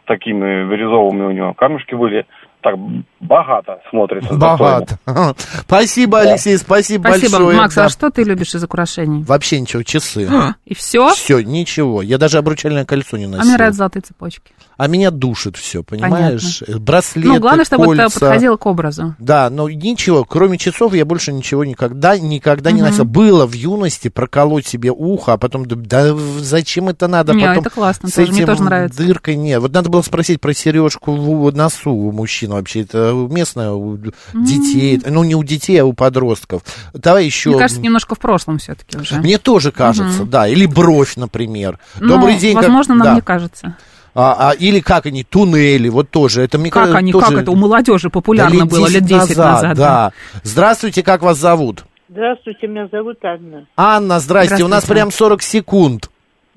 такими 0.06 0.70
бирюзовыми 0.70 1.24
у 1.26 1.32
него 1.32 1.54
камешки 1.54 1.96
были. 1.96 2.26
так 2.62 2.76
богато 3.20 3.80
смотрится. 3.90 4.34
Богато. 4.34 4.98
Спасибо, 5.62 6.20
Алексей, 6.22 6.58
спасибо, 6.58 7.08
Спасибо, 7.10 7.32
большое. 7.38 7.58
Макс, 7.58 7.76
Да. 7.76 7.86
а 7.86 7.90
что 7.90 8.10
ты 8.10 8.24
любишь 8.24 8.56
из 8.56 8.64
украшений? 8.64 9.24
Вообще 9.24 9.60
ничего, 9.60 9.84
часы. 9.84 10.30
И 10.66 10.74
все? 10.74 11.14
Все, 11.14 11.40
ничего. 11.42 12.02
Я 12.02 12.18
даже 12.18 12.38
обручальное 12.38 12.86
кольцо 12.86 13.18
не 13.18 13.26
А 13.26 13.28
носил. 13.30 13.44
мне 13.46 13.54
нравятся 13.54 13.78
золотые 13.80 14.02
цепочки. 14.04 14.52
А 14.78 14.88
меня 14.88 15.12
душит 15.12 15.58
все, 15.58 15.84
понимаешь? 15.84 16.62
Браслеты, 16.80 17.28
ну, 17.28 17.40
главное, 17.40 17.66
чтобы 17.66 17.84
это 17.94 18.04
кольца. 18.04 18.20
подходило 18.20 18.56
к 18.58 18.66
образу. 18.66 19.16
Да, 19.20 19.50
но 19.50 19.70
ничего, 19.70 20.24
кроме 20.24 20.58
часов 20.58 20.94
я 20.94 21.04
больше 21.06 21.34
ничего 21.34 21.66
никогда, 21.66 22.18
никогда 22.18 22.72
не 22.72 22.82
носил. 22.82 23.06
Было 23.06 23.46
в 23.46 23.54
юности 23.54 24.08
проколоть 24.08 24.66
себе 24.66 24.92
ухо, 24.92 25.34
а 25.34 25.38
потом, 25.38 25.66
да, 25.66 25.76
да 25.76 26.16
зачем 26.40 26.88
это 26.90 27.08
надо? 27.08 27.34
Не, 27.34 27.46
потом 27.46 27.62
это 27.62 27.70
классно 27.70 28.08
с 28.10 28.14
тоже, 28.14 28.32
мне 28.32 28.40
этим 28.40 28.48
тоже 28.48 28.64
нравится. 28.64 28.98
дыркой, 29.06 29.36
не. 29.36 29.60
Вот 29.60 29.74
надо 29.74 29.90
было 29.90 30.02
спросить 30.02 30.40
про 30.40 30.54
сережку 30.54 31.14
в 31.14 31.54
носу 31.56 31.92
у 31.92 32.12
мужчин 32.12 32.52
вообще. 32.52 32.82
Это 32.82 33.09
местное 33.14 33.72
у 33.72 33.97
детей, 34.34 35.01
ну 35.05 35.24
не 35.24 35.36
у 35.36 35.43
детей, 35.43 35.78
а 35.78 35.86
у 35.86 35.93
подростков. 35.93 36.62
Давай 36.93 37.26
еще... 37.26 37.49
Мне 37.51 37.60
кажется, 37.60 37.82
немножко 37.82 38.16
в 38.16 38.20
прошлом 38.20 38.57
все-таки 38.57 38.97
уже. 38.97 39.16
Мне 39.16 39.38
тоже 39.38 39.72
кажется, 39.72 40.22
Мгм. 40.24 40.30
да. 40.30 40.47
Или 40.47 40.66
бровь, 40.66 41.16
например. 41.16 41.80
Ну, 41.99 42.07
Добрый 42.16 42.38
день. 42.38 42.55
как- 42.55 42.64
Возможно, 42.64 42.95
нам 42.95 43.07
да. 43.07 43.16
не 43.16 43.22
кажется. 43.22 43.76
А, 44.16 44.49
а, 44.49 44.53
или 44.53 44.80
как 44.80 45.05
они, 45.05 45.24
туннели, 45.24 45.88
вот 45.88 46.10
тоже. 46.10 46.41
Это 46.41 46.57
мне 46.57 46.72
Как 46.72 46.82
кажется, 46.84 46.97
они, 46.97 47.12
тоже- 47.12 47.26
как 47.28 47.38
это 47.43 47.51
у 47.51 47.55
молодежи 47.55 48.10
популярно 48.10 48.60
Да 48.60 48.66
было 48.66 48.88
лет 48.88 49.05
10 49.05 49.38
назад. 49.38 49.78
да. 49.78 50.12
Здравствуйте, 50.43 51.03
как 51.03 51.22
вас 51.22 51.38
зовут? 51.38 51.86
Здравствуйте, 52.10 52.66
меня 52.68 52.88
зовут 52.91 53.18
Анна. 53.24 53.68
Анна, 53.78 54.20
здрасте. 54.20 54.64
У 54.64 54.68
нас 54.68 54.84
прям 54.86 55.12
40 55.12 55.41
секунд. 55.43 56.10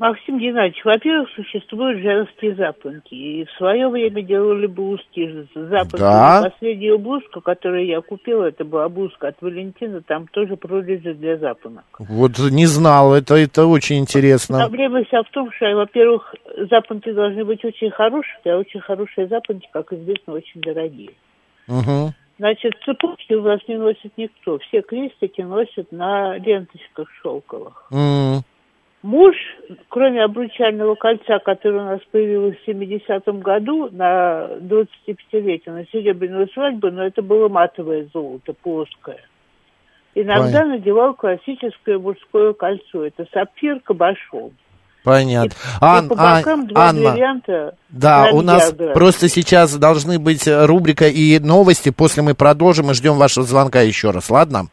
Максим 0.03 0.41
Геннадьевич, 0.41 0.85
во-первых, 0.85 1.29
существуют 1.37 2.03
женские 2.03 2.57
запонки. 2.57 3.15
И 3.15 3.45
в 3.45 3.51
свое 3.53 3.89
время 3.89 4.21
делали 4.21 4.67
блузки. 4.67 5.47
Запонки. 5.55 6.01
Да. 6.01 6.41
И 6.41 6.51
Последняя 6.51 6.99
блузка, 6.99 7.41
которую 7.41 7.87
я 7.87 8.01
купила, 8.01 8.47
это 8.47 8.65
была 8.65 8.89
блузка 8.89 9.29
от 9.29 9.41
Валентина, 9.41 10.03
там 10.03 10.27
тоже 10.27 10.57
прорези 10.57 11.13
для 11.13 11.37
запонок. 11.37 11.85
Вот 12.01 12.33
не 12.51 12.67
знал, 12.67 13.15
это, 13.15 13.37
это 13.37 13.67
очень 13.67 14.01
интересно. 14.01 14.59
Проблема 14.59 15.05
вся 15.05 15.23
в 15.23 15.31
том, 15.31 15.53
что, 15.53 15.67
во-первых, 15.73 16.35
запонки 16.69 17.13
должны 17.13 17.45
быть 17.45 17.65
очень 17.65 17.93
хорошие, 17.93 18.55
а 18.55 18.59
очень 18.59 18.81
хорошие 18.81 19.29
запонки, 19.29 19.69
как 19.73 19.93
известно, 19.93 20.33
очень 20.33 20.63
дорогие. 20.63 21.13
Мгм. 21.69 22.13
Значит, 22.39 22.73
цепочки 22.85 23.35
у 23.35 23.43
нас 23.43 23.61
не 23.69 23.77
носит 23.77 24.13
никто. 24.17 24.59
Все 24.59 24.83
крестики 24.83 25.43
носят 25.43 25.93
на 25.93 26.39
ленточках 26.39 27.09
шелковых. 27.23 27.87
М, 27.93 28.43
Муж, 29.03 29.35
кроме 29.89 30.23
обручального 30.23 30.95
кольца, 30.95 31.41
которое 31.45 31.79
у 31.83 31.87
нас 31.87 32.01
появилось 32.13 32.57
в 32.57 32.69
70-м 32.69 33.41
году 33.41 33.89
на 33.91 34.47
25-летие, 34.61 35.73
на 35.73 35.85
серебряную 35.87 36.49
свадьбу, 36.55 36.91
но 36.93 37.05
это 37.05 37.21
было 37.21 37.49
матовое 37.49 38.09
золото, 38.13 38.53
плоское. 38.63 39.19
Иногда 40.15 40.45
Понятно. 40.45 40.77
надевал 40.77 41.15
классическое 41.15 41.99
мужское 41.99 42.53
кольцо. 42.53 43.05
Это 43.07 43.27
сапфир 43.33 43.81
кабошон. 43.81 44.53
Понятно. 45.03 45.51
И 45.51 45.79
Ан- 45.81 46.09
по 46.09 46.15
бокам 46.15 46.61
Ан- 46.61 46.67
два 46.69 46.89
Анна, 46.89 47.11
бриллианта 47.11 47.75
да, 47.89 48.29
у 48.33 48.41
нас 48.41 48.73
просто 48.95 49.29
сейчас 49.29 49.75
должны 49.77 50.21
быть 50.21 50.47
э, 50.47 50.65
рубрика 50.65 51.09
и 51.09 51.41
новости. 51.41 51.91
После 51.91 52.23
мы 52.23 52.35
продолжим 52.35 52.91
и 52.91 52.95
ждем 52.95 53.15
вашего 53.15 53.45
звонка 53.45 53.81
еще 53.81 54.11
раз, 54.11 54.31
ладно? 54.31 54.69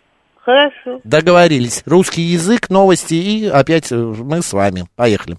Хорошо. 0.49 0.99
Договорились. 1.03 1.83
Русский 1.85 2.23
язык, 2.23 2.71
новости 2.71 3.13
и 3.13 3.45
опять 3.45 3.91
э, 3.91 3.95
мы 3.95 4.41
с 4.41 4.51
вами. 4.51 4.87
Поехали. 4.95 5.37